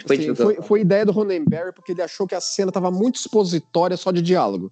Assim, 0.09 0.35
foi, 0.35 0.55
foi 0.55 0.81
ideia 0.81 1.05
do 1.05 1.11
Ronenberry 1.11 1.71
porque 1.73 1.91
ele 1.91 2.01
achou 2.01 2.25
que 2.25 2.33
a 2.33 2.41
cena 2.41 2.69
estava 2.69 2.89
muito 2.89 3.17
expositória 3.17 3.95
só 3.95 4.11
de 4.11 4.21
diálogo. 4.23 4.71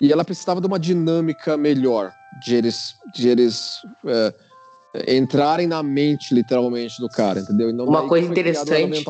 E 0.00 0.10
ela 0.12 0.24
precisava 0.24 0.60
de 0.60 0.66
uma 0.66 0.78
dinâmica 0.78 1.56
melhor, 1.56 2.12
de 2.44 2.54
eles, 2.56 2.94
de 3.14 3.28
eles 3.28 3.76
é, 4.06 4.34
entrarem 5.16 5.66
na 5.66 5.82
mente, 5.82 6.34
literalmente, 6.34 7.00
do 7.00 7.08
cara, 7.08 7.40
entendeu? 7.40 7.70
E 7.70 7.72
não 7.72 7.84
Uma 7.84 8.08
coisa 8.08 8.28
o 8.28 8.30
interessante- 8.30 9.04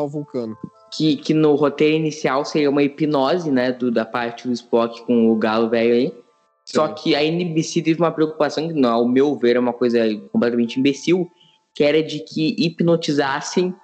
que, 0.92 1.16
que 1.16 1.34
no 1.34 1.54
roteiro 1.54 1.96
inicial 1.96 2.44
seria 2.44 2.70
uma 2.70 2.82
hipnose, 2.82 3.50
né, 3.50 3.72
do, 3.72 3.90
da 3.90 4.04
parte 4.04 4.46
do 4.46 4.52
Spock 4.52 5.04
com 5.04 5.30
o 5.30 5.36
galo 5.36 5.68
velho 5.68 5.94
aí. 5.94 6.23
Só 6.64 6.88
que 6.88 7.14
a 7.14 7.22
NBC 7.22 7.82
teve 7.82 8.00
uma 8.00 8.10
preocupação, 8.10 8.66
que 8.66 8.74
não, 8.74 8.92
ao 8.94 9.08
meu 9.08 9.36
ver 9.36 9.56
é 9.56 9.60
uma 9.60 9.72
coisa 9.72 9.98
completamente 10.32 10.80
imbecil, 10.80 11.30
que 11.74 11.84
era 11.84 12.02
de 12.02 12.20
que 12.20 12.54
hipnotizassem 12.58 13.74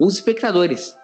os 0.00 0.14
espectadores. 0.14 0.96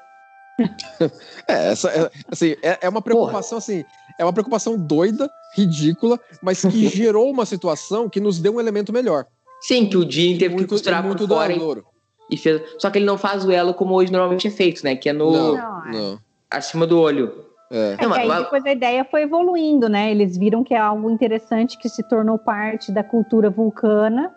É, 1.47 1.71
essa, 1.71 1.89
é, 1.89 2.11
assim, 2.31 2.57
é, 2.63 2.79
é 2.83 2.89
uma 2.89 3.01
preocupação, 3.01 3.57
assim, 3.57 3.83
é 4.19 4.25
uma 4.25 4.33
preocupação 4.35 4.77
doida, 4.77 5.31
ridícula, 5.55 6.21
mas 6.43 6.61
que 6.61 6.89
gerou 6.91 7.31
uma 7.31 7.47
situação 7.47 8.09
que 8.09 8.21
nos 8.21 8.39
deu 8.39 8.57
um 8.57 8.61
elemento 8.61 8.93
melhor. 8.93 9.25
Sim, 9.61 9.87
que 9.87 9.97
o 9.97 10.03
Jim 10.03 10.37
teve 10.37 10.49
que 10.51 10.57
muito, 10.57 10.69
costurar 10.69 11.03
muito 11.03 11.27
por 11.27 11.29
fora 11.29 11.55
duradouro. 11.55 11.87
e 12.31 12.37
fez. 12.37 12.61
Só 12.79 12.91
que 12.91 12.99
ele 12.99 13.07
não 13.07 13.17
faz 13.17 13.45
o 13.47 13.51
elo 13.51 13.73
como 13.73 13.95
hoje 13.95 14.13
normalmente 14.13 14.47
é 14.47 14.51
feito, 14.51 14.85
né? 14.85 14.95
Que 14.95 15.09
é 15.09 15.13
no 15.13 15.31
Não, 15.33 15.55
Não, 15.55 15.87
é. 15.87 15.93
não. 15.93 16.21
acima 16.51 16.87
do 16.87 17.01
olho. 17.01 17.47
É. 17.71 17.97
É 18.01 18.07
aí 18.21 18.43
depois 18.43 18.65
a 18.65 18.73
ideia 18.73 19.05
foi 19.05 19.23
evoluindo, 19.23 19.89
né? 19.89 20.11
Eles 20.11 20.37
viram 20.37 20.65
que 20.65 20.73
é 20.75 20.79
algo 20.79 21.11
interessante 21.11 21.77
que 21.79 21.89
se 21.89 22.03
tornou 22.03 22.39
parte 22.39 22.91
da 22.91 23.05
cultura 23.05 23.51
vulcana 23.51 24.33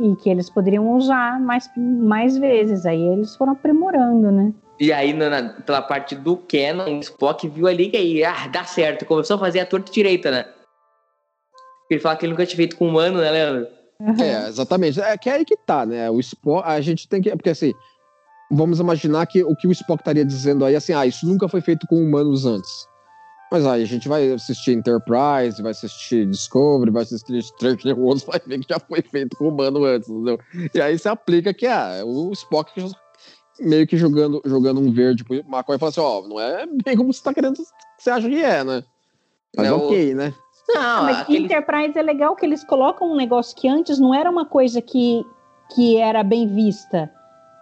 e 0.00 0.14
que 0.16 0.30
eles 0.30 0.48
poderiam 0.48 0.88
usar 0.92 1.40
mais, 1.40 1.68
mais 1.76 2.36
vezes. 2.38 2.86
Aí 2.86 3.02
eles 3.02 3.34
foram 3.34 3.52
aprimorando, 3.52 4.30
né? 4.30 4.52
E 4.78 4.92
aí, 4.92 5.12
na, 5.12 5.28
na- 5.28 5.48
pela 5.62 5.82
parte 5.82 6.14
do 6.14 6.36
Canon, 6.36 6.98
o 6.98 7.00
Spock 7.00 7.48
viu 7.48 7.66
ali 7.66 7.90
que 7.90 7.96
aí, 7.96 8.24
ah, 8.24 8.46
dá 8.46 8.62
certo. 8.62 9.04
Começou 9.04 9.34
a 9.34 9.40
fazer 9.40 9.58
a 9.58 9.66
torta 9.66 9.90
direita, 9.90 10.30
né? 10.30 10.44
Ele 11.90 11.98
fala 12.00 12.14
que 12.16 12.24
ele 12.24 12.32
nunca 12.32 12.46
tinha 12.46 12.56
feito 12.56 12.76
com 12.76 12.86
humano, 12.86 13.18
né, 13.18 13.30
Leandro? 13.30 13.66
É, 14.20 14.46
exatamente. 14.46 15.00
É 15.00 15.16
que 15.18 15.28
é 15.28 15.32
aí 15.32 15.44
que 15.44 15.56
tá, 15.56 15.84
né? 15.84 16.08
O 16.08 16.20
Spock, 16.20 16.62
a 16.68 16.80
gente 16.80 17.08
tem 17.08 17.20
que. 17.20 17.30
Porque 17.34 17.50
assim, 17.50 17.72
vamos 18.50 18.80
imaginar 18.80 19.26
que 19.26 19.42
o 19.42 19.54
que 19.54 19.66
o 19.66 19.72
Spock 19.72 20.00
estaria 20.00 20.24
dizendo 20.24 20.64
aí, 20.64 20.76
assim, 20.76 20.92
ah, 20.92 21.06
isso 21.06 21.26
nunca 21.26 21.48
foi 21.48 21.60
feito 21.60 21.86
com 21.86 21.96
humanos 21.96 22.46
antes. 22.46 22.86
Mas 23.50 23.66
aí 23.66 23.82
a 23.82 23.86
gente 23.86 24.08
vai 24.08 24.30
assistir 24.30 24.72
Enterprise, 24.72 25.62
vai 25.62 25.70
assistir 25.70 26.26
Discovery, 26.26 26.90
vai 26.90 27.02
assistir 27.02 27.42
Stranger 27.42 27.98
Worlds, 27.98 28.24
vai 28.24 28.40
ver 28.46 28.60
que 28.60 28.66
já 28.68 28.78
foi 28.78 29.00
feito 29.00 29.36
com 29.36 29.48
humano 29.48 29.84
antes, 29.84 30.08
entendeu? 30.08 30.38
E 30.74 30.80
aí 30.80 30.98
você 30.98 31.08
aplica 31.08 31.54
que 31.54 31.66
ah, 31.66 32.02
o 32.04 32.30
Spock 32.32 32.70
meio 33.58 33.86
que 33.86 33.96
jogando, 33.96 34.42
jogando 34.44 34.80
um 34.80 34.92
verde 34.92 35.24
pro 35.24 35.36
McCoy 35.36 35.76
e 35.76 35.78
fala 35.78 35.90
assim, 35.90 36.00
ó, 36.00 36.22
não 36.28 36.38
é 36.38 36.66
bem 36.84 36.96
como 36.96 37.12
você 37.12 37.22
tá 37.22 37.32
querendo, 37.32 37.56
você 37.98 38.10
acha 38.10 38.28
que 38.28 38.42
é, 38.42 38.62
né? 38.62 38.84
Mas 39.56 39.66
Não, 39.66 39.78
ok, 39.78 40.14
né? 40.14 40.34
Não, 40.68 41.04
Mas 41.04 41.20
aquele... 41.20 41.46
Enterprise 41.46 41.98
é 41.98 42.02
legal 42.02 42.36
que 42.36 42.44
eles 42.44 42.62
colocam 42.62 43.10
um 43.10 43.16
negócio 43.16 43.56
que 43.56 43.66
antes 43.66 43.98
não 43.98 44.14
era 44.14 44.30
uma 44.30 44.44
coisa 44.44 44.82
que, 44.82 45.24
que 45.74 45.96
era 45.96 46.22
bem 46.22 46.46
vista. 46.46 47.10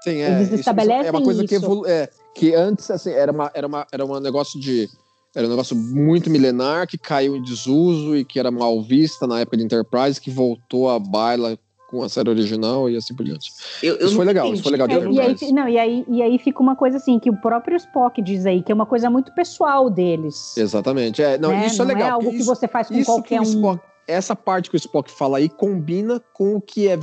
Sim, 0.06 0.18
é. 0.20 0.36
Eles 0.36 0.48
isso- 0.48 0.60
estabelecem 0.60 1.08
é 1.08 1.10
uma 1.10 1.22
coisa 1.22 1.44
que 1.44 1.54
isso. 1.54 1.64
evolu 1.64 1.86
é, 1.86 2.08
que 2.32 2.54
antes 2.54 2.88
assim 2.90 3.10
era 3.10 3.32
uma 3.32 3.50
era 3.52 3.66
uma 3.66 3.86
era 3.90 4.04
um 4.04 4.20
negócio 4.20 4.60
de 4.60 4.88
era 5.34 5.46
um 5.46 5.50
negócio 5.50 5.74
muito 5.76 6.30
milenar 6.30 6.86
que 6.86 6.96
caiu 6.96 7.36
em 7.36 7.42
desuso 7.42 8.16
e 8.16 8.24
que 8.24 8.38
era 8.38 8.50
mal 8.50 8.80
vista 8.80 9.26
na 9.26 9.40
época 9.40 9.56
de 9.56 9.64
Enterprise 9.64 10.20
que 10.20 10.30
voltou 10.30 10.88
à 10.88 10.98
baila 10.98 11.58
com 11.90 12.02
a 12.02 12.08
série 12.08 12.30
original 12.30 12.88
e 12.88 12.96
assim 12.96 13.14
por 13.14 13.24
diante. 13.24 13.52
eu, 13.82 13.96
eu 13.96 14.06
isso 14.06 14.16
foi 14.16 14.24
legal, 14.24 14.52
isso 14.52 14.62
foi 14.62 14.72
legal 14.72 14.88
de 14.88 14.94
É, 14.94 15.10
e, 15.10 15.20
aí, 15.20 15.52
não, 15.52 15.68
e, 15.68 15.78
aí, 15.78 16.04
e 16.08 16.22
aí 16.22 16.38
fica 16.38 16.60
uma 16.60 16.74
coisa 16.74 16.96
assim, 16.96 17.18
que 17.18 17.30
o 17.30 17.36
próprio 17.36 17.76
Spock 17.76 18.20
diz 18.22 18.44
aí, 18.44 18.62
que 18.62 18.72
é 18.72 18.74
uma 18.74 18.86
coisa 18.86 19.08
muito 19.08 19.32
pessoal 19.34 19.88
deles. 19.88 20.56
Exatamente. 20.56 21.22
É, 21.22 21.38
não, 21.38 21.50
né? 21.50 21.66
isso 21.66 21.80
é 21.82 21.84
legal. 21.84 22.08
é 22.08 22.10
algo 22.10 22.24
porque 22.24 22.36
que 22.38 22.42
isso, 22.42 22.54
você 22.54 22.66
faz 22.66 22.88
com 22.88 22.94
isso 22.94 23.06
qualquer 23.06 23.38
que 23.40 23.46
o 23.46 23.48
um. 23.48 23.54
Spock, 23.54 23.82
essa 24.08 24.34
parte 24.34 24.68
que 24.68 24.76
o 24.76 24.78
Spock 24.78 25.10
fala 25.12 25.38
aí 25.38 25.48
combina 25.48 26.20
com 26.32 26.56
o 26.56 26.60
que 26.60 26.88
é 26.88 26.98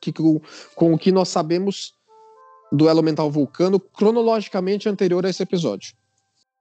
que, 0.00 0.12
com, 0.12 0.40
com 0.74 0.92
o 0.92 0.98
que 0.98 1.10
nós 1.10 1.28
sabemos 1.28 1.95
do 2.72 2.88
elemental 2.88 3.30
vulcano 3.30 3.78
cronologicamente 3.78 4.88
anterior 4.88 5.24
a 5.24 5.30
esse 5.30 5.42
episódio. 5.42 5.94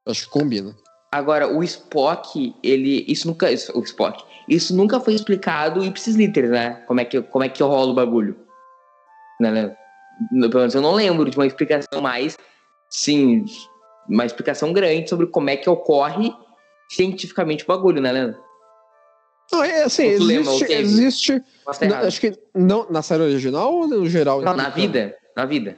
Acho 0.06 0.26
que 0.26 0.30
combina. 0.30 0.76
Agora, 1.12 1.48
o 1.48 1.64
Spock, 1.64 2.54
ele. 2.62 3.06
Isso 3.08 3.28
nunca. 3.28 3.52
isso- 3.52 3.72
o 3.78 3.82
Spock. 3.84 4.24
Isso 4.48 4.76
nunca 4.76 5.00
foi 5.00 5.14
explicado 5.16 5.84
em 5.84 5.88
Ipsis 5.88 6.16
Literis, 6.16 6.52
né? 6.52 6.84
Como 6.88 7.00
é 7.00 7.06
que, 7.06 7.22
como 7.22 7.44
é 7.44 7.50
que 7.50 7.64
rola 7.64 7.92
o 7.92 7.96
bagulho. 7.96 8.38
Né, 9.40 9.52
né? 9.52 9.76
Pelo 10.48 10.60
menos 10.60 10.76
eu 10.76 10.82
não 10.82 10.94
lembro 10.94 11.30
de 11.30 11.38
uma 11.38 11.48
explicação 11.48 12.02
mais. 12.02 12.38
Sim, 12.90 13.46
uma 14.08 14.26
explicação 14.26 14.72
grande 14.72 15.10
sobre 15.10 15.26
como 15.28 15.50
é 15.50 15.58
que 15.58 15.70
ocorre 15.70 16.32
cientificamente 16.90 17.64
o 17.64 17.68
bagulho, 17.68 18.00
né, 18.02 18.12
Leandro? 18.12 18.40
Não, 19.52 19.64
é 19.64 19.84
assim, 19.84 20.06
existe, 20.08 20.74
existe 20.74 21.32
Não, 21.82 21.88
errado. 21.88 22.06
acho 22.06 22.20
que 22.22 22.38
não 22.54 22.88
na 22.90 23.02
série 23.02 23.24
original 23.24 23.74
ou 23.74 23.88
no 23.88 24.08
geral? 24.10 24.42
Não, 24.42 24.56
na 24.56 24.70
explicando? 24.70 24.94
vida. 24.94 25.18
Na 25.36 25.46
vida. 25.46 25.78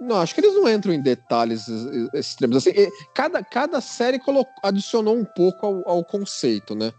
Não, 0.00 0.16
acho 0.16 0.34
que 0.34 0.40
eles 0.40 0.54
não 0.54 0.68
entram 0.68 0.92
em 0.92 1.00
detalhes 1.00 1.66
extremos. 2.12 2.58
Assim, 2.58 2.70
cada, 3.14 3.42
cada 3.42 3.80
série 3.80 4.18
colocou, 4.18 4.52
adicionou 4.62 5.16
um 5.16 5.24
pouco 5.24 5.66
ao, 5.66 5.88
ao 5.88 6.04
conceito, 6.04 6.74
né? 6.74 6.92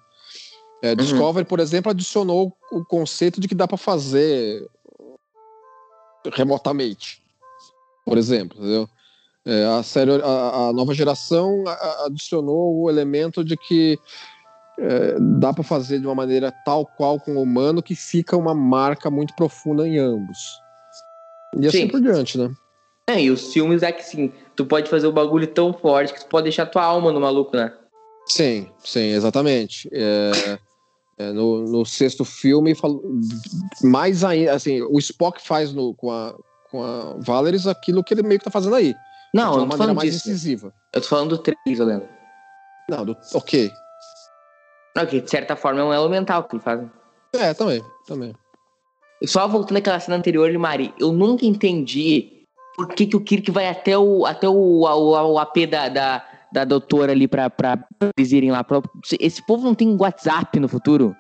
É, 0.82 0.96
Discovery, 0.96 1.46
por 1.46 1.60
exemplo, 1.60 1.92
adicionou 1.92 2.56
o 2.72 2.86
conceito 2.86 3.42
de 3.42 3.48
que 3.48 3.56
dá 3.56 3.68
para 3.68 3.78
fazer 3.78 4.68
remotamente, 6.34 7.22
por 8.06 8.18
exemplo, 8.18 8.58
entendeu? 8.58 8.88
É, 9.46 9.66
a, 9.66 9.82
série, 9.82 10.12
a, 10.22 10.68
a 10.68 10.74
nova 10.74 10.94
geração 10.94 11.64
adicionou 12.06 12.82
o 12.82 12.90
elemento 12.90 13.44
de 13.44 13.56
que 13.56 13.98
é, 14.78 15.18
dá 15.40 15.54
para 15.54 15.64
fazer 15.64 16.00
de 16.00 16.06
uma 16.06 16.14
maneira 16.14 16.52
tal 16.66 16.86
qual 16.86 17.20
com 17.20 17.38
o 17.38 17.42
humano 17.42 17.82
que 17.82 17.96
fica 17.96 18.36
uma 18.36 18.54
marca 18.54 19.10
muito 19.10 19.34
profunda 19.36 19.88
em 19.88 19.98
ambos. 19.98 20.38
E 21.60 21.68
assim 21.68 21.80
Sim. 21.82 21.88
por 21.88 22.02
diante, 22.02 22.38
né? 22.38 22.52
É, 23.10 23.22
e 23.22 23.32
os 23.32 23.54
filmes 23.54 23.84
é 23.84 23.92
que 23.92 24.04
sim, 24.04 24.34
tu 24.56 24.66
pode 24.66 24.90
fazer 24.90 25.08
o 25.08 25.12
bagulho 25.14 25.48
tão 25.48 25.74
forte 25.74 26.14
que 26.14 26.20
tu 26.20 26.28
pode 26.28 26.44
deixar 26.44 26.66
tua 26.66 26.84
alma 26.84 27.12
no 27.12 27.22
maluco, 27.22 27.56
né? 27.56 27.74
Sim, 28.28 28.70
sim, 28.84 29.12
exatamente. 29.14 29.90
É, 29.94 30.60
é, 31.18 31.32
no, 31.32 31.64
no 31.64 31.86
sexto 31.86 32.26
filme, 32.26 32.76
mais 33.82 34.24
ainda, 34.26 34.54
assim, 34.54 34.82
o 34.82 35.00
Spock 35.00 35.42
faz 35.42 35.72
no, 35.72 35.94
com, 35.96 36.12
a, 36.12 36.36
com 36.70 36.84
a 36.84 37.14
Valeris 37.20 37.66
aquilo 37.66 38.04
que 38.04 38.14
ele 38.14 38.24
meio 38.24 38.40
que 38.40 38.46
tá 38.46 38.52
fazendo 38.52 38.76
aí. 38.76 38.94
Não, 39.34 39.52
de 39.52 39.58
eu 39.58 39.64
uma 39.64 39.68
maneira 39.68 39.78
falando 39.78 39.96
mais 39.96 40.12
disso. 40.12 40.30
incisiva. 40.30 40.74
Eu 40.94 41.02
tô 41.02 41.08
falando 41.08 41.30
do 41.30 41.38
3, 41.38 41.80
Leandro. 41.80 42.10
Não, 42.90 43.06
do- 43.06 43.18
ok. 43.34 43.72
Que 45.10 45.22
de 45.22 45.30
certa 45.30 45.56
forma 45.56 45.80
é 45.80 45.84
um 45.84 45.94
elemental 45.94 46.44
que 46.44 46.56
ele 46.56 46.64
faz. 46.64 46.82
É, 47.34 47.54
também, 47.54 47.84
também. 48.06 48.34
Só 49.26 49.48
voltando 49.48 49.78
àquela 49.78 50.00
cena 50.00 50.18
anterior 50.18 50.52
Mari, 50.58 50.94
eu 51.00 51.12
nunca 51.12 51.46
entendi 51.46 52.44
por 52.76 52.88
que, 52.90 53.08
que 53.08 53.16
o 53.16 53.22
Kirk 53.22 53.50
vai 53.52 53.68
até 53.68 53.98
o, 53.98 54.26
até 54.26 54.48
o, 54.48 54.54
o, 54.54 55.32
o 55.34 55.40
AP 55.40 55.66
da, 55.70 55.90
da, 55.90 56.24
da 56.52 56.64
doutora 56.66 57.12
ali 57.12 57.28
pra, 57.28 57.50
pra 57.50 57.80
eles 58.18 58.32
irem 58.32 58.52
lá. 58.52 58.64
Pra- 58.64 58.82
Esse 59.20 59.46
povo 59.46 59.64
não 59.66 59.74
tem 59.74 59.98
WhatsApp 60.00 60.60
no 60.60 60.68
futuro? 60.68 61.16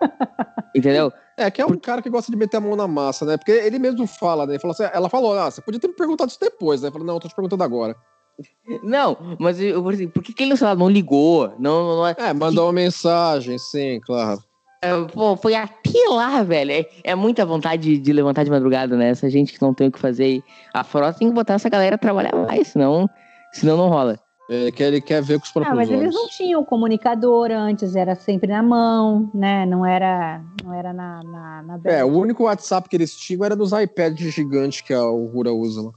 Entendeu? 0.76 1.10
É, 1.36 1.50
que 1.50 1.62
é 1.62 1.66
um 1.66 1.78
cara 1.78 2.02
que 2.02 2.10
gosta 2.10 2.30
de 2.30 2.36
meter 2.36 2.56
a 2.58 2.60
mão 2.60 2.76
na 2.76 2.86
massa, 2.88 3.24
né? 3.24 3.36
Porque 3.36 3.52
ele 3.52 3.78
mesmo 3.78 4.06
fala, 4.06 4.44
né? 4.44 4.52
Ele 4.54 4.60
falou 4.60 4.72
assim, 4.72 4.84
ela 4.92 5.08
falou, 5.08 5.38
ah, 5.38 5.50
você 5.50 5.62
podia 5.62 5.80
ter 5.80 5.88
me 5.88 5.94
perguntado 5.94 6.30
isso 6.30 6.40
depois, 6.40 6.82
né? 6.82 6.88
Eu 6.88 6.92
falei, 6.92 7.06
não, 7.06 7.14
eu 7.14 7.20
tô 7.20 7.28
te 7.28 7.34
perguntando 7.34 7.62
agora. 7.64 7.96
Não, 8.84 9.36
mas 9.40 9.60
eu, 9.60 9.88
assim, 9.88 10.06
por 10.06 10.22
que, 10.22 10.32
que 10.32 10.44
ele 10.44 10.56
sei 10.56 10.66
lá, 10.68 10.74
não 10.76 10.88
ligou? 10.88 11.52
Não, 11.58 11.96
não, 11.96 12.06
É, 12.06 12.32
mandou 12.32 12.66
uma 12.66 12.72
mensagem, 12.72 13.58
sim, 13.58 13.98
claro. 14.00 14.38
É, 14.80 14.92
pô, 15.12 15.36
foi 15.36 15.54
até 15.54 15.98
lá, 16.08 16.42
velho. 16.42 16.70
É, 16.70 16.86
é 17.04 17.14
muita 17.14 17.44
vontade 17.44 17.98
de, 17.98 18.12
levantar 18.12 18.44
de 18.44 18.50
madrugada, 18.50 18.96
né? 18.96 19.08
Essa 19.10 19.28
gente 19.28 19.52
que 19.52 19.60
não 19.62 19.74
tem 19.74 19.88
o 19.88 19.92
que 19.92 19.98
fazer. 19.98 20.42
A 20.72 20.84
frota 20.84 21.18
tem 21.18 21.28
que 21.28 21.34
botar 21.34 21.54
essa 21.54 21.68
galera 21.68 21.96
a 21.96 21.98
trabalhar 21.98 22.34
mais, 22.34 22.68
senão, 22.68 23.08
senão 23.52 23.76
não 23.76 23.88
rola. 23.88 24.18
É, 24.50 24.70
que 24.70 24.82
ele 24.82 25.00
quer 25.00 25.20
ver 25.22 25.38
com 25.38 25.44
os 25.44 25.52
próprios 25.52 25.72
Ah, 25.72 25.76
mas 25.76 25.90
olhos. 25.90 26.00
eles 26.00 26.14
não 26.14 26.26
tinham 26.28 26.64
comunicador 26.64 27.50
antes, 27.50 27.94
era 27.94 28.14
sempre 28.14 28.50
na 28.50 28.62
mão, 28.62 29.30
né? 29.34 29.66
Não 29.66 29.84
era, 29.84 30.40
não 30.64 30.72
era 30.72 30.90
na, 30.92 31.22
na, 31.22 31.62
na 31.62 31.80
É, 31.84 32.02
o 32.02 32.08
único 32.08 32.44
WhatsApp 32.44 32.88
que 32.88 32.96
eles 32.96 33.14
tinham 33.14 33.44
era 33.44 33.54
dos 33.54 33.72
iPads 33.72 34.32
gigantes 34.32 34.80
que 34.80 34.94
a 34.94 35.02
Rura 35.02 35.52
usa 35.52 35.82
lá. 35.82 35.90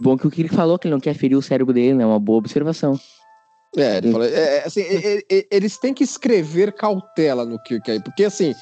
Bom 0.00 0.16
que 0.16 0.26
o 0.26 0.30
que 0.30 0.40
ele 0.42 0.48
falou, 0.48 0.78
que 0.78 0.88
ele 0.88 0.94
não 0.94 1.00
quer 1.00 1.14
ferir 1.14 1.36
o 1.36 1.42
cérebro 1.42 1.72
dele, 1.72 1.94
né? 1.94 2.04
Uma 2.04 2.18
boa 2.18 2.38
observação. 2.38 2.98
É, 3.76 3.96
ele 3.98 4.12
fala, 4.12 4.26
é, 4.26 4.58
é, 4.58 4.64
assim, 4.66 4.82
é, 4.82 5.18
é, 5.18 5.24
é, 5.30 5.46
eles 5.50 5.78
têm 5.78 5.94
que 5.94 6.04
escrever 6.04 6.72
cautela 6.72 7.44
no 7.44 7.58
Kirk 7.58 7.90
aí, 7.90 8.00
porque 8.00 8.24
assim, 8.24 8.54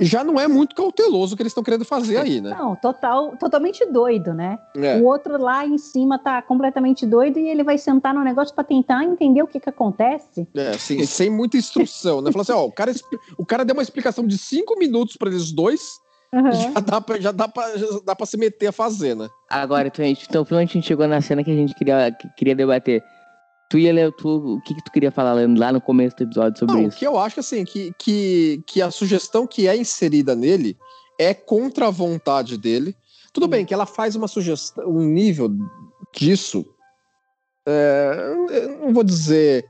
já 0.00 0.24
não 0.24 0.38
é 0.38 0.48
muito 0.48 0.74
cauteloso 0.74 1.32
o 1.32 1.36
que 1.36 1.42
eles 1.42 1.52
estão 1.52 1.62
querendo 1.62 1.84
fazer 1.84 2.16
aí, 2.16 2.40
né? 2.40 2.50
Não, 2.58 2.74
total, 2.76 3.36
totalmente 3.36 3.86
doido, 3.86 4.34
né? 4.34 4.58
É. 4.76 4.96
O 4.96 5.04
outro 5.04 5.40
lá 5.40 5.64
em 5.64 5.78
cima 5.78 6.18
tá 6.18 6.42
completamente 6.42 7.06
doido 7.06 7.38
e 7.38 7.48
ele 7.48 7.62
vai 7.62 7.78
sentar 7.78 8.12
no 8.12 8.22
negócio 8.22 8.54
pra 8.54 8.64
tentar 8.64 9.04
entender 9.04 9.42
o 9.42 9.46
que 9.46 9.60
que 9.60 9.68
acontece. 9.70 10.46
É, 10.54 10.70
assim, 10.70 11.04
sem 11.06 11.30
muita 11.30 11.56
instrução, 11.56 12.20
né? 12.20 12.32
Fala 12.32 12.42
assim, 12.42 12.52
ó, 12.52 12.64
o 12.64 12.72
cara, 12.72 12.92
o 13.38 13.46
cara 13.46 13.64
deu 13.64 13.74
uma 13.74 13.82
explicação 13.82 14.26
de 14.26 14.36
cinco 14.36 14.76
minutos 14.78 15.16
pra 15.16 15.28
eles 15.28 15.52
dois, 15.52 15.80
Uhum. 16.30 16.52
já 16.52 16.80
dá 16.80 17.00
pra, 17.00 17.20
já 17.20 17.32
dá 17.32 17.48
pra, 17.48 17.76
já 17.78 17.86
dá 18.04 18.14
pra 18.14 18.26
se 18.26 18.36
meter 18.36 18.66
a 18.66 18.72
fazer, 18.72 19.16
né? 19.16 19.28
Agora, 19.48 19.88
então, 19.88 20.04
a 20.04 20.08
gente, 20.08 20.26
então 20.28 20.44
finalmente 20.44 20.70
a 20.70 20.74
gente 20.74 20.86
chegou 20.86 21.06
na 21.06 21.22
cena 21.22 21.42
que 21.42 21.50
a 21.50 21.54
gente 21.54 21.74
queria, 21.74 22.12
que 22.12 22.28
queria 22.36 22.54
debater. 22.54 23.02
Tu 23.68 23.78
ia 23.78 23.92
ler, 23.92 24.12
tu, 24.12 24.56
o 24.56 24.60
que, 24.62 24.74
que 24.74 24.82
tu 24.82 24.90
queria 24.90 25.10
falar 25.10 25.34
Leandro, 25.34 25.60
lá 25.60 25.70
no 25.72 25.80
começo 25.80 26.16
do 26.16 26.22
episódio 26.24 26.58
sobre 26.58 26.74
Não, 26.74 26.84
o 26.84 26.88
isso? 26.88 26.96
que 26.98 27.06
eu 27.06 27.18
acho 27.18 27.40
assim, 27.40 27.64
que, 27.64 27.92
que, 27.98 28.62
que 28.66 28.80
a 28.80 28.90
sugestão 28.90 29.46
que 29.46 29.68
é 29.68 29.76
inserida 29.76 30.34
nele 30.34 30.76
é 31.18 31.34
contra 31.34 31.88
a 31.88 31.90
vontade 31.90 32.56
dele. 32.56 32.96
Tudo 33.32 33.46
bem 33.46 33.66
que 33.66 33.74
ela 33.74 33.84
faz 33.84 34.16
uma 34.16 34.26
sugestão, 34.26 34.88
um 34.88 35.04
nível 35.04 35.50
disso. 36.14 36.64
é, 37.66 38.34
eu 38.50 38.78
não 38.78 38.94
vou 38.94 39.04
dizer. 39.04 39.66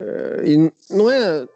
é, 0.00 0.42
não, 0.90 1.10
é, 1.10 1.46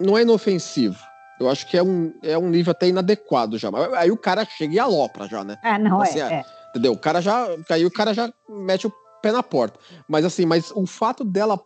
não 0.00 0.16
é 0.16 0.22
inofensivo. 0.22 0.96
Eu 1.40 1.50
acho 1.50 1.66
que 1.68 1.76
é 1.76 1.82
um, 1.82 2.14
é 2.22 2.38
um 2.38 2.48
nível 2.48 2.70
até 2.70 2.86
inadequado 2.88 3.58
já. 3.58 3.70
Mas 3.70 3.92
Aí 3.94 4.10
o 4.10 4.16
cara 4.16 4.44
chega 4.44 4.74
e 4.74 4.78
alopra 4.78 5.26
já, 5.26 5.42
né? 5.44 5.58
Ah, 5.62 5.78
não, 5.78 6.00
Assim, 6.00 6.20
é, 6.20 6.34
é. 6.34 6.44
Entendeu? 6.70 6.92
O 6.92 6.98
cara 6.98 7.20
já. 7.20 7.46
Aí 7.70 7.84
o 7.84 7.90
cara 7.90 8.14
já 8.14 8.32
mete 8.48 8.86
o 8.86 8.92
pé 9.22 9.32
na 9.32 9.42
porta. 9.42 9.78
Mas 10.08 10.24
assim, 10.24 10.44
mas 10.46 10.70
o 10.72 10.86
fato 10.86 11.24
dela 11.24 11.58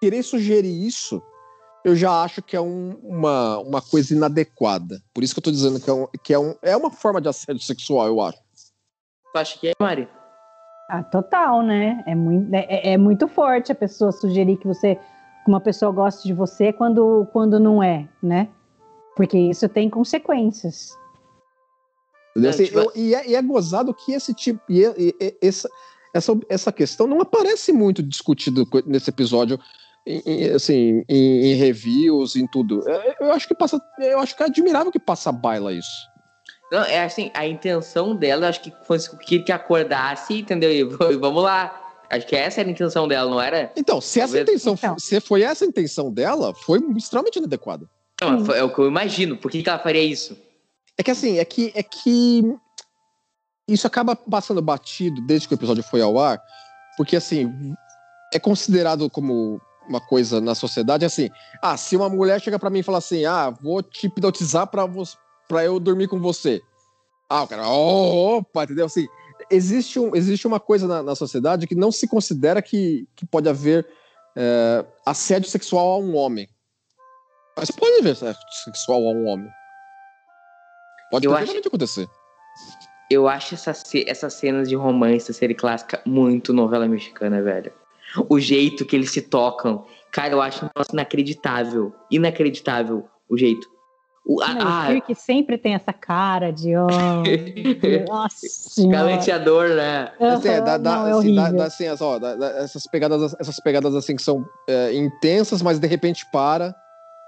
querer 0.00 0.22
sugerir 0.22 0.86
isso, 0.86 1.22
eu 1.84 1.94
já 1.96 2.22
acho 2.22 2.42
que 2.42 2.56
é 2.56 2.60
um- 2.60 2.96
uma, 3.02 3.58
uma 3.58 3.80
coisa 3.82 4.14
inadequada. 4.14 5.00
Por 5.14 5.22
isso 5.24 5.34
que 5.34 5.38
eu 5.40 5.44
tô 5.44 5.50
dizendo 5.50 5.80
que, 5.80 5.88
é, 5.90 5.92
um, 5.92 6.06
que 6.22 6.34
é, 6.34 6.38
um, 6.38 6.54
é 6.62 6.76
uma 6.76 6.90
forma 6.90 7.20
de 7.20 7.28
assédio 7.28 7.62
sexual, 7.62 8.06
eu 8.06 8.20
acho. 8.20 8.38
Tu 9.32 9.38
acha 9.38 9.58
que 9.58 9.68
é, 9.68 9.72
Mari? 9.80 10.08
Ah, 10.90 11.02
total, 11.02 11.62
né? 11.62 12.02
É 12.06 12.14
muito, 12.14 12.52
é, 12.54 12.92
é 12.92 12.96
muito 12.98 13.26
forte 13.28 13.72
a 13.72 13.74
pessoa 13.74 14.12
sugerir 14.12 14.58
que 14.58 14.66
você, 14.66 14.96
que 14.96 15.48
uma 15.48 15.60
pessoa 15.60 15.90
goste 15.90 16.26
de 16.28 16.34
você 16.34 16.72
quando, 16.72 17.26
quando 17.32 17.58
não 17.58 17.82
é, 17.82 18.06
né? 18.22 18.48
Porque 19.16 19.38
isso 19.38 19.68
tem 19.68 19.88
consequências. 19.88 20.90
Entendeu? 22.30 22.50
Assim, 22.50 22.64
tipo- 22.64 22.78
eu- 22.78 22.92
e, 22.94 23.14
é, 23.14 23.28
e 23.30 23.34
é 23.34 23.42
gozado 23.42 23.92
que 23.94 24.12
esse 24.12 24.34
tipo. 24.34 24.60
E- 24.70 25.14
e- 25.20 25.38
essa, 25.42 25.68
essa, 26.14 26.32
essa 26.48 26.72
questão 26.72 27.06
não 27.06 27.20
aparece 27.20 27.72
muito 27.72 28.02
discutido 28.02 28.66
co- 28.66 28.82
nesse 28.86 29.10
episódio. 29.10 29.58
em- 30.04 30.20
em- 30.26 30.50
assim, 30.50 31.04
em, 31.08 31.52
em 31.52 31.54
reviews, 31.54 32.34
em 32.34 32.44
tudo. 32.48 32.82
É, 32.88 33.16
Eu 33.20 33.32
acho 33.32 33.46
que 33.46 33.54
passa. 33.54 33.80
Eu 34.00 34.18
acho 34.18 34.36
que 34.36 34.42
é 34.42 34.46
admirável 34.46 34.90
que 34.90 34.98
passa 34.98 35.30
a 35.30 35.32
baila 35.32 35.72
isso. 35.72 35.88
Não, 36.72 36.82
é 36.82 37.04
assim, 37.04 37.30
a 37.34 37.46
intenção 37.46 38.16
dela, 38.16 38.48
acho 38.48 38.62
que 38.62 38.72
fosse 38.84 39.14
o 39.14 39.18
que 39.18 39.52
acordasse, 39.52 40.38
entendeu? 40.40 40.72
E 40.72 40.82
vamos 41.16 41.42
lá. 41.44 41.78
Acho 42.10 42.26
que 42.26 42.34
essa 42.34 42.60
era 42.60 42.68
a 42.68 42.72
intenção 42.72 43.06
dela, 43.06 43.30
não 43.30 43.40
era? 43.40 43.70
Então, 43.76 44.00
se 44.00 44.18
essa 44.20 44.28
Talvez- 44.34 44.48
intenção, 44.48 44.74
Então. 44.74 44.98
se 44.98 45.20
foi 45.20 45.42
essa 45.42 45.64
a 45.64 45.68
intenção 45.68 46.12
dela, 46.12 46.52
foi 46.52 46.80
extremamente 46.96 47.38
inadequada. 47.38 47.88
Não, 48.20 48.44
foi- 48.44 48.58
é 48.58 48.64
o 48.64 48.74
que 48.74 48.80
eu 48.80 48.88
imagino. 48.88 49.36
Por 49.36 49.50
que, 49.52 49.62
que 49.62 49.68
ela 49.68 49.78
faria 49.78 50.02
isso? 50.02 50.36
É 50.98 51.02
que 51.04 51.10
assim, 51.12 51.38
é 51.38 51.44
que 51.44 51.70
é 51.76 51.82
que 51.82 52.42
isso 53.68 53.86
acaba 53.86 54.16
passando 54.16 54.60
batido 54.60 55.20
desde 55.26 55.48
que 55.48 55.54
o 55.54 55.56
episódio 55.56 55.82
foi 55.82 56.02
ao 56.02 56.18
ar, 56.18 56.40
porque 56.96 57.16
assim, 57.16 57.74
é 58.32 58.38
considerado 58.38 59.08
como 59.08 59.60
uma 59.88 60.00
coisa 60.00 60.40
na 60.40 60.54
sociedade 60.54 61.04
assim, 61.04 61.28
ah, 61.60 61.76
se 61.76 61.96
uma 61.96 62.08
mulher 62.08 62.40
chega 62.40 62.58
pra 62.58 62.70
mim 62.70 62.80
e 62.80 62.84
fala 62.84 62.98
assim: 62.98 63.24
"Ah, 63.24 63.50
vou 63.50 63.82
te 63.82 64.06
hipnotizar 64.06 64.66
pra 64.66 64.86
você 64.86 65.16
para 65.48 65.64
eu 65.64 65.78
dormir 65.78 66.08
com 66.08 66.20
você". 66.20 66.60
Ah, 67.28 67.42
o 67.42 67.48
cara, 67.48 67.68
"Oh, 67.68 68.38
opa, 68.38 68.64
entendeu? 68.64 68.86
Assim, 68.86 69.06
existe, 69.50 69.98
um, 69.98 70.14
existe 70.14 70.46
uma 70.46 70.60
coisa 70.60 70.86
na, 70.86 71.02
na 71.02 71.14
sociedade 71.14 71.66
que 71.66 71.74
não 71.74 71.92
se 71.92 72.06
considera 72.08 72.62
que, 72.62 73.06
que 73.16 73.26
pode 73.26 73.48
haver 73.48 73.86
é, 74.36 74.84
assédio 75.04 75.48
sexual 75.48 75.92
a 75.92 75.98
um 75.98 76.16
homem. 76.16 76.48
Mas 77.56 77.70
pode 77.70 78.00
haver 78.00 78.12
assédio 78.12 78.40
sexual 78.64 79.00
a 79.06 79.10
um 79.12 79.26
homem. 79.26 79.48
Pode 81.10 81.26
Eu 81.26 81.32
perfeitamente 81.32 81.68
acontecer. 81.68 82.08
Eu 83.12 83.28
acho 83.28 83.54
essa 83.54 83.72
essas 84.06 84.32
cenas 84.34 84.68
de 84.68 84.74
romance 84.74 85.28
da 85.28 85.34
série 85.34 85.54
clássica 85.54 86.00
muito 86.06 86.52
novela 86.52 86.88
mexicana, 86.88 87.42
velho. 87.42 87.70
O 88.28 88.40
jeito 88.40 88.84
que 88.86 88.96
eles 88.96 89.10
se 89.10 89.22
tocam. 89.22 89.84
Cara, 90.10 90.32
eu 90.34 90.40
acho 90.40 90.68
nossa, 90.74 90.92
inacreditável. 90.92 91.92
Inacreditável 92.10 93.04
o 93.28 93.36
jeito. 93.36 93.66
O, 94.24 94.40
a, 94.40 94.54
Não, 94.54 94.66
ah, 94.68 94.86
Kirk 94.86 95.14
sempre 95.14 95.58
tem 95.58 95.74
essa 95.74 95.92
cara 95.92 96.50
de. 96.52 96.76
Oh, 96.76 97.22
nossa 98.08 98.88
galanteador, 98.88 99.68
né? 99.70 100.12
Assim, 100.20 100.48
é, 100.48 100.60
dá, 100.60 100.78
dá- 100.78 100.96
não, 100.96 101.06
é 101.06 101.10
assim, 101.10 101.34
dá- 101.34 101.42
horrível. 101.42 101.58
dá, 101.58 101.64
assim, 101.64 101.86
as- 101.88 102.00
ó, 102.00 102.18
dá- 102.18 102.36
dá 102.36 102.46
essas, 102.58 102.86
pegadas, 102.86 103.34
essas 103.40 103.56
pegadas 103.60 103.94
assim 103.94 104.14
que 104.16 104.22
são 104.22 104.44
é, 104.68 104.94
intensas, 104.94 105.60
mas 105.60 105.78
de 105.78 105.86
repente 105.86 106.24
para. 106.32 106.74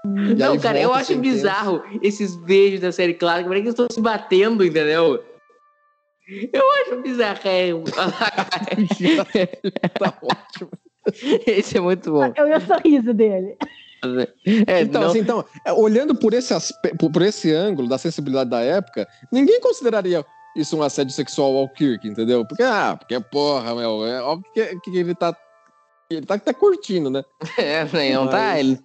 Não, 0.05 0.57
cara, 0.59 0.79
eu 0.79 0.89
volta 0.89 1.01
acho 1.01 1.13
intenso. 1.13 1.35
bizarro 1.35 1.83
esses 2.01 2.35
beijos 2.35 2.79
da 2.79 2.91
série 2.91 3.13
clássica. 3.15 3.49
Parece 3.49 3.63
que 3.63 3.67
eles 3.69 3.79
estão 3.79 3.87
se 3.91 4.01
batendo, 4.01 4.63
entendeu? 4.63 5.21
Eu 6.27 6.63
acho 6.81 7.01
bizarro. 7.01 7.39
É, 7.45 7.69
tá 9.99 10.13
ótimo. 10.21 10.71
Esse 11.45 11.77
é 11.77 11.81
muito 11.81 12.11
bom. 12.11 12.33
Eu 12.35 12.47
e 12.47 12.55
o 12.57 12.61
sorriso 12.61 13.13
dele. 13.13 13.57
É, 14.67 14.81
Então, 14.81 15.01
não- 15.01 15.09
assim, 15.09 15.19
então, 15.19 15.45
é, 15.65 15.73
olhando 15.73 16.15
por 16.15 16.33
esse, 16.33 16.53
aspe- 16.53 16.95
por, 16.97 17.21
esse 17.21 17.51
ângulo 17.53 17.87
da 17.87 17.97
sensibilidade 17.97 18.49
da 18.49 18.61
época, 18.61 19.07
ninguém 19.31 19.59
consideraria 19.59 20.25
isso 20.55 20.77
um 20.77 20.83
assédio 20.83 21.13
sexual 21.13 21.55
ao 21.57 21.69
Kirk, 21.69 22.07
entendeu? 22.07 22.45
Porque, 22.45 22.63
ah, 22.63 22.95
porque, 22.99 23.19
porra, 23.19 23.75
meu, 23.75 24.05
é 24.05 24.21
óbvio 24.21 24.51
que, 24.53 24.79
que 24.79 24.97
ele 24.97 25.15
tá. 25.15 25.35
Ele 26.09 26.25
tá, 26.25 26.37
tá 26.37 26.53
curtindo, 26.53 27.09
né? 27.09 27.23
é, 27.57 28.13
não 28.13 28.27
tá? 28.27 28.37
Mas- 28.37 28.59
Ele... 28.59 28.79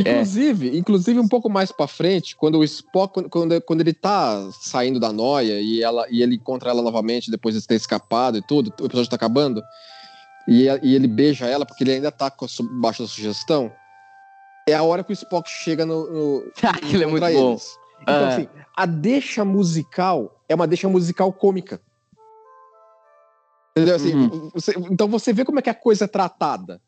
Inclusive, 0.00 0.78
inclusive 0.78 1.18
um 1.20 1.28
pouco 1.28 1.48
mais 1.50 1.70
pra 1.72 1.86
frente, 1.86 2.34
quando 2.36 2.58
o 2.58 2.64
Spock, 2.64 3.28
quando- 3.28 3.60
quando, 3.62 3.80
ele 3.80 3.92
tá 3.92 4.48
saindo 4.60 4.98
da 5.00 5.12
noia 5.12 5.60
e, 5.60 5.82
ela, 5.82 6.06
e 6.10 6.22
ele 6.22 6.36
encontra 6.36 6.70
ela 6.70 6.82
novamente 6.82 7.30
depois 7.30 7.54
de 7.54 7.66
ter 7.66 7.74
escapado 7.74 8.38
e 8.38 8.42
tudo, 8.42 8.72
o 8.80 8.86
episódio 8.86 9.10
tá 9.10 9.16
acabando, 9.16 9.62
e, 10.48 10.64
e 10.82 10.94
ele 10.94 11.06
beija 11.06 11.46
ela 11.46 11.66
porque 11.66 11.84
ele 11.84 11.92
ainda 11.92 12.10
tá 12.10 12.32
baixo 12.80 13.02
da 13.02 13.08
sugestão, 13.08 13.72
é 14.68 14.74
a 14.74 14.82
hora 14.82 15.02
que 15.04 15.12
o 15.12 15.14
Spock 15.14 15.48
chega 15.50 15.84
no. 15.84 16.10
no 16.10 16.52
Aquilo 16.62 17.02
é 17.02 17.06
muito 17.06 17.22
contra 17.22 17.38
bom. 17.38 17.50
eles. 17.50 17.76
Então, 18.02 18.14
Ah. 18.14 18.28
assim, 18.28 18.48
a 18.76 18.86
deixa 18.86 19.44
musical 19.44 20.42
é 20.48 20.54
uma 20.54 20.66
deixa 20.66 20.88
musical 20.88 21.32
cômica. 21.32 21.80
Entendeu? 23.76 23.96
Assim, 23.96 24.14
Uhum. 24.14 24.50
você- 24.54 24.74
então 24.90 25.08
você 25.08 25.32
vê 25.32 25.44
como 25.44 25.58
é 25.58 25.62
que 25.62 25.70
a 25.70 25.74
coisa 25.74 26.04
é 26.04 26.08
tratada. 26.08 26.80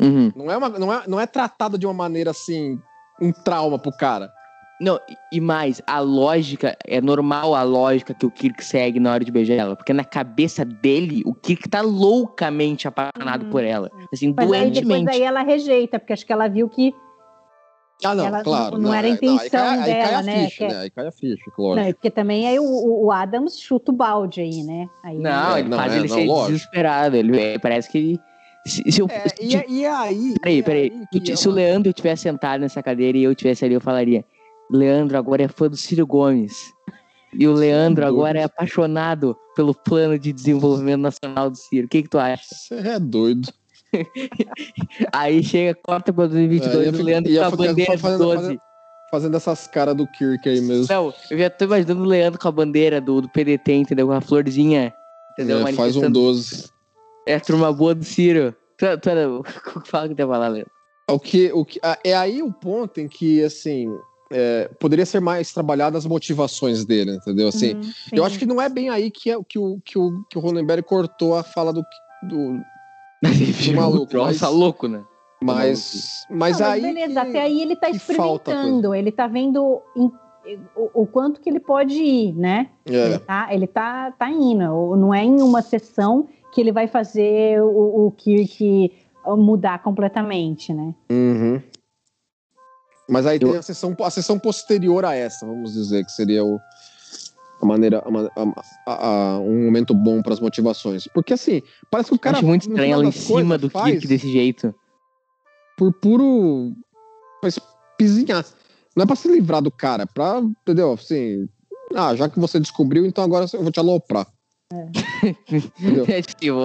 Uhum. 0.00 0.32
Não 0.36 0.50
é, 0.50 0.56
uma, 0.56 0.68
não, 0.68 0.92
é, 0.92 1.02
não 1.08 1.20
é 1.20 1.26
tratada 1.26 1.76
de 1.78 1.86
uma 1.86 1.94
maneira 1.94 2.30
assim, 2.30 2.78
um 3.20 3.32
trauma 3.32 3.78
pro 3.78 3.90
cara. 3.92 4.30
Não, 4.80 5.00
e- 5.32 5.40
mais, 5.40 5.82
a 5.88 5.98
lógica, 5.98 6.76
é 6.86 7.00
normal 7.00 7.52
a 7.52 7.62
lógica 7.64 8.14
que 8.14 8.24
o 8.24 8.30
Kirk 8.30 8.64
segue 8.64 9.00
na 9.00 9.12
hora 9.12 9.24
de 9.24 9.32
beijar 9.32 9.54
ela. 9.56 9.74
Porque 9.74 9.92
na 9.92 10.04
cabeça 10.04 10.64
dele, 10.64 11.20
o 11.26 11.34
Kirk 11.34 11.68
tá 11.68 11.80
loucamente 11.80 12.86
apaixonado 12.86 13.46
Uhum. 13.46 13.50
por 13.50 13.64
ela. 13.64 13.90
Assim, 14.12 14.32
Mas 14.36 14.52
aí 14.52 14.70
depois 14.70 14.82
doentemente. 14.84 15.10
aí 15.10 15.22
ela 15.22 15.42
rejeita, 15.42 15.98
porque 15.98 16.12
acho 16.12 16.24
que 16.24 16.32
ela 16.32 16.46
viu 16.46 16.68
que. 16.68 16.94
Ah, 18.04 18.14
não, 18.14 18.26
Ela- 18.26 18.44
claro. 18.44 18.78
não 18.78 18.94
era 18.94 19.08
a 19.08 19.10
é, 19.10 19.14
intenção 19.14 19.40
aí 19.40 19.50
cai, 19.50 19.78
aí 19.80 19.84
cai 19.84 20.02
dela, 20.04 20.18
a 20.18 20.22
né, 20.22 20.44
Ficha, 20.44 20.56
que 20.58 20.64
é- 20.64 20.68
né? 20.68 20.80
Aí 20.82 20.90
cai 20.90 21.06
a 21.08 21.10
ficha, 21.10 21.44
Não, 21.58 21.64
lógico. 21.64 21.88
é 21.88 21.92
porque 21.94 22.10
também 22.12 22.46
aí 22.46 22.58
o, 22.60 23.04
o- 23.06 23.10
Adams 23.10 23.58
chuta 23.58 23.90
o 23.90 23.94
balde 23.96 24.40
aí, 24.40 24.62
né? 24.62 24.88
Aí, 25.02 25.18
Não, 25.18 25.56
É, 25.56 25.58
ele 25.58 25.68
não, 25.68 25.76
faz 25.76 25.92
é, 25.92 25.96
ele 25.98 26.06
não, 26.08 26.14
ser 26.16 26.24
lógico. 26.24 26.52
desesperado. 26.52 27.16
Ele 27.16 27.58
parece 27.58 27.90
que 27.90 27.98
ele. 27.98 28.20
Se, 28.66 28.82
se 28.90 29.00
eu, 29.00 29.06
É, 29.08 29.28
se- 29.28 29.34
e, 29.40 29.56
é- 29.56 29.64
e 29.68 29.84
é 29.84 29.90
aí. 29.90 30.34
Peraí, 30.40 30.58
e 30.58 30.62
peraí. 30.62 30.92
aí 31.14 31.30
é 31.32 31.36
Se 31.36 31.48
o 31.48 31.52
Leandro 31.52 31.92
tivesse 31.92 32.22
sentado 32.24 32.60
nessa 32.60 32.82
cadeira 32.82 33.16
e 33.16 33.22
eu 33.24 33.34
tivesse 33.34 33.64
ali, 33.64 33.74
eu 33.74 33.80
falaria: 33.80 34.24
Leandro 34.70 35.16
agora 35.16 35.42
é 35.42 35.48
fã 35.48 35.68
do 35.68 35.76
Ciro 35.76 36.06
Gomes. 36.06 36.54
E 37.32 37.46
o 37.46 37.52
Leandro 37.52 38.06
agora 38.06 38.40
é 38.40 38.44
apaixonado 38.44 39.36
pelo 39.54 39.74
plano 39.74 40.18
de 40.18 40.32
desenvolvimento 40.32 41.00
nacional 41.00 41.50
do 41.50 41.56
Ciro. 41.56 41.86
O 41.86 41.88
que, 41.88 42.02
que 42.02 42.08
tu 42.08 42.18
acha? 42.18 42.42
Você 42.54 42.74
é 42.74 42.98
doido. 42.98 43.48
Aí 45.12 45.42
chega, 45.42 45.74
corta 45.82 46.12
pra 46.12 46.26
2022, 46.26 46.86
É, 46.86 46.90
o 46.90 47.02
Leandro 47.04 47.32
com 47.34 47.42
a 47.44 47.50
bandeira 47.50 47.98
fazendo- 47.98 48.18
do 48.18 48.24
12. 48.24 48.36
fazendo- 48.42 48.60
Fazendo 49.10 49.36
essas 49.38 49.66
caras 49.66 49.96
do 49.96 50.06
Kirk 50.06 50.46
aí 50.46 50.60
mesmo. 50.60 50.86
Não, 50.90 51.14
eu 51.30 51.38
já 51.38 51.48
tô 51.48 51.64
imaginando 51.64 52.02
o 52.02 52.04
Leandro 52.06 52.38
com 52.38 52.46
a 52.46 52.52
bandeira 52.52 53.00
do, 53.00 53.22
do 53.22 53.28
PDT, 53.30 53.72
entendeu? 53.72 54.06
Com 54.06 54.12
a 54.12 54.20
florzinha, 54.20 54.92
entendeu? 55.32 55.60
É, 55.60 55.62
faz 55.72 55.74
um 55.96 56.00
Manifestando- 56.02 56.12
12. 56.20 56.68
É 57.28 57.34
a 57.34 57.40
turma 57.40 57.70
boa 57.70 57.94
do 57.94 58.04
Ciro. 58.04 58.54
Tu, 58.78 58.86
tu, 59.02 59.10
fala 59.84 60.06
o 60.06 60.08
que 60.08 60.14
tem 60.14 60.26
pra 60.26 60.34
falar, 60.34 60.48
Leandro. 60.48 60.70
O 61.10 61.18
que, 61.18 61.52
o 61.52 61.64
que, 61.64 61.78
é 62.04 62.14
aí 62.14 62.42
o 62.42 62.50
ponto 62.50 63.00
em 63.00 63.06
que, 63.08 63.42
assim, 63.44 63.86
é, 64.30 64.70
poderia 64.80 65.04
ser 65.04 65.20
mais 65.20 65.52
trabalhado 65.52 65.96
as 65.98 66.06
motivações 66.06 66.84
dele, 66.86 67.12
entendeu? 67.16 67.48
Assim, 67.48 67.74
Uhum, 67.74 67.80
eu 68.12 68.24
acho 68.24 68.38
que 68.38 68.46
não 68.46 68.60
é 68.60 68.68
bem 68.68 68.88
aí 68.88 69.10
que, 69.10 69.30
é, 69.30 69.36
que, 69.46 69.58
o, 69.58 69.78
que, 69.84 69.98
o, 69.98 70.22
que 70.28 70.38
o 70.38 70.40
Ronenberg 70.40 70.82
cortou 70.82 71.34
a 71.36 71.42
fala 71.42 71.70
do, 71.72 71.84
do 72.22 72.62
maluco, 73.74 74.16
Nossa, 74.16 74.46
mas- 74.46 74.54
louco, 74.54 74.88
né? 74.88 75.02
mas, 75.42 76.26
mas 76.30 76.60
Não, 76.60 76.66
aí 76.66 76.80
beleza, 76.80 77.12
que- 77.12 77.28
até 77.28 77.42
aí 77.42 77.60
ele 77.62 77.76
tá 77.76 77.88
experimentando, 77.90 78.94
ele 78.94 79.12
tá 79.12 79.26
vendo 79.26 79.82
em- 79.96 80.10
o, 80.74 81.02
o 81.02 81.06
quanto 81.06 81.40
que 81.40 81.48
ele 81.50 81.60
pode 81.60 81.94
ir, 81.94 82.32
né? 82.34 82.70
Ele 82.86 83.14
é, 83.14 83.18
tá, 83.18 83.48
ele 83.52 83.66
tá, 83.66 84.10
tá 84.12 84.30
indo. 84.30 84.64
Ou 84.74 84.96
Não 84.96 85.12
é 85.14 85.22
em 85.22 85.42
uma 85.42 85.60
sessão 85.62 86.26
que 86.52 86.60
ele 86.60 86.72
vai 86.72 86.88
fazer 86.88 87.60
o, 87.62 88.06
o 88.06 88.10
Kirk 88.12 88.92
mudar 89.36 89.82
completamente, 89.82 90.72
né? 90.72 90.94
uhum. 91.10 91.60
Mas 93.10 93.26
aí 93.26 93.38
Eu- 93.40 93.48
tem 93.50 93.56
a 93.58 93.62
sessão, 93.62 93.96
a 94.02 94.10
sessão 94.10 94.38
posterior 94.38 95.04
a 95.04 95.14
essa, 95.14 95.46
vamos 95.46 95.72
dizer, 95.72 96.04
que 96.04 96.12
seria 96.12 96.44
o, 96.44 96.58
a 97.60 97.64
maneira, 97.66 98.02
a 98.04 98.42
a- 98.42 98.62
a- 98.86 99.06
a- 99.08 99.38
um 99.40 99.64
momento 99.64 99.94
bom 99.94 100.20
para 100.22 100.34
as 100.34 100.40
motivações. 100.40 101.06
Porque 101.14 101.32
assim, 101.32 101.62
parece 101.90 102.10
que 102.10 102.16
o 102.16 102.18
cara. 102.18 102.36
Acho 102.36 102.46
muito 102.46 102.68
estranho 102.68 102.92
ela 102.92 103.04
em 103.06 103.10
cima 103.12 103.56
do 103.56 103.70
faz 103.70 103.92
Kirk 103.92 104.06
desse 104.06 104.30
jeito. 104.30 104.74
Por 105.76 105.92
puro. 105.94 106.72
Pra 107.40 107.48
espizinhar. 107.48 108.44
Não 108.94 109.04
é 109.04 109.06
pra 109.06 109.16
se 109.16 109.28
livrar 109.28 109.62
do 109.62 109.70
cara, 109.70 110.02
é 110.02 110.06
pra. 110.06 110.40
Entendeu? 110.62 110.92
Assim. 110.92 111.48
Ah, 111.94 112.14
já 112.14 112.28
que 112.28 112.38
você 112.38 112.60
descobriu, 112.60 113.06
então 113.06 113.24
agora 113.24 113.46
eu 113.54 113.62
vou 113.62 113.72
te 113.72 113.80
aloprar. 113.80 114.26
É 116.08 116.22
tipo, 116.22 116.58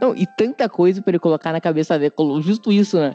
Não, 0.00 0.16
e 0.16 0.26
tanta 0.26 0.68
coisa 0.68 1.00
pra 1.00 1.12
ele 1.12 1.18
colocar 1.18 1.52
na 1.52 1.60
cabeça 1.60 1.98
dele. 1.98 2.12
Justo 2.40 2.72
isso, 2.72 2.98
né? 2.98 3.14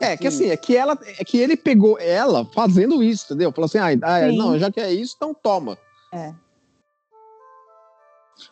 É, 0.00 0.16
que 0.16 0.28
assim, 0.28 0.46
é 0.46 0.56
que 0.56 0.76
ela. 0.76 0.96
É 1.18 1.24
que 1.24 1.38
ele 1.38 1.56
pegou 1.56 1.98
ela 1.98 2.44
fazendo 2.54 3.02
isso, 3.02 3.24
entendeu? 3.26 3.50
Falou 3.50 3.66
assim, 3.66 3.78
ah, 3.78 3.88
ah, 4.02 4.30
Sim. 4.30 4.36
não, 4.36 4.58
já 4.58 4.70
que 4.70 4.80
é 4.80 4.92
isso, 4.92 5.14
então 5.16 5.34
toma. 5.34 5.76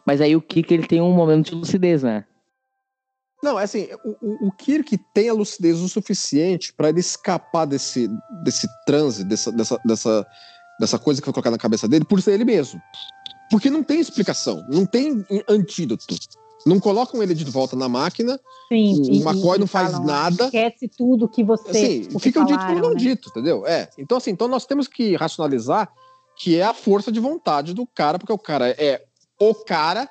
Mas 0.04 0.20
aí 0.20 0.34
o 0.34 0.42
Kirk 0.42 0.72
ele 0.74 0.86
tem 0.86 1.00
um 1.00 1.12
momento 1.12 1.50
de 1.50 1.54
lucidez, 1.54 2.02
né? 2.02 2.24
Não, 3.42 3.60
é 3.60 3.62
assim, 3.64 3.88
o, 4.04 4.16
o- 4.20 4.48
o 4.48 4.52
Kirk 4.52 4.98
tem 5.14 5.28
a 5.28 5.32
lucidez 5.34 5.78
o 5.80 5.88
suficiente 5.88 6.72
pra 6.72 6.88
ele 6.88 6.98
escapar 7.00 7.64
desse, 7.66 8.08
desse 8.42 8.66
transe, 8.84 9.22
dessa, 9.22 9.52
dessa, 9.52 9.78
dessa, 9.84 10.26
dessa 10.80 10.98
coisa 10.98 11.20
que 11.20 11.24
foi 11.26 11.32
colocada 11.34 11.54
na 11.54 11.60
cabeça 11.62 11.86
dele, 11.86 12.04
por 12.04 12.20
ser 12.20 12.32
ele 12.32 12.44
mesmo. 12.44 12.80
Porque 13.50 13.70
não 13.70 13.82
tem 13.82 14.00
explicação, 14.00 14.64
não 14.68 14.84
tem 14.86 15.24
antídoto. 15.48 16.04
Não 16.64 16.80
colocam 16.80 17.22
ele 17.22 17.32
de 17.32 17.44
volta 17.44 17.76
na 17.76 17.88
máquina, 17.88 18.40
Sim, 18.68 19.20
O 19.22 19.28
McCoy 19.30 19.56
não 19.58 19.68
faz 19.68 19.92
falam, 19.92 20.06
nada. 20.06 20.46
Esquece 20.46 20.88
tudo 20.88 21.28
que 21.28 21.44
você. 21.44 21.70
assim, 21.70 22.08
o 22.12 22.18
que 22.18 22.24
fica 22.24 22.40
o 22.40 22.44
dito 22.44 22.58
falaram, 22.58 22.74
como 22.74 22.86
não 22.88 22.94
né? 22.94 23.00
dito, 23.00 23.28
entendeu? 23.28 23.64
É. 23.64 23.88
Então, 23.96 24.18
assim, 24.18 24.32
então 24.32 24.48
nós 24.48 24.66
temos 24.66 24.88
que 24.88 25.14
racionalizar 25.14 25.88
que 26.36 26.58
é 26.58 26.64
a 26.64 26.74
força 26.74 27.12
de 27.12 27.20
vontade 27.20 27.72
do 27.72 27.86
cara, 27.86 28.18
porque 28.18 28.32
o 28.32 28.38
cara 28.38 28.70
é 28.70 29.04
o 29.40 29.54
cara 29.54 30.08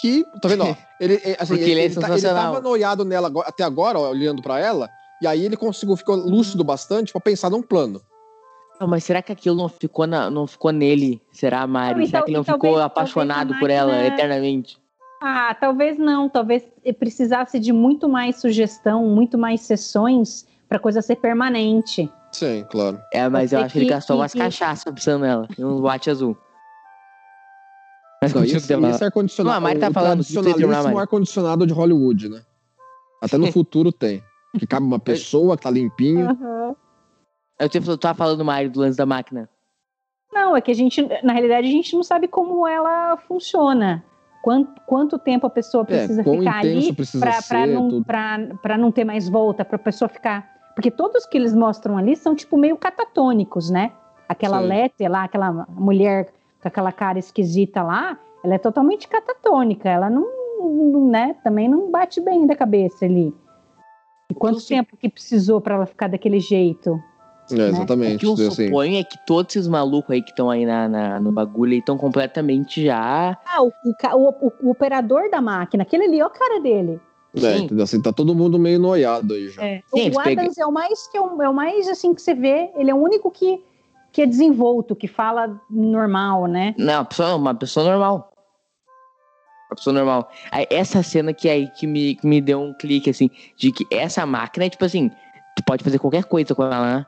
que. 0.00 0.24
Tá 0.40 0.48
vendo? 0.48 0.64
Ó, 0.64 0.74
ele, 0.98 1.20
é, 1.22 1.36
assim, 1.38 1.56
Porque 1.56 1.70
ele 1.70 1.80
é 1.80 1.88
tá- 1.90 2.00
ele 2.00 2.18
sensacional. 2.20 2.54
tava 2.54 2.60
noiado 2.62 3.04
nela 3.04 3.30
até 3.44 3.62
agora, 3.62 3.98
ó, 3.98 4.08
olhando 4.08 4.40
pra 4.40 4.58
ela, 4.58 4.88
e 5.20 5.26
aí 5.26 5.44
ele 5.44 5.56
conseguiu, 5.56 5.94
ficou 5.98 6.16
lúcido 6.16 6.64
bastante 6.64 7.12
pra 7.12 7.20
pensar 7.20 7.50
num 7.50 7.62
plano. 7.62 8.00
Não, 8.80 8.88
mas 8.88 9.04
será 9.04 9.22
que 9.22 9.32
aquilo 9.32 9.56
não 9.56 9.68
ficou, 9.68 10.06
na, 10.06 10.28
não 10.30 10.46
ficou 10.46 10.70
nele? 10.72 11.22
Será, 11.32 11.66
Mari? 11.66 12.00
Não, 12.00 12.06
será 12.06 12.18
tal- 12.18 12.24
que 12.24 12.30
ele 12.30 12.36
não 12.38 12.44
talvez- 12.44 12.56
ficou 12.60 12.70
talvez 12.80 12.86
apaixonado 12.86 13.58
por 13.58 13.70
ela 13.70 14.04
eternamente? 14.04 14.78
Ah, 15.22 15.54
talvez 15.58 15.96
não. 15.96 16.28
Talvez 16.28 16.64
precisasse 16.98 17.58
de 17.58 17.72
muito 17.72 18.08
mais 18.08 18.36
sugestão, 18.36 19.06
muito 19.06 19.38
mais 19.38 19.60
sessões 19.62 20.46
para 20.68 20.78
coisa 20.78 21.00
ser 21.00 21.16
permanente. 21.16 22.10
Sim, 22.32 22.66
claro. 22.68 22.98
É, 23.12 23.28
mas 23.28 23.52
eu 23.52 23.60
acho 23.60 23.72
que 23.72 23.78
ele 23.78 23.86
gastou 23.86 24.16
que- 24.16 24.22
umas 24.22 24.32
que- 24.32 24.38
cachaças 24.38 24.92
pensando 24.92 25.22
nela. 25.22 25.46
E 25.56 25.64
um 25.64 25.80
boate 25.80 26.10
azul. 26.10 26.36
Mas 28.20 28.32
Não, 28.34 28.42
esse, 28.44 28.66
teu 28.66 28.80
lado. 28.80 28.94
esse 28.94 29.04
ar-condicionado. 29.04 29.50
Não, 29.50 29.56
a 29.56 29.60
Mari 29.60 29.78
tá 29.78 29.88
o 29.88 29.92
falando, 29.92 30.24
Mari. 30.82 30.98
ar-condicionado 30.98 31.66
de 31.66 31.72
Hollywood, 31.72 32.28
né? 32.28 32.42
Até 33.22 33.36
no 33.38 33.46
futuro 33.52 33.92
tem. 33.92 34.22
Que 34.58 34.66
cabe 34.66 34.86
uma 34.86 34.98
pessoa 34.98 35.56
que 35.56 35.62
tá 35.62 35.70
limpinho. 35.70 36.28
Eu 37.58 37.68
tu 37.68 37.96
tava 37.98 38.16
falando, 38.16 38.44
Mari, 38.44 38.68
do 38.68 38.80
lance 38.80 38.96
da 38.98 39.06
máquina. 39.06 39.48
Não, 40.32 40.56
é 40.56 40.60
que 40.60 40.70
a 40.70 40.74
gente, 40.74 41.00
na 41.22 41.32
realidade, 41.32 41.68
a 41.68 41.70
gente 41.70 41.94
não 41.94 42.02
sabe 42.02 42.26
como 42.26 42.66
ela 42.66 43.16
funciona. 43.16 44.04
Quanto, 44.42 44.80
quanto 44.82 45.18
tempo 45.18 45.46
a 45.46 45.50
pessoa 45.50 45.84
precisa 45.84 46.20
É, 46.20 46.24
ficar 46.24 46.58
ali 46.58 46.92
para 47.48 47.66
não, 47.66 47.88
tudo. 47.88 48.04
pra- 48.04 48.38
pra 48.60 48.76
não 48.76 48.90
ter 48.92 49.04
mais 49.04 49.28
volta, 49.28 49.64
para 49.64 49.76
a 49.76 49.78
pessoa 49.78 50.08
ficar. 50.08 50.52
Porque 50.74 50.90
todos 50.90 51.24
que 51.24 51.38
eles 51.38 51.54
mostram 51.54 51.96
ali 51.96 52.16
são, 52.16 52.34
tipo, 52.34 52.56
meio 52.56 52.76
catatônicos, 52.76 53.70
né? 53.70 53.92
Aquela 54.28 54.60
Sim. 54.60 54.66
Lete 54.66 55.08
lá, 55.08 55.24
aquela 55.24 55.52
mulher 55.70 56.32
com 56.60 56.68
aquela 56.68 56.90
cara 56.92 57.18
esquisita 57.18 57.82
lá, 57.82 58.18
ela 58.42 58.54
é 58.54 58.58
totalmente 58.58 59.06
catatônica. 59.06 59.88
Ela 59.88 60.10
não, 60.10 60.26
não, 60.60 61.08
né? 61.08 61.36
Também 61.44 61.68
não 61.68 61.90
bate 61.90 62.20
bem 62.20 62.46
da 62.46 62.56
cabeça 62.56 63.04
ali. 63.04 63.32
E 64.30 64.34
quanto 64.34 64.66
tempo 64.66 64.96
que 64.96 65.08
precisou 65.08 65.60
para 65.60 65.76
ela 65.76 65.86
ficar 65.86 66.08
daquele 66.08 66.40
jeito? 66.40 67.00
É, 67.50 67.54
O 67.54 67.60
exatamente. 67.66 68.18
que 68.20 68.26
eu 68.26 68.32
assim. 68.32 68.66
suponho 68.66 68.96
é 68.98 69.04
que 69.04 69.18
todos 69.26 69.54
esses 69.54 69.68
malucos 69.68 70.10
aí 70.10 70.22
que 70.22 70.30
estão 70.30 70.48
aí 70.50 70.64
na, 70.64 70.88
na- 70.88 71.20
no 71.20 71.30
bagulho 71.30 71.74
estão 71.74 71.98
completamente 71.98 72.84
já. 72.84 73.38
Ah, 73.46 73.62
o, 73.62 73.66
o 73.68 74.16
o- 74.16 74.46
o- 74.48 74.52
o 74.62 74.70
operador 74.70 75.28
da 75.30 75.40
máquina, 75.40 75.82
aquele 75.82 76.04
ali, 76.04 76.22
ó 76.22 76.26
a 76.26 76.30
cara 76.30 76.60
dele. 76.60 76.98
É, 77.36 77.58
Sim. 77.58 77.82
Assim, 77.82 78.00
tá 78.00 78.12
todo 78.12 78.34
mundo 78.34 78.58
meio 78.58 78.78
noiado 78.78 79.34
aí 79.34 79.48
já. 79.50 79.62
É. 79.62 79.82
Sim, 79.88 80.10
o 80.10 80.20
Adams 80.20 80.56
é 80.56 80.64
o 80.64 80.70
mais 80.72 81.06
que 81.08 81.18
é 81.18 81.20
o, 81.20 81.42
é 81.42 81.48
o 81.48 81.54
mais 81.54 81.88
assim 81.88 82.14
que 82.14 82.22
você 82.22 82.32
vê, 82.32 82.70
ele 82.76 82.90
é 82.90 82.94
o 82.94 82.98
único 82.98 83.30
que, 83.30 83.62
que 84.12 84.22
é 84.22 84.26
desenvolto, 84.26 84.94
que 84.96 85.08
fala 85.08 85.60
normal, 85.68 86.46
né? 86.46 86.74
Não, 86.78 86.94
uma 87.00 87.04
pessoa, 87.04 87.34
uma 87.36 87.54
pessoa 87.54 87.86
normal. 87.90 88.30
Uma 89.70 89.76
pessoa 89.76 89.92
normal. 89.94 90.30
Aí, 90.52 90.66
essa 90.70 91.02
cena 91.02 91.34
que 91.34 91.48
aí 91.48 91.68
que 91.72 91.86
me, 91.86 92.14
que 92.14 92.26
me 92.26 92.40
deu 92.40 92.60
um 92.60 92.72
clique, 92.72 93.10
assim, 93.10 93.28
de 93.58 93.72
que 93.72 93.84
essa 93.90 94.24
máquina 94.24 94.66
é 94.66 94.70
tipo 94.70 94.84
assim, 94.84 95.10
tu 95.56 95.64
pode 95.66 95.82
fazer 95.82 95.98
qualquer 95.98 96.24
coisa 96.24 96.54
com 96.54 96.62
ela, 96.62 96.98
né? 96.98 97.06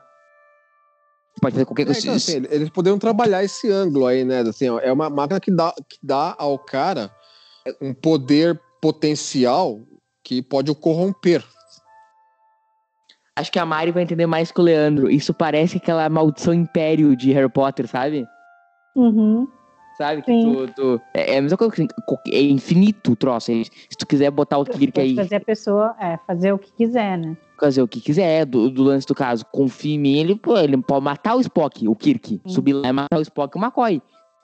Pode 1.41 1.53
fazer 1.53 1.65
qualquer 1.65 1.83
É, 1.83 1.85
coisa. 1.85 1.99
então, 1.99 2.15
assim, 2.15 2.43
eles 2.49 2.69
poderiam 2.69 2.97
trabalhar 2.97 3.43
esse 3.43 3.69
ângulo 3.71 4.07
aí, 4.07 4.23
né? 4.23 4.39
Assim, 4.41 4.69
ó, 4.69 4.79
é 4.79 4.91
uma 4.91 5.09
máquina 5.09 5.39
que 5.39 5.51
dá, 5.51 5.73
que 5.87 5.97
dá 6.01 6.35
ao 6.37 6.57
cara 6.57 7.11
um 7.81 7.93
poder 7.93 8.59
potencial 8.81 9.79
que 10.23 10.41
pode 10.41 10.71
o 10.71 10.75
corromper. 10.75 11.43
Acho 13.35 13.51
que 13.51 13.59
a 13.59 13.65
Mari 13.65 13.91
vai 13.91 14.01
entender 14.03 14.25
mais 14.25 14.51
que 14.51 14.59
o 14.59 14.63
Leandro. 14.63 15.09
Isso 15.11 15.31
parece 15.33 15.77
aquela 15.77 16.09
maldição 16.09 16.53
império 16.53 17.15
de 17.15 17.31
Harry 17.33 17.49
Potter, 17.49 17.87
sabe? 17.87 18.25
Uhum. 18.95 19.47
Sabe? 19.97 20.21
Que 20.21 20.31
tu, 20.43 20.67
tu- 20.73 21.01
é 21.13 21.33
é 21.35 21.37
a 21.39 21.41
mesma 21.41 21.57
coisa 21.57 21.73
que 21.73 21.81
assim, 21.81 21.89
é 22.31 22.41
infinito 22.41 23.13
o 23.13 23.15
troço. 23.15 23.51
Se 23.51 23.97
tu 23.97 24.05
quiser 24.05 24.29
botar 24.29 24.59
o 24.59 24.63
Kirk 24.65 24.91
Pode 24.91 25.07
aí, 25.07 25.15
fazer 25.15 25.35
a 25.37 25.39
pessoa 25.41 25.95
é, 25.99 26.17
fazer 26.27 26.51
o 26.53 26.59
que 26.59 26.71
quiser, 26.71 27.17
né? 27.17 27.35
fazer 27.59 27.81
o 27.81 27.87
que 27.87 27.99
quiser, 27.99 28.45
do, 28.45 28.69
do 28.69 28.83
lance 28.83 29.07
do 29.07 29.15
caso, 29.15 29.43
confia 29.51 29.95
em 29.95 29.99
mim, 29.99 30.19
ele, 30.19 30.35
pô, 30.35 30.55
ele 30.59 30.77
pode 30.79 31.03
matar 31.03 31.33
o 31.35 31.41
Spock, 31.41 31.87
o 31.87 31.95
Kirk. 31.95 32.39
Sim. 32.45 32.53
Subir 32.53 32.73
lá 32.73 32.87
e 32.87 32.91
matar 32.91 33.17
o 33.17 33.21
Spock 33.23 33.57
e 33.57 33.59
o 33.59 33.63
McCoy. 33.63 33.99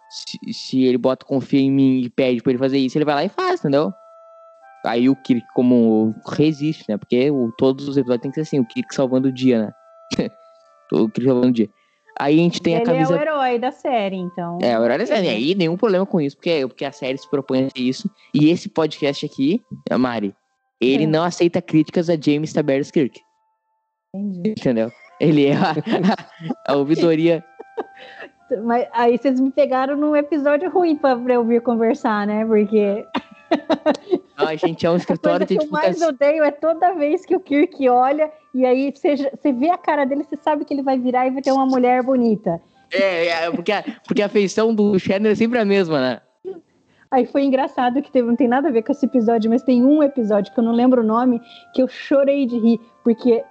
Se, 0.09 0.53
se 0.53 0.83
ele 0.83 0.97
bota 0.97 1.23
confia 1.23 1.59
em 1.59 1.69
mim 1.71 1.99
e 2.01 2.09
pede 2.09 2.41
pra 2.41 2.51
ele 2.51 2.57
fazer 2.59 2.79
isso, 2.79 2.97
ele 2.97 3.05
vai 3.05 3.13
lá 3.13 3.23
e 3.23 3.29
faz, 3.29 3.59
entendeu? 3.59 3.93
Aí 4.85 5.07
o 5.07 5.15
Kirk, 5.15 5.45
como 5.53 6.15
resiste, 6.27 6.85
né? 6.89 6.97
Porque 6.97 7.29
o- 7.29 7.51
todos 7.57 7.87
os 7.87 7.95
episódios 7.95 8.21
tem 8.23 8.31
que 8.31 8.35
ser 8.35 8.41
assim, 8.41 8.59
o 8.59 8.65
Kirk 8.65 8.93
salvando 8.95 9.27
o 9.27 9.31
dia, 9.31 9.67
né? 9.67 9.71
o 10.91 11.07
Kirk 11.09 11.23
salvando 11.25 11.47
o 11.49 11.51
dia. 11.53 11.69
Aí 12.19 12.39
a 12.39 12.43
gente 12.43 12.61
tem 12.61 12.75
a 12.75 12.77
ele 12.77 12.85
camisa 12.85 13.13
é 13.15 13.17
o 13.17 13.21
herói 13.21 13.59
da 13.59 13.71
série, 13.71 14.15
então. 14.17 14.59
é, 14.61 14.77
o 14.77 14.81
horário 14.81 15.03
é 15.03 15.05
sério. 15.05 15.25
E 15.25 15.29
aí, 15.29 15.55
nenhum 15.55 15.75
problema 15.75 16.05
com 16.05 16.21
isso, 16.21 16.35
porque, 16.37 16.65
porque 16.67 16.85
a 16.85 16.91
série 16.91 17.17
se 17.17 17.29
propõe 17.29 17.65
a 17.65 17.69
ser 17.69 17.79
isso. 17.81 18.09
E 18.33 18.49
esse 18.49 18.69
podcast 18.69 19.25
aqui, 19.25 19.61
a 19.89 19.97
Mari, 19.97 20.35
ele 20.79 21.05
É. 21.05 21.07
não 21.07 21.23
aceita 21.23 21.61
críticas 21.61 22.09
a 22.09 22.15
James 22.15 22.53
Tiberius 22.53 22.91
Kirk, 22.91 23.19
Entendi. 24.15 24.51
entendeu? 24.51 24.91
Ele 25.19 25.47
é 25.47 25.53
a, 25.55 25.73
a 26.67 26.75
ouvidoria. 26.75 27.43
Mas 28.63 28.87
aí 28.91 29.17
vocês 29.17 29.39
me 29.39 29.49
pegaram 29.51 29.95
num 29.97 30.15
episódio 30.15 30.69
ruim 30.69 30.95
pra, 30.95 31.15
pra 31.17 31.33
eu 31.33 31.43
vir 31.43 31.61
conversar, 31.61 32.27
né? 32.27 32.45
Porque 32.45 33.03
A 34.37 34.55
gente 34.55 34.85
é 34.85 34.89
um 34.89 34.95
escritório 34.95 35.45
coisa 35.47 35.53
que 35.53 35.57
que 35.59 35.65
eu 35.65 35.71
mais 35.71 36.01
odeio 36.01 36.43
é 36.43 36.51
toda 36.51 36.93
vez 36.93 37.25
que 37.25 37.35
o 37.35 37.39
Kirk 37.39 37.87
olha 37.89 38.31
e 38.53 38.65
aí 38.65 38.91
você, 38.93 39.15
você 39.15 39.51
vê 39.53 39.69
a 39.69 39.77
cara 39.77 40.05
dele, 40.05 40.23
você 40.23 40.37
sabe 40.37 40.65
que 40.65 40.73
ele 40.73 40.81
vai 40.83 40.97
virar 40.99 41.27
e 41.27 41.31
vai 41.31 41.41
ter 41.41 41.51
uma 41.51 41.65
mulher 41.65 42.03
bonita. 42.03 42.61
É, 42.91 43.27
é, 43.27 43.51
porque, 43.51 43.71
a, 43.71 43.83
porque 44.07 44.21
a 44.21 44.29
feição 44.29 44.73
do 44.73 44.97
Shannon 44.99 45.29
é 45.29 45.35
sempre 45.35 45.57
a 45.59 45.65
mesma, 45.65 45.99
né? 45.99 46.21
Aí 47.09 47.25
foi 47.27 47.43
engraçado 47.43 48.01
que 48.01 48.11
teve, 48.11 48.27
não 48.27 48.35
tem 48.35 48.47
nada 48.47 48.69
a 48.69 48.71
ver 48.71 48.81
com 48.83 48.91
esse 48.91 49.05
episódio, 49.05 49.49
mas 49.49 49.61
tem 49.63 49.83
um 49.85 50.01
episódio 50.01 50.51
que 50.51 50.59
eu 50.59 50.63
não 50.63 50.71
lembro 50.73 51.01
o 51.01 51.05
nome, 51.05 51.39
que 51.73 51.81
eu 51.81 51.87
chorei 51.87 52.45
de 52.47 52.57
rir, 52.57 52.79
porque 53.03 53.33
é, 53.33 53.43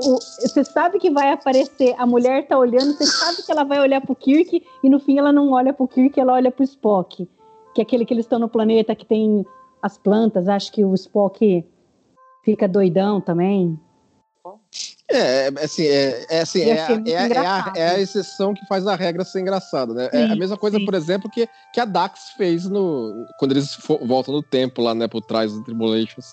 o- 0.00 0.18
você 0.18 0.62
sabe 0.64 0.98
que 1.00 1.10
vai 1.10 1.32
aparecer, 1.32 1.94
a 1.98 2.06
mulher 2.06 2.46
tá 2.46 2.56
olhando, 2.56 2.92
você 2.92 3.04
sabe 3.04 3.42
que 3.44 3.50
ela 3.50 3.64
vai 3.64 3.80
olhar 3.80 4.00
pro 4.00 4.14
Kirk 4.14 4.62
e 4.82 4.88
no 4.88 5.00
fim 5.00 5.18
ela 5.18 5.32
não 5.32 5.50
olha 5.50 5.72
pro 5.72 5.88
Kirk, 5.88 6.18
ela 6.20 6.34
olha 6.34 6.52
pro 6.52 6.62
Spock, 6.64 7.28
que 7.76 7.82
é 7.82 7.84
aquele 7.84 8.06
que 8.06 8.14
eles 8.14 8.24
estão 8.24 8.38
no 8.38 8.48
planeta 8.48 8.94
que 8.94 9.04
tem 9.04 9.44
as 9.82 9.98
plantas, 9.98 10.48
acho 10.48 10.72
que 10.72 10.82
o 10.82 10.94
Spock 10.94 11.62
fica 12.42 12.66
doidão 12.66 13.20
também. 13.20 13.78
É, 15.08 15.48
é, 15.48 15.48
assim, 15.62 15.82
é, 15.84 16.26
é, 16.30 16.40
assim, 16.40 16.62
é, 16.62 16.70
é, 16.70 16.80
a- 16.80 17.02
é 17.06 17.16
a, 17.18 17.26
engraçado. 17.26 17.76
é 17.76 17.88
a 17.90 18.00
exceção 18.00 18.54
que 18.54 18.64
faz 18.66 18.86
a 18.86 18.96
regra 18.96 19.24
ser 19.24 19.40
engraçada, 19.40 19.92
né? 19.92 20.08
é 20.10 20.26
Sim, 20.26 20.32
a 20.32 20.36
mesma 20.36 20.56
coisa, 20.56 20.78
sim. 20.78 20.84
por 20.86 20.94
exemplo, 20.94 21.30
que, 21.30 21.46
que 21.72 21.78
a 21.78 21.84
Dax 21.84 22.30
fez 22.30 22.64
no, 22.64 23.26
quando 23.38 23.52
eles 23.52 23.76
voltam 24.02 24.32
no 24.34 24.42
tempo 24.42 24.80
lá, 24.80 24.94
né, 24.94 25.06
por 25.06 25.20
trás 25.20 25.52
do 25.52 25.62
Tribulations. 25.62 26.26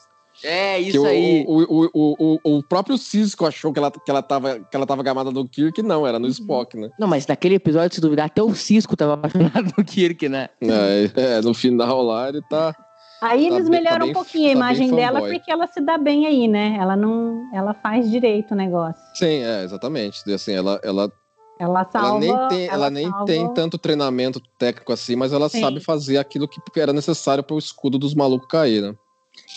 É, 0.43 0.79
isso 0.79 1.01
o, 1.01 1.05
aí. 1.05 1.45
O, 1.47 1.61
o, 1.61 1.89
o, 1.93 2.39
o, 2.43 2.57
o 2.57 2.63
próprio 2.63 2.97
Cisco 2.97 3.45
achou 3.45 3.71
que 3.71 3.79
ela, 3.79 3.89
que, 3.91 4.09
ela 4.11 4.21
tava, 4.21 4.59
que 4.59 4.75
ela 4.75 4.85
tava 4.85 5.01
gamada 5.03 5.31
no 5.31 5.47
Kirk, 5.47 5.81
não, 5.81 6.05
era 6.05 6.19
no 6.19 6.25
Uhum. 6.25 6.31
Spock, 6.31 6.77
né? 6.77 6.89
Não, 6.99 7.07
mas 7.07 7.25
naquele 7.27 7.55
episódio, 7.55 7.95
se 7.95 8.01
duvidar, 8.01 8.25
até 8.25 8.41
o 8.43 8.53
Cisco 8.53 8.95
tava 8.97 9.13
apaixonado 9.13 9.73
no 9.77 9.83
Kirk, 9.83 10.27
né? 10.27 10.49
É, 10.61 11.37
é, 11.37 11.41
no 11.41 11.53
final 11.53 12.01
lá 12.01 12.29
ele 12.29 12.41
tá. 12.49 12.75
Aí 13.21 13.47
Tá 13.49 13.55
eles 13.55 13.69
bem- 13.69 13.81
melhoram 13.81 13.99
tá 13.99 14.03
bem- 14.05 14.09
um 14.09 14.13
pouquinho 14.13 14.45
a 14.49 14.51
tá 14.51 14.57
imagem 14.57 14.91
dela 14.93 15.21
porque 15.21 15.49
ela 15.49 15.65
se 15.67 15.79
dá 15.79 15.97
bem 15.97 16.27
aí, 16.27 16.45
né? 16.47 16.75
Ela 16.77 16.95
não, 16.97 17.49
ela 17.53 17.73
faz 17.73 18.09
direito 18.11 18.51
o 18.51 18.55
negócio. 18.55 19.01
Sim, 19.15 19.43
é, 19.43 19.63
exatamente. 19.63 20.21
E, 20.27 20.33
Assim, 20.33 20.51
ela, 20.51 20.77
ela, 20.83 21.09
Ela 21.57 21.85
salva. 21.89 22.07
ela 22.09 22.19
nem, 22.19 22.47
tem, 22.49 22.67
ela 22.67 22.89
nem 22.89 23.09
salva- 23.09 23.25
tem 23.25 23.53
tanto 23.53 23.77
treinamento 23.77 24.41
técnico 24.59 24.91
assim, 24.91 25.15
mas 25.15 25.31
ela 25.31 25.47
Sim. 25.47 25.61
sabe 25.61 25.79
fazer 25.79 26.17
aquilo 26.17 26.49
que 26.49 26.59
era 26.77 26.91
necessário 26.91 27.41
para 27.45 27.55
o 27.55 27.59
escudo 27.59 27.97
dos 27.97 28.13
malucos 28.13 28.47
cair, 28.49 28.81
né? 28.81 28.93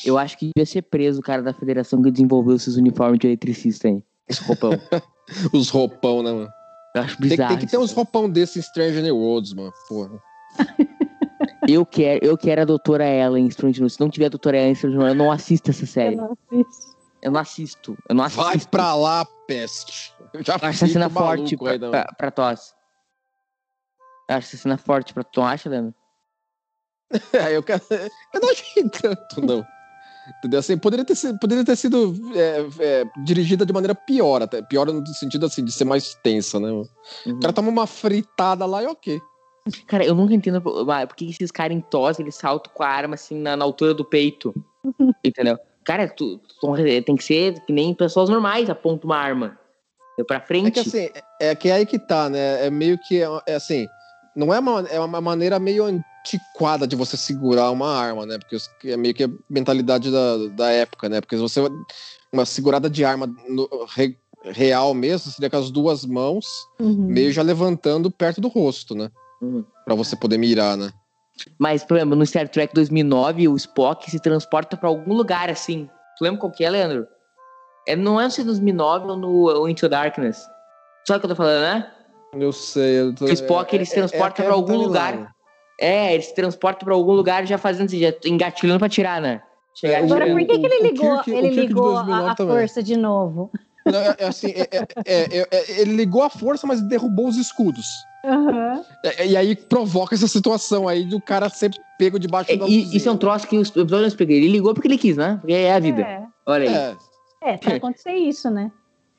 Eu 0.05 0.17
acho 0.19 0.37
que 0.39 0.51
devia 0.55 0.67
ser 0.67 0.83
preso 0.83 1.21
o 1.21 1.23
cara 1.23 1.43
da 1.43 1.53
federação 1.53 2.03
que 2.03 2.11
desenvolveu 2.11 2.57
esses 2.57 2.77
uniformes 2.77 3.19
de 3.19 3.27
eletricista 3.27 3.89
aí. 3.89 4.03
Esse 4.29 4.43
roupão. 4.45 4.71
Os 5.53 5.69
roupão, 5.71 6.23
né, 6.23 6.33
mano? 6.33 6.49
Eu 6.95 7.03
acho 7.03 7.19
Tem, 7.19 7.29
bizarro. 7.31 7.49
tem 7.57 7.59
que 7.67 7.71
ter 7.71 7.79
uns 7.79 7.93
roupão 7.93 8.31
desses 8.31 8.57
em 8.57 8.63
Stranger 8.63 9.03
New 9.03 9.17
Worlds, 9.17 9.53
mano. 9.55 9.73
Porra. 9.89 10.23
Eu 11.69 11.85
quero, 11.85 12.25
eu 12.25 12.39
quero 12.39 12.63
a 12.63 12.65
doutora 12.65 13.05
Ellen 13.09 13.45
em 13.47 13.51
Stranger 13.51 13.81
News. 13.81 13.95
Se 13.95 14.01
não 14.01 14.09
tiver 14.09 14.27
a 14.27 14.29
doutora 14.29 14.57
Ellen 14.57 14.71
em 14.71 14.75
Stranger 14.77 14.99
News, 15.01 15.09
eu 15.11 15.15
não 15.17 15.33
assisto 15.33 15.71
essa 15.71 15.83
Eu 15.83 15.87
série. 15.89 16.15
não 16.15 16.33
assisto. 16.53 16.97
Eu 17.23 17.31
não 17.33 17.41
assisto. 17.41 17.99
Eu 18.09 18.15
não 18.15 18.25
assisto. 18.25 18.45
Vai 18.45 18.59
pra 18.71 18.95
lá, 18.95 19.25
peste. 19.49 20.15
Eu 20.33 20.45
já 20.45 20.53
Eu 20.53 20.57
acho 20.57 20.85
essa 20.85 20.87
cena 20.87 21.11
forte 21.11 21.57
pra, 21.57 21.73
aí, 21.73 21.79
não. 21.79 21.91
pra, 21.91 22.05
pra 22.17 22.31
tosse. 22.31 22.73
Eu 24.29 24.37
acho 24.37 24.47
essa 24.49 24.57
cena 24.63 24.77
forte 24.79 25.13
pra 25.13 25.25
tu, 25.25 25.43
acha, 25.43 25.69
Leandro? 25.69 25.93
É, 27.33 27.57
eu, 27.57 27.65
eu 28.35 28.41
não 28.41 28.51
achei 28.51 28.89
tanto, 28.89 29.41
não. 29.41 29.65
Entendeu? 30.39 30.59
Assim, 30.59 30.77
poderia 30.77 31.05
ter 31.05 31.15
sido, 31.15 31.39
poderia 31.39 31.65
ter 31.65 31.77
sido 31.77 32.15
é, 32.35 32.67
é, 32.81 33.05
dirigida 33.25 33.65
de 33.65 33.73
maneira 33.73 33.95
pior, 33.95 34.43
até. 34.43 34.61
Pior 34.61 34.87
no 34.87 35.07
sentido 35.07 35.47
assim, 35.47 35.65
de 35.65 35.71
ser 35.71 35.85
mais 35.85 36.15
tensa, 36.17 36.59
né? 36.59 36.71
O 36.71 36.85
Uhum. 37.27 37.41
cara 37.41 37.53
toma 37.53 37.69
uma 37.69 37.87
fritada 37.87 38.67
lá 38.67 38.83
e 38.83 38.87
ok. 38.87 39.21
Cara, 39.87 40.05
eu 40.05 40.15
nunca 40.15 40.35
entendo 40.35 40.63
ah, 40.91 41.07
por 41.07 41.17
que 41.17 41.31
esses 41.31 41.51
caras 41.51 41.77
em 41.77 41.81
tosse, 41.81 42.23
eles 42.23 42.35
saltam 42.35 42.73
com 42.75 42.83
a 42.83 42.89
arma 42.89 43.15
assim 43.15 43.37
na, 43.37 43.57
na 43.57 43.65
altura 43.65 43.95
do 43.95 44.05
peito. 44.05 44.55
Entendeu? 45.25 45.59
Cara, 45.85 46.09
tu, 46.09 46.39
tu 46.61 46.75
tem 47.05 47.17
que 47.17 47.23
ser 47.25 47.61
que 47.65 47.73
nem 47.73 47.95
pessoas 47.95 48.29
normais 48.29 48.69
apontam 48.69 49.09
uma 49.09 49.17
arma. 49.17 49.59
É 50.19 50.25
pra 50.25 50.41
frente. 50.41 50.67
É 50.67 50.71
que 50.71 50.81
assim, 50.81 51.09
é, 51.41 51.51
é 51.51 51.55
que 51.55 51.69
é 51.69 51.73
aí 51.75 51.87
que 51.87 51.99
tá, 51.99 52.29
né? 52.29 52.67
É 52.67 52.71
meio 52.71 52.99
que, 52.99 53.23
é, 53.23 53.29
é 53.47 53.55
assim, 53.55 53.87
não 54.35 54.53
é 54.53 54.59
uma, 54.59 54.81
é 54.89 54.99
uma 54.99 55.21
maneira 55.21 55.59
meio 55.59 55.87
antiquada 56.27 56.87
de 56.87 56.97
você 56.97 57.17
segurar 57.17 57.71
uma 57.71 57.89
arma, 57.97 58.27
né? 58.27 58.39
Porque 58.39 58.91
é 58.91 58.97
meio 58.97 59.15
que 59.15 59.25
a 59.25 59.31
mentalidade 59.49 60.11
da, 60.11 60.37
da 60.49 60.71
época, 60.71 61.09
né? 61.09 61.21
Porque 61.21 61.37
você, 61.37 61.61
uma 62.33 62.45
segurada 62.45 62.91
de 62.91 63.05
arma 63.05 63.27
no- 63.49 63.69
re- 63.95 64.19
real 64.45 64.93
mesmo, 64.93 65.31
seria 65.31 65.49
com 65.51 65.57
as 65.57 65.71
duas 65.71 66.05
mãos, 66.05 66.47
Uhum. 66.81 67.07
meio 67.07 67.33
já 67.33 67.43
levantando 67.43 68.11
perto 68.11 68.41
do 68.41 68.49
rosto, 68.49 68.95
né? 68.95 69.11
Uhum. 69.41 69.65
Pra 69.85 69.95
você 69.95 70.17
poder 70.17 70.39
mirar, 70.39 70.77
né? 70.77 70.91
Mas, 71.59 71.85
por 71.85 71.97
exemplo, 71.97 72.17
no 72.17 72.25
Star 72.27 72.49
Trek 72.49 72.75
2009, 72.75 73.47
o 73.49 73.57
Spock 73.57 74.11
se 74.11 74.19
transporta 74.19 74.77
pra 74.77 74.89
algum 74.89 75.13
lugar 75.15 75.51
assim. 75.51 75.89
Tu 76.19 76.25
lembra 76.25 76.41
qual 76.41 76.51
que 76.53 76.65
é, 76.65 76.71
Leandro? 76.71 77.07
É, 77.87 77.95
não 77.95 78.21
é 78.21 78.27
no 78.27 78.45
2009 78.45 79.07
ou 79.07 79.17
no 79.17 79.69
Into 79.69 79.89
Darkness. 79.89 80.39
Sabe 81.07 81.19
o 81.19 81.21
que 81.21 81.27
eu 81.27 81.31
tô 81.31 81.37
falando, 81.37 81.61
né? 81.63 81.93
Eu 82.33 82.53
sei. 82.53 83.01
Eu 83.01 83.15
tô, 83.15 83.27
O 83.27 83.33
Spock, 83.33 83.75
ele 83.75 83.85
se 83.85 83.95
transporta 83.95 84.43
pra 84.43 84.53
algum 84.55 84.77
lugar. 84.77 85.31
É, 85.79 86.15
ele 86.15 86.23
se 86.23 86.35
transporta 86.35 86.85
pra 86.85 86.95
algum 86.95 87.13
lugar 87.13 87.47
já 87.47 87.59
fazendo 87.59 87.87
assim, 87.87 87.99
já 88.01 88.13
engatilhando 88.25 88.79
pra 88.79 88.89
tirar, 88.89 89.21
né? 89.21 89.43
Chegar 89.75 89.95
É, 90.01 90.03
Agora, 90.05 90.27
por 90.31 90.39
que, 90.39 90.59
que 90.59 90.67
ele 90.67 90.79
O 90.81 90.83
ligou, 90.85 91.17
Kirk- 91.23 91.31
o 91.31 91.39
ele 91.39 91.51
de 91.51 91.61
ligou 91.61 91.93
2009 91.95 92.31
a, 92.31 92.37
força 92.37 92.83
de 92.83 92.97
novo? 92.97 93.51
Não, 93.85 94.01
é, 94.01 94.17
é 94.19 94.27
assim, 94.27 94.49
é- 94.49 94.69
é- 94.73 95.39
é- 95.39 95.49
é- 95.51 95.81
ele 95.81 95.95
ligou 95.95 96.23
a 96.23 96.31
força, 96.31 96.67
mas 96.67 96.81
derrubou 96.81 97.29
os 97.29 97.37
escudos. 97.37 97.87
Aham. 98.25 98.83
É, 99.05 99.27
E 99.27 99.37
aí 99.37 99.55
provoca 99.55 100.15
essa 100.15 100.27
situação 100.27 100.89
aí 100.89 101.05
do 101.05 101.21
cara 101.21 101.49
ser 101.51 101.71
pego 101.99 102.19
debaixo 102.19 102.51
É, 102.53 102.57
da 102.57 102.67
e- 102.67 102.97
isso 102.97 103.09
é 103.09 103.13
um 103.13 103.17
troço 103.17 103.47
que 103.47 103.57
o 103.57 103.61
episódio 103.61 103.99
não 104.01 104.07
explica. 104.07 104.33
Ele 104.33 104.49
ligou 104.49 104.73
porque 104.75 104.89
ele 104.89 104.99
quis, 104.99 105.17
né? 105.17 105.37
Porque 105.41 105.53
é 105.53 105.73
a 105.73 105.79
vida. 105.79 106.01
É, 106.03 106.23
Olha 106.47 106.69
aí. 106.71 106.75
É, 107.45 107.53
é, 107.53 107.57
pra 107.59 107.77
acontecer 107.77 108.15
isso, 108.15 108.51
né? 108.51 108.73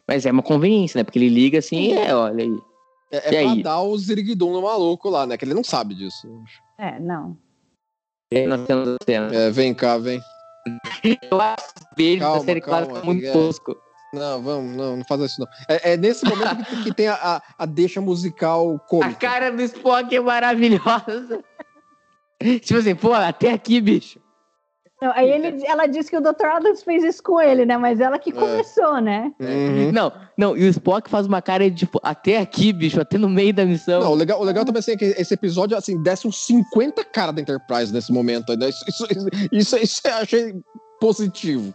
Mas 0.07 0.25
é 0.25 0.31
uma 0.31 0.43
conveniência, 0.43 0.97
né? 0.97 1.03
Porque 1.03 1.19
ele 1.19 1.29
liga 1.29 1.59
assim, 1.59 1.93
é, 1.93 2.13
olha 2.15 2.43
aí. 2.43 2.57
É, 3.11 3.17
é 3.17 3.21
pra 3.43 3.51
aí? 3.51 3.63
dar 3.63 3.81
o 3.81 3.97
ziriguidum 3.97 4.51
no 4.51 4.61
maluco 4.61 5.09
lá, 5.09 5.25
né? 5.25 5.37
Que 5.37 5.45
ele 5.45 5.53
não 5.53 5.63
sabe 5.63 5.95
disso. 5.95 6.27
É, 6.77 6.99
não. 6.99 7.37
E 8.31 8.39
aí 8.39 8.47
nós 8.47 8.65
temos 8.65 8.89
a 8.89 8.97
cena. 9.05 9.33
É, 9.33 9.49
vem 9.49 9.73
cá, 9.73 9.97
vem. 9.97 10.21
Eu 11.31 11.39
acho 11.39 11.65
os 11.65 11.95
beijos 11.95 12.19
Calma, 12.19 12.39
da 12.39 12.45
série 12.45 12.61
calma, 12.61 12.85
clássica 12.85 13.05
muito 13.05 13.25
é. 13.25 13.31
tosco. 13.31 13.77
Não, 14.13 14.41
vamos, 14.41 14.75
não, 14.75 14.97
não 14.97 15.05
faz 15.05 15.21
isso 15.21 15.41
não. 15.41 15.47
É, 15.69 15.93
é 15.93 15.97
nesse 15.97 16.25
momento 16.25 16.65
que, 16.65 16.83
que 16.83 16.93
tem 16.93 17.07
a, 17.07 17.15
a, 17.15 17.41
a 17.59 17.65
deixa 17.65 17.99
musical 17.99 18.75
A 18.75 18.79
cômica. 18.79 19.15
cara 19.15 19.51
do 19.51 19.61
Spock 19.61 20.15
é 20.15 20.19
maravilhosa. 20.19 21.43
tipo 22.61 22.79
assim, 22.79 22.95
pô, 22.95 23.13
até 23.13 23.51
aqui, 23.51 23.81
bicho. 23.81 24.19
Não, 24.99 25.11
aí 25.13 25.29
ele, 25.29 25.63
ela 25.67 25.85
disse 25.85 26.09
que 26.09 26.17
o 26.17 26.21
Dr. 26.21 26.45
Adams 26.45 26.81
fez 26.81 27.03
isso 27.03 27.21
com 27.21 27.39
ele, 27.39 27.65
né? 27.65 27.77
Mas 27.77 27.99
ela 27.99 28.17
que 28.17 28.31
É. 28.31 28.33
começou, 28.33 28.99
né? 28.99 29.31
Uhum. 29.39 29.91
Não, 29.91 30.11
não, 30.35 30.57
e 30.57 30.63
o 30.63 30.69
Spock 30.69 31.07
faz 31.09 31.27
uma 31.27 31.39
cara 31.41 31.69
de 31.69 31.85
tipo, 31.85 31.99
até 32.01 32.39
aqui, 32.39 32.73
bicho, 32.73 32.99
até 32.99 33.15
no 33.17 33.29
meio 33.29 33.53
da 33.53 33.63
missão. 33.63 33.99
Não, 34.01 34.11
o 34.11 34.15
legal, 34.15 34.41
o 34.41 34.43
legal 34.43 34.65
também 34.65 34.79
assim, 34.79 34.93
é 34.93 34.97
que 34.97 35.05
esse 35.05 35.33
episódio, 35.35 35.77
assim, 35.77 36.01
desce 36.01 36.27
uns 36.27 36.43
50 36.45 37.03
caras 37.03 37.35
da 37.35 37.41
Enterprise 37.41 37.93
nesse 37.93 38.11
momento. 38.11 38.55
Né? 38.57 38.69
Isso, 38.69 38.85
isso, 38.89 39.07
isso, 39.51 39.77
isso 39.77 40.01
eu 40.07 40.13
achei 40.15 40.55
positivo. 40.99 41.73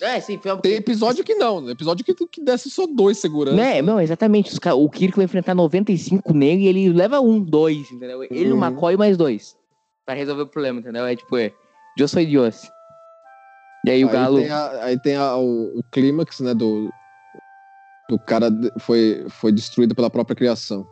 É, 0.00 0.18
sim, 0.20 0.36
foi 0.38 0.50
uma... 0.50 0.60
Tem 0.60 0.74
episódio 0.74 1.22
que 1.22 1.34
não, 1.34 1.60
né? 1.60 1.72
episódio 1.72 2.04
que, 2.04 2.12
que 2.26 2.42
desce 2.42 2.68
só 2.70 2.86
dois 2.86 3.18
segurança. 3.18 3.56
Né, 3.56 3.80
não, 3.82 4.00
exatamente. 4.00 4.50
O 4.74 4.88
Kirk 4.88 5.14
vai 5.16 5.26
enfrentar 5.26 5.54
95 5.54 6.32
negros 6.34 6.64
e 6.64 6.68
ele 6.68 6.92
leva 6.92 7.20
um, 7.20 7.38
dois, 7.40 7.88
entendeu? 7.92 8.22
Ele, 8.24 8.50
o 8.52 8.56
Uhum. 8.56 8.64
McCoy 8.64 8.96
mais 8.96 9.16
dois. 9.16 9.56
Pra 10.04 10.14
resolver 10.14 10.42
o 10.42 10.46
problema, 10.48 10.80
entendeu? 10.80 11.06
É 11.06 11.14
tipo, 11.14 11.36
é. 11.36 11.52
Dios 11.96 12.12
foi 12.12 12.26
Dios. 12.26 12.70
E 13.86 13.90
aí 13.90 14.04
o 14.04 14.08
aí 14.08 14.12
Galo. 14.12 14.38
Tem 14.38 14.50
a- 14.50 14.84
aí 14.84 14.98
tem 14.98 15.16
a- 15.16 15.36
o, 15.36 15.78
o 15.78 15.82
clímax, 15.90 16.40
né, 16.40 16.54
do, 16.54 16.92
do 18.08 18.18
cara 18.18 18.48
foi, 18.78 19.26
foi 19.28 19.52
destruído 19.52 19.94
pela 19.94 20.10
própria 20.10 20.36
criação. 20.36 20.86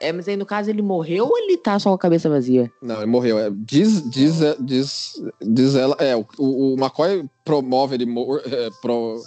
É, 0.00 0.12
mas 0.12 0.28
aí 0.28 0.36
no 0.36 0.44
caso 0.44 0.68
ele 0.68 0.82
morreu 0.82 1.26
ou 1.26 1.38
ele 1.38 1.56
tá 1.56 1.78
só 1.78 1.88
com 1.90 1.94
a 1.94 1.98
cabeça 1.98 2.28
vazia? 2.28 2.70
Não, 2.82 2.96
ele 2.96 3.06
morreu. 3.06 3.38
É, 3.38 3.48
diz, 3.50 4.08
diz, 4.10 4.34
diz, 4.60 5.14
diz 5.40 5.74
ela. 5.74 5.96
É, 5.98 6.14
o, 6.16 6.26
o 6.38 6.74
McCoy 6.74 7.28
promove 7.44 7.94
ele, 7.94 8.04
mor, 8.04 8.42
é, 8.44 8.68
pro- 8.82 9.20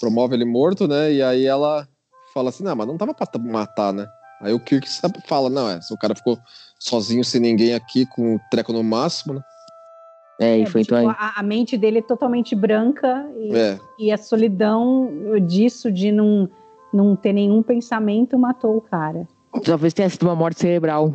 promove 0.00 0.34
ele 0.34 0.44
morto, 0.44 0.88
né? 0.88 1.12
E 1.12 1.22
aí 1.22 1.46
ela 1.46 1.86
fala 2.34 2.48
assim: 2.48 2.64
não, 2.64 2.74
mas 2.74 2.86
não 2.88 2.96
tava 2.98 3.14
pra 3.14 3.28
matar, 3.40 3.92
né? 3.92 4.04
Aí 4.40 4.52
o 4.52 4.58
Kirk 4.58 4.88
fala: 5.28 5.48
não, 5.48 5.68
é, 5.70 5.80
se 5.80 5.94
o 5.94 5.98
cara 5.98 6.16
ficou 6.16 6.36
sozinho, 6.80 7.24
sem 7.24 7.40
ninguém 7.40 7.72
aqui, 7.74 8.04
com 8.04 8.34
o 8.34 8.40
treco 8.50 8.72
no 8.72 8.82
máximo, 8.82 9.34
né? 9.34 9.40
É, 10.40 10.58
e 10.58 10.62
É, 10.62 10.66
foi 10.66 10.82
tipo, 10.82 10.94
então 10.96 11.10
aí. 11.10 11.16
a, 11.18 11.40
a 11.40 11.42
mente 11.42 11.76
dele 11.76 11.98
é 11.98 12.02
totalmente 12.02 12.54
branca 12.54 13.28
e, 13.38 13.54
É. 13.56 13.78
e 13.98 14.10
a 14.12 14.16
solidão 14.18 15.10
disso 15.46 15.90
de 15.92 16.10
não, 16.10 16.48
não 16.92 17.14
ter 17.14 17.32
nenhum 17.32 17.62
pensamento 17.62 18.38
matou 18.38 18.76
o 18.76 18.80
cara. 18.80 19.26
Talvez 19.64 19.92
tenha 19.92 20.08
sido 20.08 20.22
uma 20.24 20.34
morte 20.34 20.60
cerebral. 20.60 21.14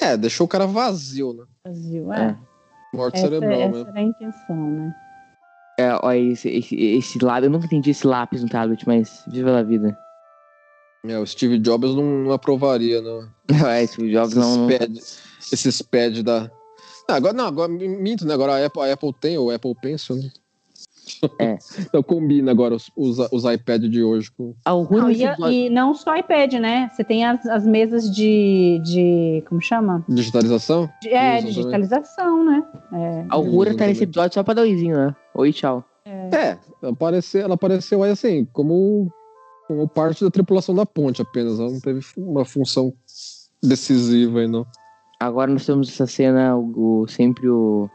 É, 0.00 0.16
deixou 0.16 0.46
o 0.46 0.48
cara 0.48 0.66
vazio, 0.66 1.32
né? 1.34 1.44
Brasil, 1.64 2.12
É. 2.12 2.20
é. 2.30 2.36
Morte 2.96 3.16
Essa, 3.16 3.26
cerebral 3.28 3.52
essa 3.52 3.68
mesmo. 3.70 3.88
era 3.90 3.98
a 3.98 4.02
intenção, 4.02 4.56
né? 4.70 4.94
É, 5.78 5.92
olha, 6.06 6.18
esse, 6.18 6.48
esse, 6.48 6.76
esse 6.76 7.18
lápis, 7.24 7.44
eu 7.44 7.50
nunca 7.50 7.66
entendi 7.66 7.90
esse 7.90 8.06
lápis 8.06 8.42
no 8.42 8.48
tablet, 8.48 8.86
mas 8.86 9.24
viva 9.26 9.58
a 9.58 9.62
vida. 9.64 9.98
É, 11.04 11.18
o 11.18 11.26
Steve 11.26 11.58
Jobs 11.58 11.92
não, 11.94 12.04
não 12.04 12.32
aprovaria, 12.32 13.02
não. 13.02 13.28
É, 13.68 13.82
esse 13.82 13.96
Jobs 14.10 14.36
Esses 14.36 14.56
não. 14.56 14.68
não- 14.68 14.78
pad, 14.78 14.92
esses 15.52 15.82
pad 15.82 16.22
da, 16.22 16.48
agora, 17.08 17.34
não, 17.34 17.46
agora 17.46 17.68
minto, 17.68 18.26
né? 18.26 18.34
Agora 18.34 18.54
a 18.54 18.66
Apple, 18.66 18.82
a 18.82 18.92
Apple 18.92 19.12
tem 19.20 19.38
o 19.38 19.50
Apple 19.50 19.74
Pencil, 19.80 20.16
né? 20.16 20.30
É. 21.38 21.58
então 21.80 22.02
combina 22.02 22.50
agora 22.50 22.74
os, 22.74 22.90
os, 22.96 23.18
os 23.30 23.44
iPads 23.44 23.90
de 23.90 24.02
hoje 24.02 24.30
com. 24.30 24.54
Ah, 24.64 24.74
o 24.74 24.82
ruim 24.82 25.00
Não, 25.00 25.50
e, 25.50 25.66
e 25.66 25.70
não 25.70 25.94
só 25.94 26.16
iPad, 26.16 26.54
né? 26.54 26.90
Você 26.92 27.04
tem 27.04 27.24
as, 27.24 27.44
as 27.46 27.66
mesas 27.66 28.10
de, 28.10 28.80
de. 28.84 29.44
Como 29.48 29.60
chama? 29.60 30.04
Digitalização? 30.08 30.88
De- 31.02 31.08
é, 31.10 31.38
Usam 31.38 31.48
digitalização, 31.50 32.44
né? 32.44 32.62
É. 32.92 33.26
A 33.28 33.34
Aurora 33.34 33.70
tá 33.70 33.78
Também. 33.78 33.88
nesse 33.88 34.04
episódio 34.04 34.34
só 34.34 34.42
pra 34.42 34.54
dar 34.54 34.62
oizinho, 34.62 34.96
né? 34.96 35.14
Oi, 35.34 35.52
tchau. 35.52 35.84
É, 36.06 36.58
ela 36.82 36.92
apareceu, 36.92 37.42
ela 37.42 37.54
apareceu 37.54 38.02
aí 38.02 38.10
assim, 38.10 38.46
como, 38.52 39.10
como 39.66 39.88
parte 39.88 40.22
da 40.22 40.30
tripulação 40.30 40.74
da 40.74 40.84
ponte 40.84 41.22
apenas. 41.22 41.58
Ela 41.58 41.70
não 41.70 41.80
teve 41.80 42.00
uma 42.16 42.44
função 42.44 42.92
decisiva 43.62 44.40
aí, 44.40 44.46
não. 44.46 44.66
Agora 45.26 45.50
nós 45.50 45.64
temos 45.66 45.88
essa 45.88 46.06
cena, 46.06 46.56
o, 46.56 47.06
sempre 47.08 47.48
o. 47.48 47.88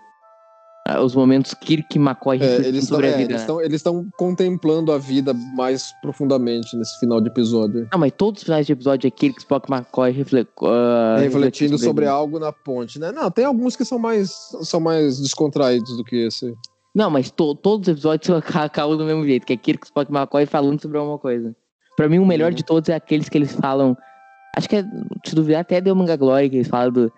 ah, 0.88 1.02
Os 1.02 1.14
momentos 1.16 1.54
Kirk 1.54 1.98
e 1.98 2.00
McCoy 2.02 2.40
É, 2.42 2.68
eles 2.68 2.88
sobre 2.88 3.08
a 3.14 3.18
vida. 3.18 3.38
né? 3.38 3.46
eles 3.64 3.76
estão 3.76 4.06
contemplando 4.18 4.92
a 4.92 4.98
vida 4.98 5.34
mais 5.56 5.92
profundamente 6.02 6.76
nesse 6.78 7.00
final 7.00 7.22
de 7.22 7.30
episódio. 7.30 7.88
Não, 7.92 8.00
mas 8.00 8.12
todos 8.18 8.42
os 8.42 8.46
finais 8.46 8.66
de 8.66 8.74
episódio 8.74 9.08
é 9.08 9.12
Kirk, 9.12 9.40
Spock 9.40 9.70
e 9.70 9.74
McCoy 9.76 10.16
ah, 10.64 11.18
refletindo 11.20 11.78
sobre 11.78 12.06
algo 12.06 12.40
na 12.40 12.52
ponte, 12.52 13.00
né? 13.00 13.12
Não, 13.12 13.30
tem 13.30 13.46
alguns 13.46 13.76
que 13.76 13.86
são 13.86 14.00
mais, 14.00 14.32
são 14.64 14.80
mais 14.80 15.20
descontraídos 15.20 15.96
do 15.98 16.04
que 16.04 16.16
esse. 16.28 16.54
Não, 16.96 17.10
mas 17.12 17.30
to- 17.30 17.54
todos 17.56 17.88
os 17.88 17.92
episódios 17.94 18.30
aca- 18.38 18.64
acabam 18.66 18.98
do 18.98 19.06
mesmo 19.06 19.24
jeito, 19.24 19.46
que 19.46 19.54
é 19.54 19.58
Kirk, 19.58 19.86
Spock 19.86 20.12
e 20.12 20.16
McCoy 20.16 20.46
falando 20.46 20.82
sobre 20.82 20.98
alguma 20.98 21.20
coisa. 21.20 21.56
Pra 21.96 22.08
mim, 22.10 22.18
o 22.18 22.26
melhor 22.26 22.50
Uhum. 22.52 22.56
de 22.56 22.64
todos 22.64 22.90
é 22.90 22.96
aqueles 22.96 23.30
que 23.30 23.38
eles 23.38 23.52
falam. 23.54 23.96
Acho 24.60 24.70
que 24.70 24.76
é, 24.76 24.84
se 25.26 25.34
duvidar, 25.34 25.62
até 25.62 25.80
deu 25.80 25.96
Manga 25.96 26.16
Glória, 26.18 26.50
que 26.50 26.58
eles 26.58 26.68
falam 26.68 26.92
do. 26.92 27.14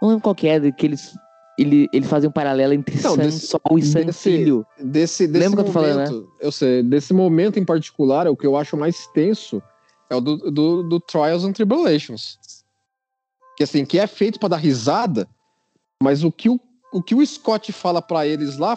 Não 0.00 0.08
lembro 0.10 0.22
qual 0.22 0.34
que 0.34 0.46
é, 0.48 0.70
que 0.72 0.86
eles. 0.86 1.14
Ele, 1.58 1.88
eles 1.92 2.08
fazem 2.08 2.28
um 2.28 2.32
paralelo 2.32 2.72
entre 2.72 2.94
Não, 3.00 3.12
Sun 3.12 3.16
desse- 3.16 3.46
Sol 3.46 3.60
e 3.78 3.82
Sun 3.82 4.04
desse- 4.06 4.18
Filho. 4.30 4.66
Desse, 4.78 5.26
desse 5.26 5.38
Lembra 5.44 5.62
que 5.62 5.68
eu 5.70 5.72
tô 5.72 5.80
falando, 5.80 6.22
né? 6.22 6.28
eu 6.40 6.50
sei, 6.50 6.82
desse 6.82 7.12
momento 7.14 7.58
em 7.60 7.64
particular, 7.64 8.26
o 8.28 8.36
que 8.36 8.46
eu 8.46 8.56
acho 8.56 8.76
mais 8.76 9.06
tenso 9.08 9.62
é 10.10 10.16
o 10.16 10.20
do, 10.20 10.36
do, 10.50 10.82
do 10.82 11.00
Trials 11.00 11.44
and 11.44 11.52
Tribulations. 11.52 12.38
Que 13.56 13.62
assim, 13.62 13.84
que 13.84 14.00
é 14.00 14.06
feito 14.08 14.40
pra 14.40 14.48
dar 14.48 14.56
risada, 14.56 15.28
mas 16.02 16.24
o 16.24 16.32
que 16.32 16.48
o, 16.48 16.58
o, 16.92 17.00
que 17.00 17.14
o 17.14 17.24
Scott 17.24 17.70
fala 17.72 18.02
pra 18.02 18.26
eles 18.26 18.58
lá, 18.58 18.76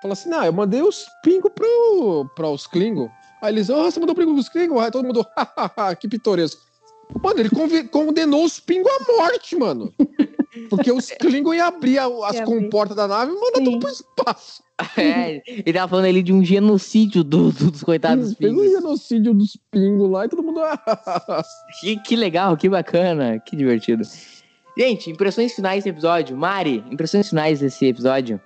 fala 0.00 0.12
assim, 0.12 0.28
não, 0.28 0.44
eu 0.44 0.52
mandei 0.52 0.82
os 0.82 1.04
pingos 1.24 1.50
pro, 1.52 2.30
pra 2.36 2.48
os 2.48 2.64
Klingon. 2.66 3.10
Aí 3.42 3.52
eles, 3.52 3.68
oh, 3.70 3.82
você 3.82 3.98
mandou 3.98 4.14
pingo 4.14 4.34
pros 4.34 4.48
Klingon? 4.48 4.78
Aí 4.78 4.90
todo 4.92 5.04
mundo, 5.04 5.26
que 5.98 6.06
pitoresco. 6.06 6.60
Mano, 7.22 7.40
ele 7.40 7.50
condenou 7.90 8.44
os 8.44 8.60
pingos 8.60 8.90
à 8.92 9.12
morte, 9.12 9.56
mano. 9.56 9.92
Porque 10.70 10.90
os 10.92 11.10
Klingon 11.10 11.54
iam 11.54 11.66
abrir 11.68 11.98
as 11.98 12.40
comportas 12.40 12.96
da 12.96 13.06
nave 13.08 13.32
e 13.32 13.34
mandar 13.34 13.58
Sim. 13.58 13.64
tudo 13.64 13.78
pro 13.80 13.88
espaço. 13.90 14.62
É, 14.96 15.42
ele 15.44 15.72
tava 15.72 15.88
falando 15.88 16.04
ali 16.04 16.22
de 16.22 16.32
um 16.32 16.44
genocídio 16.44 17.24
do- 17.24 17.50
do- 17.50 17.72
dos 17.72 17.82
coitados 17.82 18.34
Fez 18.34 18.52
um 18.52 18.56
pingos. 18.56 18.70
genocídio 18.70 19.34
dos 19.34 19.58
pingos 19.72 20.08
lá 20.08 20.24
e 20.24 20.28
todo 20.28 20.40
mundo. 20.40 20.60
Que, 21.80 21.96
que 22.00 22.14
legal, 22.14 22.56
que 22.56 22.68
bacana, 22.68 23.40
que 23.40 23.56
divertido. 23.56 24.04
Gente, 24.78 25.10
impressões 25.10 25.52
finais 25.52 25.78
desse 25.82 25.88
episódio. 25.88 26.36
Mari, 26.36 26.84
impressões 26.92 27.28
finais 27.28 27.58
desse 27.58 27.86
episódio. 27.86 28.40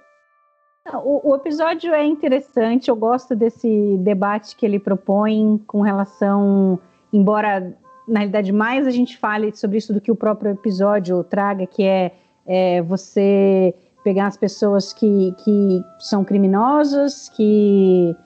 O, 1.05 1.33
o 1.33 1.37
episódio 1.37 1.93
é 1.93 2.03
interessante, 2.05 2.89
eu 2.89 2.97
gosto 2.97 3.37
desse 3.37 3.97
debate 3.99 4.57
que 4.57 4.65
ele 4.65 4.79
propõe 4.79 5.59
com 5.67 5.83
relação, 5.83 6.79
embora 7.13 7.77
na 8.07 8.21
realidade 8.21 8.53
mais 8.53 8.87
a 8.87 8.91
gente 8.91 9.17
fale 9.17 9.55
sobre 9.55 9.79
isso 9.79 9.93
do 9.93 10.01
que 10.01 10.11
o 10.11 10.17
próprio 10.17 10.53
episódio 10.53 11.23
traga, 11.25 11.67
que 11.67 11.83
é, 11.83 12.13
é, 12.47 12.83
você 12.83 13.75
pegar 14.03 14.27
as 14.27 14.37
pessoas 14.37 14.93
que, 14.93 15.35
que 15.45 15.85
são 16.01 16.25
criminosas, 16.25 17.29
que, 17.29 18.17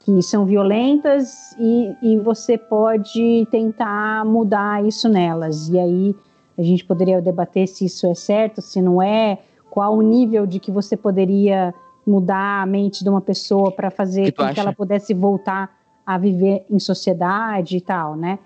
que 0.00 0.22
são 0.22 0.44
violentas, 0.44 1.52
e, 1.58 1.96
e 2.02 2.18
você 2.18 2.58
pode 2.58 3.46
tentar 3.50 4.24
mudar 4.24 4.84
isso 4.84 5.08
nelas. 5.08 5.68
E 5.68 5.78
aí 5.78 6.16
a 6.58 6.62
gente 6.62 6.84
poderia 6.84 7.20
debater 7.20 7.66
se 7.66 7.86
isso 7.86 8.06
é 8.06 8.14
certo, 8.14 8.60
se 8.60 8.82
não 8.82 9.00
é, 9.02 9.38
qual 9.70 9.96
o 9.96 10.02
nível 10.02 10.46
de 10.46 10.60
que 10.60 10.70
você 10.70 10.96
poderia 10.96 11.74
mudar 12.06 12.62
a 12.62 12.66
mente 12.66 13.02
de 13.02 13.08
uma 13.08 13.20
pessoa 13.20 13.70
para 13.72 13.90
fazer 13.90 14.32
Que 14.32 14.54
que 14.54 14.60
ela 14.60 14.72
pudesse 14.72 15.14
voltar 15.14 15.70
a 16.04 16.18
viver 16.18 16.66
em 16.68 16.78
sociedade 16.78 17.76
e 17.76 17.80
tal, 17.80 18.16
né? 18.16 18.38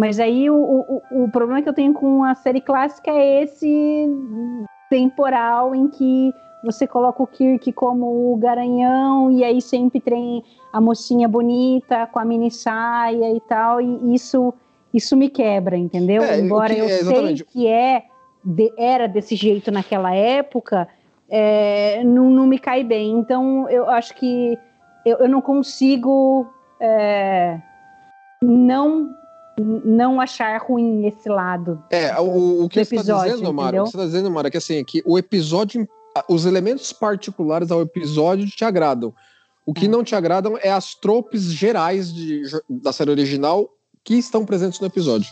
Mas 0.00 0.18
aí 0.18 0.48
o, 0.48 0.56
o, 0.56 1.24
o 1.24 1.28
problema 1.28 1.60
que 1.60 1.68
eu 1.68 1.74
tenho 1.74 1.92
com 1.92 2.24
a 2.24 2.34
série 2.34 2.62
clássica 2.62 3.10
é 3.10 3.42
esse 3.42 4.08
temporal 4.88 5.74
em 5.74 5.88
que 5.88 6.34
você 6.64 6.86
coloca 6.86 7.22
o 7.22 7.26
Kirk 7.26 7.70
como 7.74 8.32
o 8.32 8.36
garanhão 8.38 9.30
e 9.30 9.44
aí 9.44 9.60
sempre 9.60 10.00
tem 10.00 10.42
a 10.72 10.80
mocinha 10.80 11.28
bonita 11.28 12.06
com 12.06 12.18
a 12.18 12.24
mini 12.24 12.50
saia 12.50 13.30
e 13.30 13.40
tal, 13.40 13.78
e 13.78 14.14
isso 14.14 14.54
isso 14.94 15.14
me 15.18 15.28
quebra, 15.28 15.76
entendeu? 15.76 16.22
É, 16.22 16.40
Embora 16.40 16.72
que- 16.74 16.80
eu 16.80 16.86
é, 16.86 16.88
sei 16.88 17.34
que 17.52 17.68
é 17.68 18.04
de- 18.42 18.72
era 18.78 19.06
desse 19.06 19.36
jeito 19.36 19.70
naquela 19.70 20.14
época, 20.14 20.88
é, 21.28 22.02
não, 22.04 22.30
não 22.30 22.46
me 22.46 22.58
cai 22.58 22.82
bem. 22.82 23.18
Então 23.18 23.68
eu 23.68 23.86
acho 23.90 24.14
que 24.14 24.58
eu, 25.04 25.18
eu 25.18 25.28
não 25.28 25.42
consigo 25.42 26.46
é, 26.80 27.58
não 28.42 29.19
não 29.84 30.20
achar 30.20 30.60
ruim 30.60 31.06
esse 31.06 31.28
lado. 31.28 31.82
É, 31.90 32.18
o, 32.20 32.64
o 32.64 32.68
que 32.68 32.84
você 32.84 32.96
está 32.96 33.24
dizendo, 33.24 33.52
Mara, 33.52 33.82
o 33.82 33.84
que 33.84 33.90
você 33.92 33.98
tá 33.98 34.04
dizendo, 34.04 34.30
Mara, 34.30 34.48
é 34.48 34.50
que 34.50 34.56
assim, 34.58 34.82
que 34.84 35.02
o 35.06 35.18
episódio, 35.18 35.88
os 36.28 36.44
elementos 36.46 36.92
particulares 36.92 37.70
ao 37.70 37.80
episódio 37.82 38.46
te 38.46 38.64
agradam. 38.64 39.14
O 39.66 39.72
que 39.74 39.86
É. 39.86 39.88
não 39.88 40.02
te 40.02 40.14
agradam 40.14 40.56
é 40.60 40.70
as 40.70 40.94
tropes 40.94 41.42
gerais 41.52 42.12
de- 42.12 42.42
da 42.68 42.92
série 42.92 43.10
original 43.10 43.68
que 44.02 44.14
estão 44.14 44.44
presentes 44.44 44.80
no 44.80 44.86
episódio. 44.86 45.30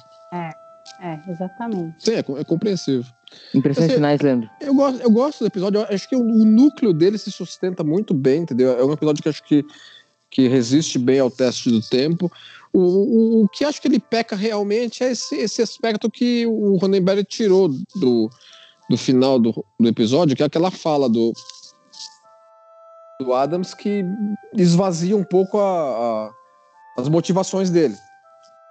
É, 1.01 1.19
exatamente. 1.31 1.95
Sim, 2.05 2.13
é, 2.13 2.19
é 2.19 2.45
compreensível. 2.45 3.05
Impressões 3.55 3.89
Você- 3.89 3.95
finais, 3.97 4.21
Leandro. 4.21 4.49
Eu 4.61 4.75
gosto, 4.75 5.01
eu 5.03 5.11
gosto 5.11 5.39
do 5.41 5.47
episódio, 5.47 5.81
eu 5.81 5.87
acho 5.95 6.09
que 6.09 6.17
o, 6.17 6.21
o 6.21 6.45
núcleo 6.45 6.93
dele 6.95 7.19
se 7.19 7.31
sustenta 7.31 7.85
muito 7.85 8.15
bem, 8.15 8.43
entendeu? 8.43 8.79
É 8.79 8.85
um 8.85 8.93
episódio 8.93 9.23
que 9.23 9.29
acho 9.29 9.43
que, 9.45 9.65
que 10.31 10.49
resiste 10.49 10.99
bem 10.99 11.19
ao 11.21 11.31
teste 11.31 11.71
do 11.71 11.81
tempo. 11.83 12.33
O, 12.73 12.81
o, 12.81 13.45
o 13.45 13.49
que 13.49 13.65
acho 13.65 13.81
que 13.81 13.89
ele 13.89 13.99
peca 13.99 14.37
realmente 14.37 15.03
é 15.03 15.11
esse, 15.13 15.35
esse 15.37 15.63
aspecto 15.63 16.11
que 16.11 16.47
o 16.47 16.77
Ronenberg 16.77 17.25
tirou 17.25 17.69
do, 17.97 18.29
do 18.91 18.97
final 18.97 19.39
do, 19.39 19.65
do 19.81 19.89
episódio, 19.89 20.37
que 20.37 20.43
é 20.43 20.47
aquela 20.47 20.71
fala 20.71 21.09
do, 21.09 21.33
do 23.21 23.33
Adams 23.33 23.75
que 23.75 24.05
esvazia 24.55 25.17
um 25.17 25.25
pouco 25.25 25.59
a- 25.59 25.63
a- 26.27 26.31
as 26.99 27.09
motivações 27.09 27.71
dele. 27.71 27.97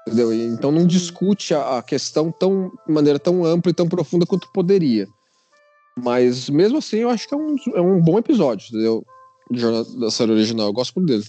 Entendeu? 0.07 0.33
E 0.33 0.41
Então 0.45 0.71
não 0.71 0.85
discute 0.87 1.53
a, 1.53 1.79
a 1.79 1.83
questão 1.83 2.31
tão, 2.31 2.71
de 2.87 2.93
maneira 2.93 3.19
tão 3.19 3.43
ampla 3.43 3.71
e 3.71 3.75
tão 3.75 3.89
profunda 3.89 4.25
quanto 4.25 4.49
poderia. 4.53 5.05
Mas 5.97 6.49
mesmo 6.49 6.77
assim, 6.77 6.97
eu 6.97 7.09
acho 7.09 7.27
que 7.27 7.33
é 7.33 7.37
um, 7.37 7.55
é 7.75 7.81
um 7.81 7.99
bom 8.01 8.17
episódio, 8.19 8.67
entendeu? 8.69 9.03
Da 9.99 10.11
série 10.11 10.31
original. 10.31 10.67
Eu 10.67 10.73
gosto 10.73 10.93
muito 10.95 11.07
dele. 11.09 11.25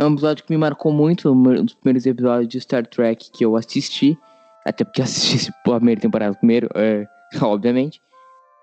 É 0.00 0.04
um 0.04 0.12
episódio 0.12 0.44
que 0.44 0.52
me 0.52 0.56
marcou 0.56 0.92
muito, 0.92 1.32
um 1.32 1.64
dos 1.64 1.74
primeiros 1.74 2.06
episódios 2.06 2.48
de 2.48 2.60
Star 2.60 2.86
Trek 2.86 3.32
que 3.32 3.44
eu 3.44 3.56
assisti. 3.56 4.16
Até 4.64 4.84
porque 4.84 5.00
eu 5.00 5.04
assisti 5.04 5.50
a 5.66 5.74
primeira 5.74 6.00
temporada 6.00 6.36
primeiro, 6.36 6.68
é, 6.76 7.04
obviamente. 7.42 8.00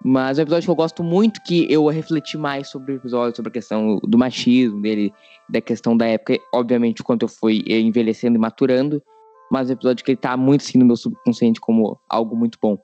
Mas 0.02 0.40
é 0.40 0.42
um 0.42 0.44
episódio 0.44 0.66
que 0.66 0.72
eu 0.72 0.76
gosto 0.76 1.04
muito, 1.04 1.42
que 1.44 1.68
eu 1.70 1.88
refleti 1.88 2.38
mais 2.38 2.70
sobre 2.70 2.94
o 2.94 2.96
episódio, 2.96 3.36
sobre 3.36 3.50
a 3.50 3.54
questão 3.54 4.00
do 4.04 4.18
machismo 4.18 4.82
dele, 4.82 5.14
da 5.50 5.60
questão 5.60 5.98
da 5.98 6.06
época, 6.06 6.40
obviamente, 6.54 7.02
o 7.02 7.04
quanto 7.04 7.24
eu 7.24 7.30
fui 7.30 7.64
envelhecendo 7.68 8.38
e 8.38 8.40
maturando. 8.40 9.04
Mas 9.52 9.70
é 9.70 9.74
um 9.74 9.76
episódio 9.76 10.06
que 10.06 10.12
ele 10.12 10.18
tá 10.18 10.38
muito 10.38 10.62
assim 10.62 10.78
no 10.78 10.86
meu 10.86 10.96
subconsciente 10.96 11.60
como 11.60 12.00
algo 12.10 12.36
muito 12.36 12.58
bom. 12.62 12.78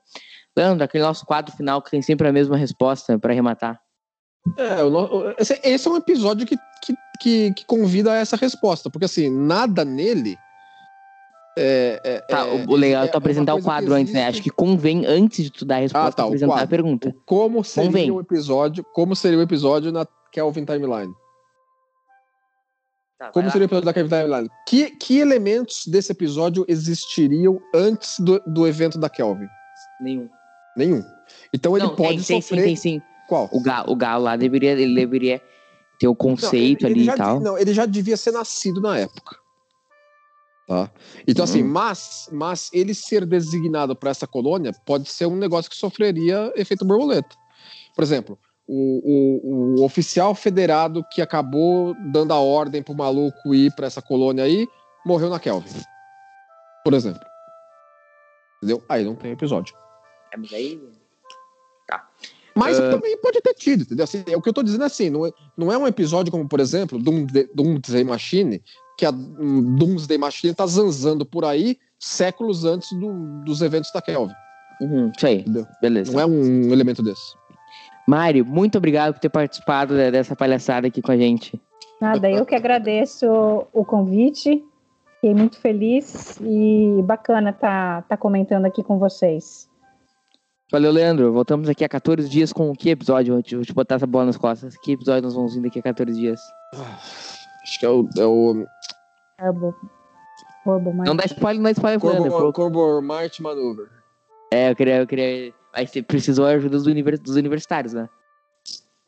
Leandro, 0.54 0.84
aquele 0.84 1.04
nosso 1.04 1.24
quadro 1.24 1.56
final 1.56 1.80
que 1.80 1.90
tem 1.90 2.02
sempre 2.02 2.28
a 2.28 2.32
mesma 2.32 2.56
resposta 2.56 3.18
para 3.18 3.32
arrematar. 3.32 3.80
É, 4.56 5.40
esse, 5.40 5.60
esse 5.62 5.88
é 5.88 5.90
um 5.90 5.96
episódio 5.96 6.46
que, 6.46 6.56
que, 6.82 6.94
que, 7.20 7.52
que 7.54 7.64
convida 7.64 8.12
a 8.12 8.16
essa 8.16 8.36
resposta, 8.36 8.90
porque 8.90 9.04
assim, 9.04 9.30
nada 9.30 9.84
nele. 9.84 10.36
É, 11.56 12.00
é- 12.02 12.20
Tá, 12.22 12.46
é- 12.46 12.64
o 12.66 12.74
legal 12.74 13.02
é, 13.04 13.06
é 13.06 13.08
tu 13.10 13.18
apresentar 13.18 13.54
o 13.54 13.62
quadro 13.62 13.92
antes, 13.94 14.12
né? 14.12 14.26
Acho 14.26 14.42
que 14.42 14.50
convém, 14.50 15.04
antes 15.06 15.44
de 15.44 15.50
tu 15.50 15.64
dar 15.64 15.76
a 15.76 15.80
resposta, 15.80 16.08
Ah, 16.08 16.12
tá, 16.12 16.24
apresentar 16.24 16.52
a 16.52 16.56
quadro. 16.56 16.68
pergunta. 16.68 17.14
Como 17.26 17.62
seria 17.62 17.88
Convém. 17.88 18.10
o 18.10 18.20
episódio? 18.20 18.84
Como 18.94 19.14
seria 19.14 19.38
o 19.38 19.42
episódio 19.42 19.92
na 19.92 20.06
Kelvin 20.32 20.64
Timeline? 20.64 21.12
Como 23.32 23.48
seria 23.50 23.64
o 23.64 23.68
episódio 23.68 23.86
da 23.86 23.92
Kelvin 23.92 24.10
Timeline? 24.10 24.50
Que, 24.66 24.90
que 24.96 25.18
elementos 25.18 25.86
desse 25.86 26.10
episódio 26.10 26.64
existiriam 26.66 27.60
antes 27.72 28.18
do, 28.18 28.40
do 28.46 28.66
evento 28.66 28.98
da 28.98 29.08
Kelvin? 29.08 29.46
Nenhum. 30.00 30.28
Nenhum. 30.76 31.04
Então 31.54 31.76
ele 31.76 31.86
Não, 31.86 31.94
pode 31.94 32.08
tem, 32.08 32.16
tem 32.16 32.24
sim, 32.24 32.40
sofrer. 32.40 32.64
tem 32.64 32.76
sim. 32.76 33.02
Qual? 33.32 33.48
O 33.50 33.62
Galo, 33.62 33.90
o 33.90 33.96
Galo 33.96 34.24
lá 34.24 34.36
deveria, 34.36 34.72
ele 34.72 34.94
deveria 34.94 35.40
ter 35.98 36.06
o 36.06 36.14
conceito 36.14 36.82
Não, 36.82 36.90
ele- 36.90 37.00
ele 37.00 37.00
ali 37.00 37.04
já 37.06 37.14
e 37.14 37.16
tal. 37.16 37.38
de- 37.38 37.44
Não, 37.44 37.56
ele 37.58 37.72
já 37.72 37.86
devia 37.86 38.16
ser 38.18 38.30
nascido 38.30 38.78
na 38.78 38.98
época. 38.98 39.36
Tá? 40.68 40.90
Então, 41.26 41.42
assim, 41.44 41.62
Uhum. 41.62 41.68
mas, 41.70 42.28
mas 42.30 42.68
ele 42.74 42.92
ser 42.94 43.24
designado 43.24 43.96
para 43.96 44.10
essa 44.10 44.26
colônia 44.26 44.70
pode 44.84 45.08
ser 45.08 45.24
um 45.24 45.36
negócio 45.36 45.70
que 45.70 45.76
sofreria 45.78 46.52
efeito 46.56 46.84
borboleta. 46.84 47.34
Por 47.96 48.04
exemplo, 48.04 48.38
o, 48.68 49.76
o, 49.76 49.80
o 49.80 49.84
oficial 49.84 50.34
federado 50.34 51.02
que 51.10 51.22
acabou 51.22 51.94
dando 52.12 52.32
a 52.34 52.38
ordem 52.38 52.82
pro 52.82 52.94
maluco 52.94 53.54
ir 53.54 53.74
para 53.74 53.86
essa 53.86 54.02
colônia 54.02 54.44
aí, 54.44 54.68
morreu 55.06 55.30
na 55.30 55.40
Kelvin. 55.40 55.70
Por 56.84 56.92
exemplo. 56.92 57.22
Entendeu? 58.58 58.84
Aí 58.90 59.02
não 59.04 59.14
tem 59.14 59.32
episódio. 59.32 59.74
É, 60.32 60.36
mas 60.36 60.52
aí. 60.52 60.78
Mas 62.54 62.78
Ah. 62.78 62.90
também 62.90 63.16
pode 63.18 63.40
ter 63.40 63.54
tido, 63.54 63.82
entendeu? 63.82 64.04
Assim, 64.04 64.22
é 64.28 64.36
o 64.36 64.42
que 64.42 64.48
eu 64.48 64.52
tô 64.52 64.62
dizendo 64.62 64.82
é 64.84 64.86
assim, 64.86 65.08
não 65.10 65.26
é, 65.26 65.30
não 65.56 65.72
é 65.72 65.78
um 65.78 65.86
episódio 65.86 66.30
como, 66.30 66.46
por 66.48 66.60
exemplo, 66.60 66.98
Doomsday, 66.98 67.48
Doomsday 67.54 68.04
Machine, 68.04 68.62
que 68.98 69.06
a 69.06 69.10
Doomsday 69.10 70.18
Machine 70.18 70.54
tá 70.54 70.66
zanzando 70.66 71.24
por 71.24 71.44
aí 71.44 71.78
séculos 71.98 72.64
antes 72.64 72.90
do- 72.98 73.42
dos 73.44 73.62
eventos 73.62 73.90
da 73.92 74.02
Kelvin, 74.02 74.34
Uhum, 74.80 75.10
isso 75.16 75.26
aí. 75.26 75.40
entendeu? 75.40 75.66
Beleza. 75.80 76.12
Não 76.12 76.20
é 76.20 76.26
um 76.26 76.72
elemento 76.72 77.02
desse. 77.02 77.34
Mário, 78.06 78.44
muito 78.44 78.76
obrigado 78.78 79.14
por 79.14 79.20
ter 79.20 79.28
participado 79.28 79.94
de- 79.94 80.10
dessa 80.10 80.34
palhaçada 80.34 80.88
aqui 80.88 81.00
com 81.00 81.12
a 81.12 81.16
gente. 81.16 81.60
Nada, 82.00 82.28
eu 82.30 82.44
que 82.44 82.54
agradeço 82.54 83.26
o 83.72 83.84
convite. 83.84 84.62
Fiquei 85.14 85.34
muito 85.36 85.56
feliz 85.60 86.36
e 86.42 87.00
bacana 87.04 87.52
tá, 87.52 88.02
tá 88.02 88.16
comentando 88.16 88.64
aqui 88.64 88.82
com 88.82 88.98
vocês. 88.98 89.68
Valeu, 90.72 90.90
Leandro. 90.90 91.30
Voltamos 91.32 91.68
aqui 91.68 91.84
a 91.84 91.88
14 91.88 92.26
dias 92.30 92.50
com 92.52 92.72
que 92.74 92.88
episódio? 92.88 93.34
Vou 93.34 93.42
te, 93.42 93.54
vou 93.54 93.64
te 93.64 93.74
botar 93.74 93.96
essa 93.96 94.06
bola 94.06 94.24
nas 94.26 94.38
costas. 94.38 94.74
Que 94.78 94.92
episódio 94.92 95.22
nós 95.22 95.34
vamos 95.34 95.54
vir 95.54 95.60
daqui 95.62 95.78
a 95.78 95.82
14 95.82 96.18
dias? 96.18 96.40
Acho 97.62 97.78
que 97.78 97.84
é 97.84 97.88
o, 97.90 98.08
é 98.16 98.24
o. 98.24 98.64
Turbo, 100.64 100.92
mas... 100.94 101.06
Não 101.08 101.14
dá 101.16 101.24
spoiler, 101.26 101.56
não 101.56 101.64
dá 101.64 101.70
spoiler 101.72 102.00
pro 102.00 102.08
Leandro. 102.08 102.30
Corbo, 102.30 102.52
Pro- 102.52 102.70
Corbo 102.70 103.02
Mart 103.02 103.38
Maneuver. 103.40 103.88
É, 104.50 104.70
eu 104.70 104.76
queria. 104.76 104.96
Eu 104.98 105.06
queria... 105.06 105.52
Aí 105.74 105.86
você 105.86 106.02
precisou 106.02 106.46
da 106.46 106.52
ajuda 106.52 106.76
dos, 106.76 106.86
univers- 106.86 107.20
dos 107.20 107.36
universitários, 107.36 107.92
né? 107.92 108.08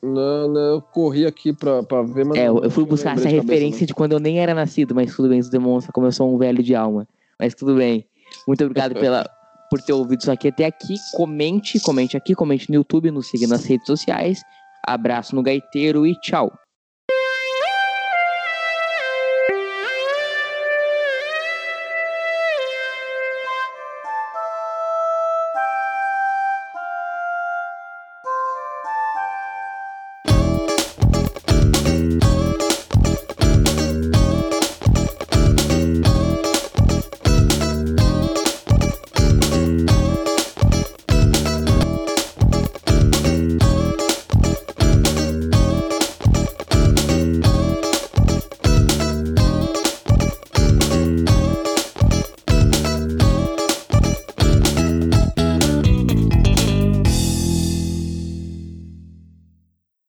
Não, 0.03 0.49
não, 0.49 0.61
eu 0.75 0.83
corri 0.83 1.25
aqui 1.25 1.53
pra, 1.55 1.83
pra 1.83 2.03
ver, 2.03 2.27
mas 2.27 2.37
É, 2.39 2.49
eu, 2.49 2.59
eu 2.63 2.71
fui 2.71 2.85
buscar 2.85 3.13
essa 3.13 3.21
de 3.27 3.37
cabeça, 3.37 3.43
referência 3.53 3.87
de 3.87 3.95
quando 3.95 4.13
eu 4.13 4.19
nem 4.21 4.39
era 4.39 4.53
nascido, 4.55 4.95
mas 4.95 5.15
tudo 5.17 5.31
bem, 5.31 5.39
isso 5.39 5.51
demonstra 5.51 5.91
como 5.93 6.07
eu 6.07 6.13
sou 6.13 6.35
um 6.35 6.37
velho 6.37 6.63
de 6.63 6.75
alma. 6.75 7.09
Mas 7.41 7.55
tudo 7.55 7.75
bem. 7.77 8.07
Muito 8.47 8.63
obrigado 8.65 8.95
pela, 8.95 9.25
por 9.75 9.83
ter 9.83 9.93
ouvido 9.93 10.21
isso 10.21 10.31
aqui 10.31 10.47
até 10.47 10.67
aqui. 10.67 10.95
Comente, 11.13 11.81
comente 11.81 12.17
aqui, 12.17 12.33
comente 12.33 12.71
no 12.71 12.77
YouTube, 12.77 13.11
nos 13.11 13.27
siga 13.27 13.49
nas 13.49 13.65
redes 13.65 13.89
sociais. 13.89 14.41
Abraço 14.87 15.35
no 15.35 15.43
gaiteiro 15.43 16.07
e 16.07 16.15
tchau. 16.21 16.53